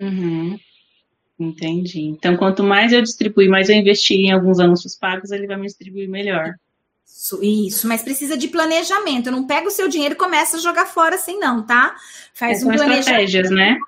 Uhum. 0.00 0.58
Entendi. 1.38 2.02
Então, 2.02 2.36
quanto 2.36 2.64
mais 2.64 2.92
eu 2.92 3.00
distribuir, 3.00 3.48
mais 3.48 3.68
eu 3.68 3.76
investir 3.76 4.18
em 4.18 4.32
alguns 4.32 4.58
anúncios 4.58 4.96
pagos, 4.96 5.30
ele 5.30 5.46
vai 5.46 5.56
me 5.56 5.66
distribuir 5.66 6.08
melhor. 6.08 6.54
Isso, 7.06 7.38
isso, 7.42 7.88
mas 7.88 8.02
precisa 8.02 8.36
de 8.36 8.48
planejamento. 8.48 9.30
Não 9.30 9.46
pega 9.46 9.68
o 9.68 9.70
seu 9.70 9.88
dinheiro 9.88 10.14
e 10.14 10.18
começa 10.18 10.56
a 10.56 10.60
jogar 10.60 10.86
fora 10.86 11.14
assim, 11.14 11.38
não, 11.38 11.64
tá? 11.64 11.94
Faz 12.34 12.62
é, 12.62 12.64
um 12.64 12.68
planejamento. 12.68 12.98
estratégias, 13.00 13.50
né? 13.50 13.78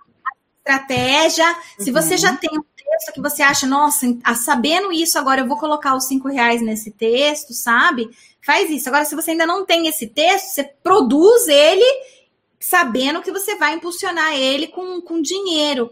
Estratégia. 0.62 1.46
Uhum. 1.48 1.84
Se 1.84 1.90
você 1.90 2.16
já 2.16 2.36
tem 2.36 2.50
um 2.56 2.62
texto 2.62 3.12
que 3.12 3.20
você 3.20 3.42
acha, 3.42 3.66
nossa, 3.66 4.06
sabendo 4.36 4.92
isso, 4.92 5.18
agora 5.18 5.40
eu 5.40 5.48
vou 5.48 5.58
colocar 5.58 5.96
os 5.96 6.04
cinco 6.04 6.28
reais 6.28 6.62
nesse 6.62 6.90
texto, 6.90 7.52
sabe? 7.52 8.10
Faz 8.44 8.70
isso. 8.70 8.88
Agora, 8.88 9.04
se 9.04 9.14
você 9.14 9.32
ainda 9.32 9.46
não 9.46 9.66
tem 9.66 9.88
esse 9.88 10.06
texto, 10.06 10.46
você 10.46 10.64
produz 10.64 11.46
ele 11.48 11.84
sabendo 12.58 13.22
que 13.22 13.32
você 13.32 13.56
vai 13.56 13.74
impulsionar 13.74 14.34
ele 14.34 14.68
com, 14.68 15.00
com 15.00 15.20
dinheiro 15.20 15.90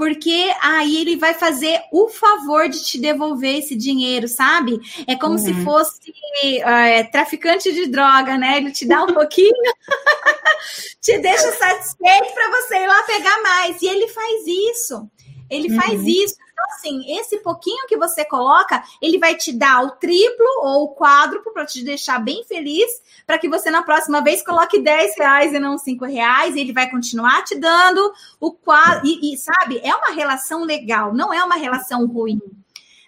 porque 0.00 0.50
aí 0.62 0.96
ele 0.96 1.16
vai 1.18 1.34
fazer 1.34 1.78
o 1.92 2.08
favor 2.08 2.70
de 2.70 2.82
te 2.82 2.98
devolver 2.98 3.58
esse 3.58 3.76
dinheiro, 3.76 4.26
sabe? 4.26 4.80
É 5.06 5.14
como 5.14 5.34
uhum. 5.34 5.38
se 5.38 5.52
fosse 5.62 6.00
é, 6.42 7.02
traficante 7.02 7.70
de 7.70 7.86
droga, 7.86 8.38
né? 8.38 8.56
Ele 8.56 8.72
te 8.72 8.88
dá 8.88 9.04
um 9.04 9.12
pouquinho, 9.12 9.52
te 11.02 11.18
deixa 11.18 11.52
satisfeito 11.52 12.32
para 12.32 12.50
você 12.50 12.76
ir 12.76 12.86
lá 12.86 13.02
pegar 13.02 13.42
mais. 13.42 13.82
E 13.82 13.88
ele 13.88 14.08
faz 14.08 14.46
isso. 14.46 15.06
Ele 15.50 15.70
uhum. 15.70 15.78
faz 15.78 16.02
isso. 16.06 16.36
Então, 16.60 16.76
assim, 16.76 17.18
esse 17.18 17.38
pouquinho 17.38 17.86
que 17.86 17.96
você 17.96 18.24
coloca, 18.24 18.82
ele 19.00 19.18
vai 19.18 19.34
te 19.34 19.52
dar 19.52 19.82
o 19.82 19.92
triplo 19.92 20.46
ou 20.62 20.84
o 20.84 20.94
quádruplo 20.94 21.52
para 21.52 21.64
te 21.64 21.82
deixar 21.82 22.18
bem 22.18 22.44
feliz, 22.44 23.02
para 23.26 23.38
que 23.38 23.48
você 23.48 23.70
na 23.70 23.82
próxima 23.82 24.20
vez 24.20 24.44
coloque 24.44 24.78
10 24.78 25.16
reais 25.16 25.52
e 25.54 25.58
não 25.58 25.78
5 25.78 26.04
reais, 26.04 26.54
e 26.54 26.60
ele 26.60 26.72
vai 26.72 26.90
continuar 26.90 27.44
te 27.44 27.54
dando 27.54 28.12
o 28.38 28.52
quadro. 28.52 29.06
E, 29.06 29.32
e, 29.32 29.38
sabe, 29.38 29.80
é 29.82 29.94
uma 29.94 30.14
relação 30.14 30.64
legal, 30.64 31.14
não 31.14 31.32
é 31.32 31.42
uma 31.42 31.56
relação 31.56 32.06
ruim 32.06 32.40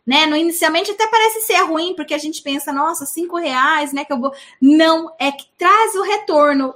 né? 0.07 0.27
No 0.27 0.37
inicialmente 0.37 0.91
até 0.91 1.07
parece 1.07 1.43
ser 1.43 1.63
ruim, 1.63 1.95
porque 1.95 2.15
a 2.15 2.19
gente 2.19 2.43
pensa, 2.43 2.73
nossa, 2.73 3.07
cinco 3.07 3.37
reais, 3.37 3.93
né? 3.93 4.05
Que 4.05 4.13
eu 4.13 4.19
vou. 4.19 4.33
Não, 4.61 5.15
é 5.19 5.31
que 5.31 5.47
traz 5.57 5.95
o 5.95 6.03
retorno. 6.03 6.75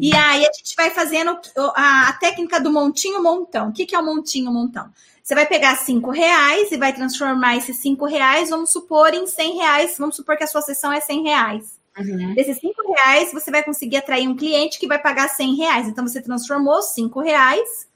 e 0.00 0.14
aí 0.14 0.46
a 0.46 0.52
gente 0.52 0.74
vai 0.76 0.90
fazendo 0.90 1.38
a, 1.74 2.08
a, 2.08 2.12
técnica 2.14 2.60
do 2.60 2.70
montinho 2.70 3.22
montão. 3.22 3.68
O 3.68 3.72
que, 3.72 3.86
que 3.86 3.94
é 3.94 3.98
o 3.98 4.04
montinho 4.04 4.52
montão? 4.52 4.90
Você 5.22 5.34
vai 5.34 5.46
pegar 5.46 5.76
cinco 5.76 6.10
reais 6.10 6.70
e 6.72 6.76
vai 6.76 6.92
transformar 6.92 7.56
esses 7.56 7.76
cinco 7.76 8.04
reais, 8.04 8.50
vamos 8.50 8.70
supor, 8.70 9.14
em 9.14 9.26
cem 9.26 9.56
reais. 9.56 9.96
Vamos 9.98 10.16
supor 10.16 10.36
que 10.36 10.44
a 10.44 10.46
sua 10.46 10.62
sessão 10.62 10.92
é 10.92 11.00
cem 11.00 11.22
reais. 11.22 11.78
Uhum. 11.96 12.34
Desses 12.34 12.58
cinco 12.58 12.92
reais, 12.92 13.32
você 13.32 13.50
vai 13.50 13.62
conseguir 13.62 13.98
atrair 13.98 14.28
um 14.28 14.36
cliente 14.36 14.78
que 14.78 14.86
vai 14.86 14.98
pagar 14.98 15.28
cem 15.28 15.54
reais. 15.54 15.88
Então, 15.88 16.06
você 16.06 16.20
transformou 16.20 16.82
cinco 16.82 17.20
reais 17.20 17.88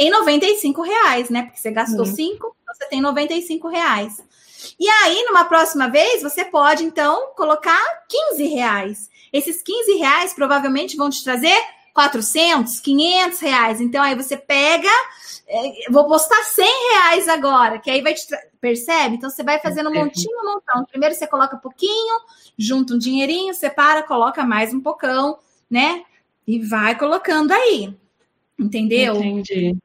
em 0.00 0.08
95 0.08 0.80
reais, 0.80 1.28
né? 1.28 1.42
Porque 1.42 1.60
você 1.60 1.70
gastou 1.70 2.06
5, 2.06 2.46
uhum. 2.46 2.52
Você 2.74 2.86
tem 2.86 3.00
95 3.00 3.68
reais. 3.68 4.22
E 4.78 4.88
aí, 4.88 5.24
numa 5.24 5.44
próxima 5.44 5.88
vez, 5.88 6.22
você 6.22 6.44
pode, 6.44 6.84
então, 6.84 7.32
colocar 7.34 7.80
15 8.08 8.44
reais. 8.44 9.10
Esses 9.32 9.62
15 9.62 9.94
reais 9.94 10.32
provavelmente 10.32 10.96
vão 10.96 11.08
te 11.08 11.22
trazer 11.22 11.56
400, 11.94 12.80
500 12.80 13.40
reais. 13.40 13.80
Então, 13.80 14.02
aí 14.02 14.14
você 14.14 14.36
pega, 14.36 14.88
é, 15.46 15.90
vou 15.90 16.06
postar 16.06 16.42
100 16.42 16.66
reais 16.92 17.28
agora, 17.28 17.78
que 17.78 17.90
aí 17.90 18.02
vai 18.02 18.14
te. 18.14 18.26
Percebe? 18.60 19.16
Então, 19.16 19.30
você 19.30 19.42
vai 19.42 19.58
fazendo 19.58 19.88
um 19.88 19.94
montinho, 19.94 20.38
um 20.38 20.54
montão. 20.54 20.84
Primeiro 20.84 21.14
você 21.14 21.26
coloca 21.26 21.56
pouquinho, 21.56 22.20
junta 22.58 22.92
um 22.92 22.98
dinheirinho, 22.98 23.54
separa, 23.54 24.02
coloca 24.02 24.44
mais 24.44 24.74
um 24.74 24.80
pocão, 24.80 25.38
né? 25.70 26.04
E 26.46 26.58
vai 26.58 26.94
colocando 26.98 27.52
aí. 27.52 27.94
Entendeu? 28.58 29.16
Entendi. 29.16 29.78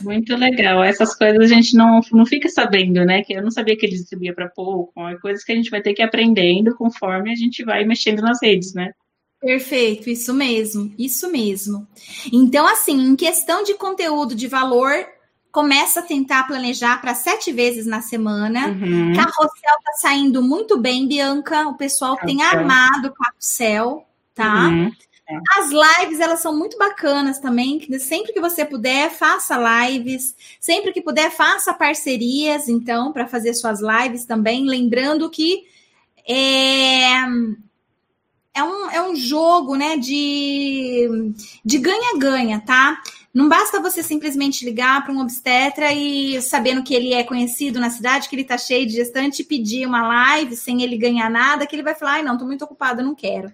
Muito 0.00 0.36
legal. 0.36 0.82
Essas 0.82 1.14
coisas 1.14 1.40
a 1.40 1.54
gente 1.54 1.76
não, 1.76 2.00
não 2.12 2.26
fica 2.26 2.48
sabendo, 2.48 3.04
né? 3.04 3.22
Que 3.22 3.34
eu 3.34 3.42
não 3.42 3.50
sabia 3.50 3.76
que 3.76 3.86
ele 3.86 3.96
distribuía 3.96 4.34
para 4.34 4.48
pouco. 4.48 4.92
É 5.08 5.16
coisas 5.16 5.44
que 5.44 5.52
a 5.52 5.56
gente 5.56 5.70
vai 5.70 5.80
ter 5.80 5.94
que 5.94 6.02
ir 6.02 6.04
aprendendo 6.04 6.74
conforme 6.76 7.32
a 7.32 7.34
gente 7.34 7.64
vai 7.64 7.84
mexendo 7.84 8.20
nas 8.20 8.38
redes, 8.42 8.74
né? 8.74 8.92
Perfeito, 9.40 10.08
isso 10.08 10.32
mesmo, 10.32 10.94
isso 10.98 11.30
mesmo. 11.30 11.86
Então, 12.32 12.66
assim, 12.66 12.98
em 12.98 13.14
questão 13.14 13.62
de 13.62 13.74
conteúdo 13.74 14.34
de 14.34 14.48
valor, 14.48 15.06
começa 15.52 16.00
a 16.00 16.02
tentar 16.02 16.48
planejar 16.48 17.00
para 17.00 17.14
sete 17.14 17.52
vezes 17.52 17.84
na 17.84 18.00
semana. 18.00 18.68
Uhum. 18.68 19.12
Carrossel 19.14 19.76
tá 19.84 19.92
saindo 19.98 20.42
muito 20.42 20.78
bem, 20.78 21.06
Bianca. 21.06 21.68
O 21.68 21.76
pessoal 21.76 22.16
tem 22.16 22.42
amado 22.42 23.08
o 23.08 23.12
carrossel, 23.12 24.06
tá? 24.34 24.68
Uhum. 24.68 24.90
É. 25.26 25.38
As 25.58 25.70
lives, 25.70 26.20
elas 26.20 26.40
são 26.40 26.56
muito 26.56 26.76
bacanas 26.76 27.38
também. 27.38 27.80
Sempre 27.98 28.32
que 28.32 28.40
você 28.40 28.64
puder, 28.64 29.10
faça 29.10 29.56
lives. 29.56 30.34
Sempre 30.60 30.92
que 30.92 31.00
puder, 31.00 31.30
faça 31.30 31.72
parcerias, 31.72 32.68
então, 32.68 33.12
para 33.12 33.26
fazer 33.26 33.54
suas 33.54 33.80
lives 33.80 34.24
também. 34.24 34.66
Lembrando 34.66 35.30
que 35.30 35.64
é, 36.28 37.22
é, 38.54 38.62
um, 38.62 38.90
é 38.90 39.02
um 39.02 39.16
jogo 39.16 39.76
né, 39.76 39.96
de 39.96 41.78
ganha-ganha, 41.78 42.60
tá? 42.60 43.02
Não 43.34 43.48
basta 43.48 43.80
você 43.80 44.00
simplesmente 44.00 44.64
ligar 44.64 45.02
para 45.02 45.12
um 45.12 45.20
obstetra 45.20 45.92
e 45.92 46.40
sabendo 46.40 46.84
que 46.84 46.94
ele 46.94 47.12
é 47.12 47.24
conhecido 47.24 47.80
na 47.80 47.90
cidade, 47.90 48.28
que 48.28 48.34
ele 48.36 48.42
está 48.42 48.56
cheio 48.56 48.86
de 48.86 48.92
gestante, 48.92 49.42
pedir 49.42 49.88
uma 49.88 50.06
live 50.06 50.54
sem 50.54 50.82
ele 50.82 50.96
ganhar 50.96 51.28
nada, 51.28 51.66
que 51.66 51.74
ele 51.74 51.82
vai 51.82 51.96
falar, 51.96 52.12
ai, 52.12 52.22
não, 52.22 52.34
estou 52.34 52.46
muito 52.46 52.64
ocupado, 52.64 53.02
não 53.02 53.12
quero. 53.12 53.48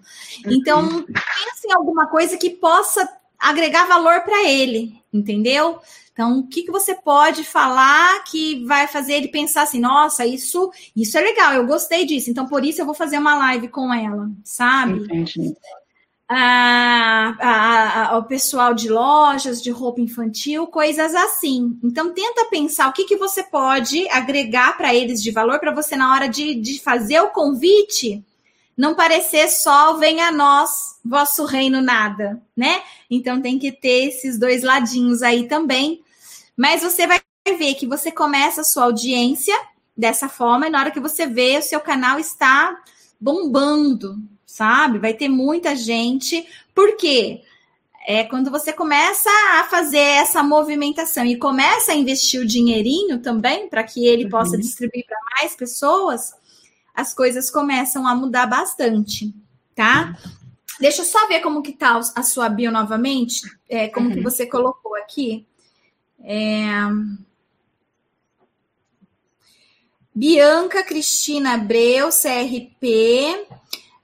Uhum. 0.45 0.51
Então, 0.51 1.03
pense 1.03 1.67
em 1.67 1.73
alguma 1.73 2.05
coisa 2.05 2.37
que 2.37 2.51
possa 2.51 3.09
agregar 3.39 3.87
valor 3.87 4.21
para 4.21 4.47
ele, 4.47 5.01
entendeu? 5.11 5.79
Então, 6.13 6.37
o 6.37 6.47
que, 6.47 6.61
que 6.61 6.71
você 6.71 6.93
pode 6.93 7.43
falar 7.43 8.23
que 8.25 8.63
vai 8.65 8.85
fazer 8.85 9.13
ele 9.13 9.29
pensar 9.29 9.63
assim, 9.63 9.79
nossa, 9.79 10.23
isso, 10.23 10.71
isso 10.95 11.17
é 11.17 11.21
legal, 11.21 11.53
eu 11.53 11.65
gostei 11.65 12.05
disso, 12.05 12.29
então 12.29 12.45
por 12.47 12.63
isso 12.63 12.79
eu 12.79 12.85
vou 12.85 12.93
fazer 12.93 13.17
uma 13.17 13.33
live 13.33 13.69
com 13.69 13.91
ela, 13.91 14.29
sabe? 14.43 14.99
Entendi 14.99 15.55
a, 16.33 17.35
a, 17.41 18.07
ao 18.13 18.23
pessoal 18.23 18.73
de 18.73 18.87
lojas 18.87 19.61
de 19.61 19.69
roupa 19.69 19.99
infantil, 19.99 20.65
coisas 20.65 21.13
assim. 21.13 21.77
Então, 21.83 22.13
tenta 22.13 22.45
pensar 22.45 22.87
o 22.87 22.93
que, 22.93 23.03
que 23.03 23.17
você 23.17 23.43
pode 23.43 24.07
agregar 24.09 24.77
para 24.77 24.95
eles 24.95 25.21
de 25.21 25.29
valor 25.29 25.59
para 25.59 25.75
você, 25.75 25.97
na 25.97 26.13
hora 26.13 26.29
de, 26.29 26.55
de 26.55 26.81
fazer 26.81 27.19
o 27.19 27.31
convite, 27.31 28.23
não 28.77 28.95
parecer 28.95 29.49
só 29.49 29.97
venha 29.97 30.29
a 30.29 30.31
nós, 30.31 30.71
vosso 31.03 31.43
reino 31.43 31.81
nada, 31.81 32.41
né? 32.55 32.81
Então, 33.09 33.41
tem 33.41 33.59
que 33.59 33.69
ter 33.69 34.07
esses 34.07 34.39
dois 34.39 34.63
ladinhos 34.63 35.21
aí 35.21 35.49
também. 35.49 36.01
Mas 36.55 36.81
você 36.81 37.05
vai 37.05 37.19
ver 37.57 37.75
que 37.75 37.85
você 37.85 38.09
começa 38.09 38.61
a 38.61 38.63
sua 38.63 38.85
audiência 38.85 39.59
dessa 39.97 40.29
forma, 40.29 40.67
e 40.67 40.69
na 40.69 40.79
hora 40.79 40.91
que 40.91 40.99
você 41.01 41.27
vê, 41.27 41.57
o 41.57 41.61
seu 41.61 41.81
canal 41.81 42.17
está 42.17 42.73
bombando, 43.19 44.15
sabe? 44.51 44.99
Vai 44.99 45.13
ter 45.13 45.29
muita 45.29 45.75
gente. 45.75 46.45
Por 46.75 46.97
quê? 46.97 47.41
É 48.05 48.25
quando 48.25 48.51
você 48.51 48.73
começa 48.73 49.29
a 49.53 49.63
fazer 49.69 49.97
essa 49.97 50.43
movimentação 50.43 51.25
e 51.25 51.37
começa 51.37 51.93
a 51.93 51.95
investir 51.95 52.41
o 52.41 52.45
dinheirinho 52.45 53.19
também 53.19 53.69
para 53.69 53.83
que 53.83 54.05
ele 54.05 54.25
uhum. 54.25 54.29
possa 54.29 54.57
distribuir 54.57 55.05
para 55.05 55.17
mais 55.39 55.55
pessoas, 55.55 56.33
as 56.93 57.13
coisas 57.13 57.49
começam 57.49 58.05
a 58.05 58.13
mudar 58.13 58.45
bastante, 58.47 59.33
tá? 59.73 60.17
Deixa 60.79 61.01
eu 61.01 61.05
só 61.05 61.27
ver 61.27 61.39
como 61.39 61.61
que 61.61 61.71
tá 61.71 62.01
a 62.15 62.23
sua 62.23 62.49
bio 62.49 62.71
novamente, 62.71 63.41
é, 63.69 63.87
como 63.87 64.09
uhum. 64.09 64.15
que 64.15 64.21
você 64.21 64.45
colocou 64.45 64.95
aqui. 64.95 65.45
É... 66.23 66.71
Bianca 70.13 70.83
Cristina 70.83 71.53
Abreu, 71.53 72.09
CRP, 72.09 73.47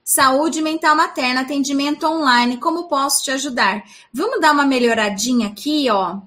Saúde 0.08 0.62
mental 0.62 0.96
materna, 0.96 1.42
atendimento 1.42 2.06
online, 2.06 2.56
como 2.56 2.88
posso 2.88 3.22
te 3.22 3.30
ajudar? 3.30 3.84
Vamos 4.10 4.40
dar 4.40 4.52
uma 4.52 4.64
melhoradinha 4.64 5.48
aqui, 5.48 5.86
ó. 5.90 6.22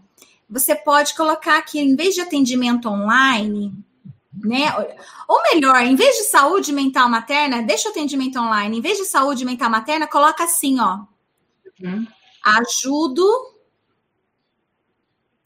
você 0.47 0.75
pode 0.75 1.15
colocar 1.15 1.57
aqui, 1.57 1.79
em 1.79 1.95
vez 1.95 2.13
de 2.13 2.21
atendimento 2.21 2.87
online, 2.87 3.73
né? 4.35 4.71
Ou 5.27 5.41
melhor, 5.51 5.81
em 5.81 5.95
vez 5.95 6.15
de 6.15 6.25
saúde 6.25 6.71
mental 6.71 7.09
materna, 7.09 7.63
deixa 7.63 7.89
o 7.89 7.91
atendimento 7.91 8.37
online. 8.37 8.77
Em 8.77 8.81
vez 8.81 8.99
de 8.99 9.05
saúde 9.05 9.43
mental 9.43 9.71
materna, 9.71 10.05
coloca 10.05 10.43
assim, 10.43 10.79
ó. 10.79 10.99
Uhum. 11.81 12.05
Ajudo 12.43 13.27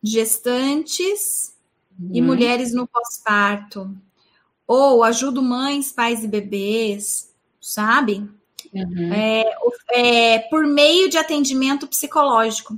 gestantes 0.03 1.55
uhum. 1.97 2.09
e 2.11 2.21
mulheres 2.21 2.73
no 2.73 2.86
pós-parto. 2.86 3.95
Ou 4.67 5.05
ajudo 5.05 5.41
mães, 5.41 5.93
pais 5.93 6.21
e 6.21 6.27
bebês, 6.27 7.33
sabe? 7.66 8.30
Uhum. 8.72 9.11
É, 9.11 9.55
é, 9.91 10.39
por 10.49 10.68
meio 10.68 11.09
de 11.09 11.18
atendimento 11.18 11.88
psicológico. 11.88 12.78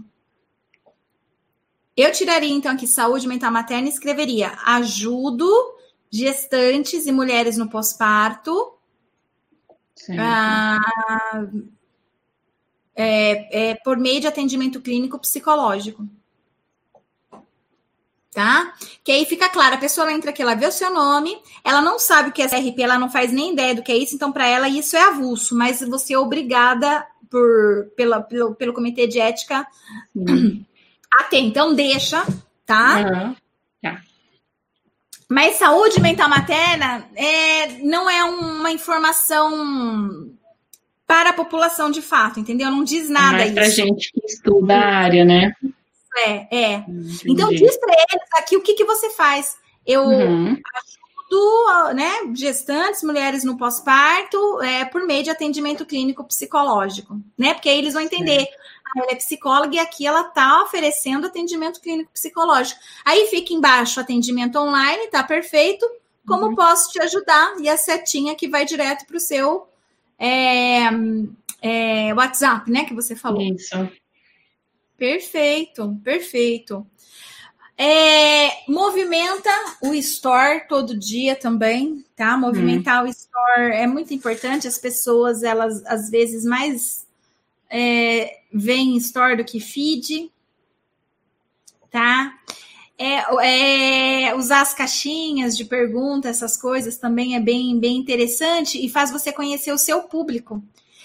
Eu 1.95 2.11
tiraria, 2.11 2.53
então, 2.53 2.71
aqui 2.71 2.87
saúde 2.87 3.27
mental 3.27 3.51
materna 3.51 3.87
e 3.87 3.91
escreveria 3.91 4.57
ajudo 4.65 5.49
gestantes 6.09 7.05
e 7.05 7.11
mulheres 7.11 7.57
no 7.57 7.69
pós-parto. 7.69 8.73
Ah, 10.17 10.77
é, 12.95 13.71
é, 13.71 13.75
por 13.75 13.97
meio 13.97 14.21
de 14.21 14.27
atendimento 14.27 14.79
clínico 14.79 15.19
psicológico. 15.19 16.07
Tá? 18.37 18.71
Que 19.03 19.11
aí 19.11 19.25
fica 19.25 19.49
claro, 19.49 19.73
a 19.73 19.79
pessoa 19.79 20.13
entra 20.13 20.29
aqui, 20.29 20.43
ela 20.43 20.53
vê 20.53 20.67
o 20.67 20.71
seu 20.71 20.93
nome, 20.93 21.35
ela 21.63 21.81
não 21.81 21.97
sabe 21.97 22.29
o 22.29 22.31
que 22.31 22.43
é 22.43 22.47
CRP, 22.47 22.83
ela 22.83 22.99
não 22.99 23.09
faz 23.09 23.31
nem 23.31 23.53
ideia 23.53 23.73
do 23.73 23.81
que 23.81 23.91
é 23.91 23.97
isso, 23.97 24.13
então 24.13 24.31
para 24.31 24.45
ela 24.45 24.69
isso 24.69 24.95
é 24.95 25.01
avulso, 25.01 25.57
mas 25.57 25.81
você 25.81 26.13
é 26.13 26.19
obrigada 26.19 27.03
por, 27.31 27.87
pela, 27.95 28.21
pelo, 28.21 28.53
pelo 28.53 28.73
comitê 28.73 29.07
de 29.07 29.19
ética 29.19 29.65
Sim 30.15 30.63
a 31.19 31.23
ter. 31.23 31.39
Então, 31.39 31.73
deixa, 31.73 32.25
tá? 32.65 32.99
Uhum. 32.99 33.35
tá. 33.81 34.01
Mas 35.29 35.57
saúde 35.57 35.99
mental 35.99 36.29
materna 36.29 37.05
é, 37.15 37.79
não 37.83 38.09
é 38.09 38.23
uma 38.23 38.71
informação 38.71 40.31
para 41.05 41.31
a 41.31 41.33
população 41.33 41.89
de 41.89 42.01
fato, 42.01 42.39
entendeu? 42.39 42.69
Não 42.69 42.83
diz 42.83 43.09
nada 43.09 43.43
é 43.43 43.51
para 43.51 43.69
gente 43.69 44.11
que 44.11 44.25
estuda 44.25 44.75
a 44.75 44.95
área, 44.97 45.25
né? 45.25 45.53
É, 46.17 46.47
é. 46.51 46.73
Entendi. 46.75 47.31
Então 47.31 47.49
diz 47.49 47.77
para 47.77 47.93
eles 47.93 48.27
aqui 48.37 48.57
o 48.57 48.61
que, 48.61 48.73
que 48.73 48.85
você 48.85 49.09
faz. 49.11 49.57
Eu 49.85 50.03
uhum. 50.03 50.57
ajudo, 50.75 51.95
né, 51.95 52.11
gestantes, 52.33 53.03
mulheres 53.03 53.43
no 53.43 53.57
pós-parto, 53.57 54.61
é, 54.61 54.85
por 54.85 55.05
meio 55.05 55.23
de 55.23 55.29
atendimento 55.29 55.85
clínico 55.85 56.23
psicológico, 56.23 57.19
né? 57.37 57.53
Porque 57.53 57.69
aí 57.69 57.77
eles 57.77 57.93
vão 57.93 58.03
entender. 58.03 58.41
É 58.41 58.67
ela 58.95 59.11
é 59.11 59.15
psicóloga 59.15 59.75
e 59.75 59.79
aqui 59.79 60.05
ela 60.05 60.21
está 60.21 60.63
oferecendo 60.63 61.27
atendimento 61.27 61.81
clínico 61.81 62.11
psicológico. 62.11 62.79
Aí 63.03 63.27
fica 63.27 63.53
embaixo 63.53 63.99
atendimento 63.99 64.57
online, 64.57 65.07
tá 65.07 65.23
perfeito. 65.23 65.85
Como 66.25 66.47
uhum. 66.47 66.55
posso 66.55 66.91
te 66.91 67.01
ajudar? 67.01 67.55
E 67.59 67.69
a 67.69 67.77
setinha 67.77 68.35
que 68.35 68.47
vai 68.47 68.65
direto 68.65 69.05
para 69.05 69.17
o 69.17 69.19
seu 69.19 69.67
é, 70.19 70.87
é, 71.61 72.13
WhatsApp, 72.13 72.69
né? 72.71 72.85
Que 72.85 72.93
você 72.93 73.15
falou. 73.15 73.41
Isso. 73.41 73.75
Perfeito, 74.97 75.99
perfeito. 76.03 76.85
É, 77.77 78.67
movimenta 78.67 79.51
o 79.81 79.93
store 79.93 80.67
todo 80.67 80.97
dia 80.97 81.35
também, 81.35 82.03
tá? 82.15 82.35
Movimentar 82.35 83.03
hum. 83.03 83.07
o 83.07 83.09
store 83.11 83.73
é 83.73 83.85
muito 83.85 84.13
importante. 84.13 84.67
As 84.67 84.79
pessoas, 84.79 85.43
elas 85.43 85.85
às 85.85 86.09
vezes 86.09 86.43
mais 86.43 87.05
é, 87.69 88.39
vem 88.51 88.97
store 88.97 89.37
do 89.37 89.45
que 89.45 89.59
feed, 89.59 90.31
tá? 91.91 92.33
É, 92.97 94.25
é, 94.29 94.35
usar 94.35 94.61
as 94.61 94.73
caixinhas 94.73 95.55
de 95.55 95.63
pergunta, 95.63 96.29
essas 96.29 96.59
coisas 96.59 96.97
também 96.97 97.35
é 97.35 97.39
bem, 97.39 97.79
bem 97.79 97.97
interessante 97.97 98.83
e 98.83 98.89
faz 98.89 99.11
você 99.11 99.31
conhecer 99.31 99.71
o 99.71 99.77
seu 99.77 100.01
público. 100.01 100.55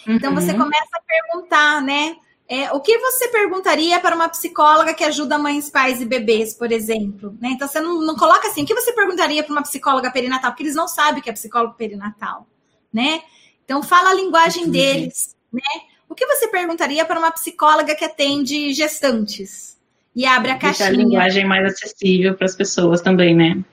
Uhum. 0.07 0.15
Então 0.15 0.35
você 0.35 0.53
uhum. 0.53 0.59
começa 0.59 0.91
a 0.97 1.03
perguntar, 1.03 1.83
né? 1.83 2.17
É, 2.53 2.71
o 2.71 2.81
que 2.81 2.99
você 2.99 3.29
perguntaria 3.29 3.99
para 3.99 4.15
uma 4.15 4.29
psicóloga 4.29 4.93
que 4.93 5.03
ajuda 5.03 5.39
mães, 5.39 5.71
pais 5.71 6.03
e 6.03 6.05
bebês, 6.05 6.53
por 6.53 6.71
exemplo? 6.71 7.35
Né? 7.41 7.53
Então 7.53 7.67
você 7.67 7.81
não, 7.81 8.03
não 8.03 8.15
coloca 8.15 8.47
assim, 8.47 8.63
o 8.63 8.67
que 8.67 8.75
você 8.75 8.93
perguntaria 8.93 9.43
para 9.43 9.53
uma 9.55 9.63
psicóloga 9.63 10.11
perinatal? 10.11 10.51
Porque 10.51 10.65
eles 10.65 10.75
não 10.75 10.87
sabem 10.87 11.23
que 11.23 11.31
é 11.31 11.33
psicólogo 11.33 11.73
perinatal, 11.77 12.47
né? 12.93 13.23
Então 13.65 13.83
fala 13.83 14.11
a 14.11 14.15
linguagem 14.15 14.69
deles, 14.69 15.35
né? 15.51 15.63
O 16.07 16.15
que 16.15 16.27
você 16.27 16.47
perguntaria 16.47 17.07
para 17.07 17.19
uma 17.19 17.31
psicóloga 17.31 17.95
que 17.95 18.05
atende 18.05 18.75
gestantes? 18.75 19.79
E 20.15 20.27
abre 20.27 20.51
a 20.51 20.59
caixinha. 20.59 20.91
Deixar 20.91 21.01
a 21.01 21.05
linguagem 21.07 21.47
mais 21.47 21.65
acessível 21.65 22.35
para 22.35 22.45
as 22.45 22.55
pessoas 22.55 23.01
também, 23.01 23.35
né? 23.35 23.65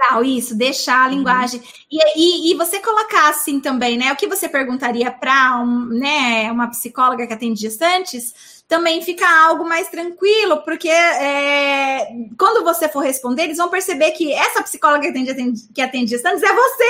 Legal, 0.00 0.24
isso, 0.24 0.54
deixar 0.54 1.00
a 1.00 1.04
uhum. 1.08 1.16
linguagem. 1.16 1.60
Uhum. 1.60 1.66
E, 1.90 1.98
e, 2.16 2.52
e, 2.52 2.54
você 2.54 2.78
colocar 2.78 3.30
assim 3.30 3.60
também, 3.60 3.98
né? 3.98 4.12
O 4.12 4.16
que 4.16 4.28
você 4.28 4.48
perguntaria 4.48 5.10
para 5.10 5.60
um, 5.60 5.86
né, 5.86 6.50
uma 6.52 6.68
psicóloga 6.68 7.26
que 7.26 7.32
atende 7.32 7.60
gestantes? 7.60 8.58
também 8.68 9.00
fica 9.00 9.26
algo 9.46 9.66
mais 9.66 9.88
tranquilo, 9.88 10.58
porque 10.58 10.90
é, 10.90 12.06
quando 12.38 12.62
você 12.62 12.86
for 12.86 13.00
responder, 13.00 13.44
eles 13.44 13.56
vão 13.56 13.70
perceber 13.70 14.10
que 14.10 14.30
essa 14.30 14.62
psicóloga 14.62 15.00
que 15.00 15.08
atende, 15.08 15.30
atende 15.30 15.68
que 15.74 15.80
atende 15.80 16.10
gestantes 16.10 16.42
é 16.42 16.52
você. 16.52 16.84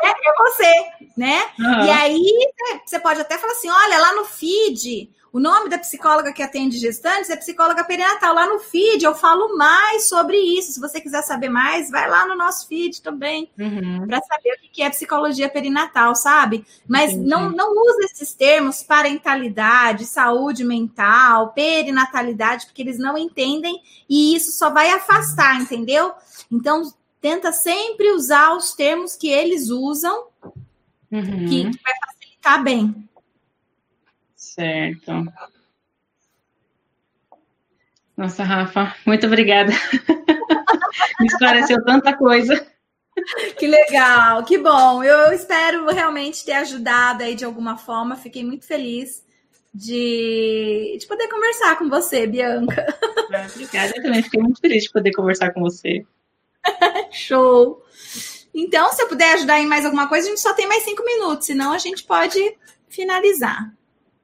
É, 0.00 0.08
é 0.08 0.34
você, 0.38 1.08
né? 1.16 1.42
Uhum. 1.58 1.84
E 1.86 1.90
aí 1.90 2.52
você 2.86 3.00
pode 3.00 3.20
até 3.20 3.36
falar 3.36 3.52
assim: 3.52 3.68
olha, 3.68 3.98
lá 3.98 4.14
no 4.14 4.24
feed 4.24 5.10
o 5.34 5.40
nome 5.40 5.68
da 5.68 5.76
psicóloga 5.80 6.32
que 6.32 6.44
atende 6.44 6.78
gestantes 6.78 7.28
é 7.28 7.34
psicóloga 7.34 7.82
perinatal. 7.82 8.32
Lá 8.32 8.46
no 8.46 8.60
feed 8.60 9.04
eu 9.04 9.16
falo 9.16 9.58
mais 9.58 10.08
sobre 10.08 10.36
isso. 10.36 10.70
Se 10.70 10.80
você 10.80 11.00
quiser 11.00 11.22
saber 11.22 11.48
mais, 11.48 11.90
vai 11.90 12.08
lá 12.08 12.24
no 12.24 12.36
nosso 12.36 12.68
feed 12.68 13.02
também 13.02 13.50
uhum. 13.58 14.06
para 14.06 14.22
saber 14.22 14.52
o 14.52 14.70
que 14.72 14.80
é 14.80 14.88
psicologia 14.88 15.48
perinatal, 15.48 16.14
sabe? 16.14 16.64
Mas 16.86 17.16
não, 17.16 17.50
não 17.50 17.72
use 17.72 18.04
esses 18.04 18.32
termos 18.32 18.84
parentalidade, 18.84 20.06
saúde 20.06 20.62
mental, 20.62 21.48
perinatalidade, 21.48 22.66
porque 22.66 22.82
eles 22.82 23.00
não 23.00 23.18
entendem 23.18 23.82
e 24.08 24.36
isso 24.36 24.52
só 24.52 24.70
vai 24.70 24.92
afastar, 24.92 25.60
entendeu? 25.60 26.12
Então, 26.48 26.94
tenta 27.20 27.50
sempre 27.50 28.12
usar 28.12 28.54
os 28.54 28.72
termos 28.72 29.16
que 29.16 29.30
eles 29.30 29.68
usam, 29.68 30.26
uhum. 31.10 31.48
que, 31.48 31.70
que 31.70 31.82
vai 31.82 31.94
facilitar 32.06 32.62
bem. 32.62 33.08
Certo. 34.54 35.10
Nossa, 38.16 38.44
Rafa, 38.44 38.94
muito 39.04 39.26
obrigada. 39.26 39.72
Me 41.18 41.26
esclareceu 41.26 41.84
tanta 41.84 42.16
coisa. 42.16 42.64
Que 43.58 43.66
legal, 43.66 44.44
que 44.44 44.56
bom. 44.56 45.02
Eu 45.02 45.32
espero 45.32 45.86
realmente 45.86 46.44
ter 46.44 46.52
ajudado 46.52 47.24
aí 47.24 47.34
de 47.34 47.44
alguma 47.44 47.76
forma. 47.76 48.14
Fiquei 48.14 48.44
muito 48.44 48.64
feliz 48.64 49.24
de, 49.74 50.98
de 51.00 51.06
poder 51.08 51.26
conversar 51.26 51.76
com 51.76 51.88
você, 51.88 52.24
Bianca. 52.24 52.86
Ah, 53.34 53.48
obrigada, 53.52 53.92
eu 53.96 54.02
também 54.04 54.22
fiquei 54.22 54.40
muito 54.40 54.60
feliz 54.60 54.84
de 54.84 54.92
poder 54.92 55.10
conversar 55.10 55.52
com 55.52 55.60
você. 55.60 56.06
Show. 57.10 57.82
Então, 58.54 58.92
se 58.92 59.02
eu 59.02 59.08
puder 59.08 59.34
ajudar 59.34 59.58
em 59.58 59.66
mais 59.66 59.84
alguma 59.84 60.08
coisa, 60.08 60.28
a 60.28 60.30
gente 60.30 60.40
só 60.40 60.54
tem 60.54 60.68
mais 60.68 60.84
cinco 60.84 61.04
minutos, 61.04 61.46
senão 61.46 61.72
a 61.72 61.78
gente 61.78 62.04
pode 62.04 62.56
finalizar. 62.88 63.74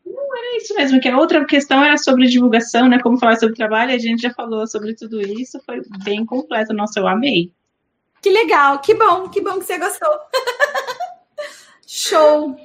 Não, 0.05 0.36
era 0.36 0.57
isso 0.57 0.74
mesmo, 0.74 1.01
que 1.01 1.09
a 1.09 1.18
outra 1.18 1.44
questão 1.44 1.84
era 1.84 1.96
sobre 1.96 2.26
divulgação, 2.26 2.88
né? 2.88 2.98
Como 3.01 3.18
falar 3.18 3.36
sobre 3.36 3.55
trabalho, 3.55 3.94
a 3.94 3.98
gente 3.98 4.22
já 4.22 4.32
falou 4.32 4.66
sobre 4.66 4.94
tudo 4.94 5.20
isso, 5.20 5.61
foi 5.64 5.82
bem 6.05 6.24
completo. 6.24 6.72
Nossa, 6.72 6.98
eu 7.01 7.07
amei. 7.07 7.53
Que 8.22 8.30
legal, 8.30 8.80
que 8.80 8.94
bom, 8.94 9.28
que 9.28 9.40
bom 9.40 9.59
que 9.59 9.64
você 9.64 9.78
gostou. 9.78 10.09
Show! 11.86 12.57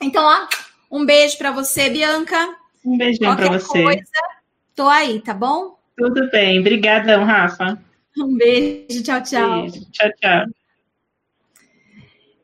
Então, 0.00 0.24
ó, 0.24 0.48
um 0.90 1.04
beijo 1.04 1.36
para 1.36 1.50
você, 1.50 1.90
Bianca. 1.90 2.56
Um 2.84 2.96
beijão 2.96 3.36
para 3.36 3.50
você. 3.50 3.82
Coisa, 3.82 4.02
tô 4.74 4.88
aí, 4.88 5.20
tá 5.20 5.34
bom? 5.34 5.78
Tudo 5.96 6.30
bem, 6.30 6.60
obrigadão, 6.60 7.24
Rafa. 7.24 7.78
Um 8.16 8.36
beijo, 8.36 9.02
tchau, 9.02 9.22
tchau. 9.22 9.62
Beijo, 9.62 9.90
tchau, 9.90 10.10
tchau. 10.20 10.57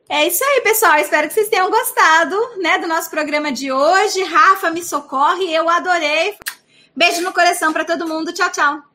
É 0.07 0.27
isso 0.27 0.43
aí, 0.43 0.61
pessoal. 0.61 0.97
Espero 0.97 1.27
que 1.27 1.33
vocês 1.33 1.49
tenham 1.49 1.69
gostado, 1.69 2.37
né, 2.57 2.77
do 2.77 2.87
nosso 2.87 3.09
programa 3.09 3.51
de 3.51 3.71
hoje. 3.71 4.23
Rafa 4.23 4.69
me 4.69 4.83
socorre, 4.83 5.51
eu 5.51 5.67
adorei. 5.67 6.37
Beijo 6.95 7.21
no 7.21 7.33
coração 7.33 7.73
para 7.73 7.85
todo 7.85 8.07
mundo. 8.07 8.31
Tchau, 8.31 8.51
tchau. 8.51 8.94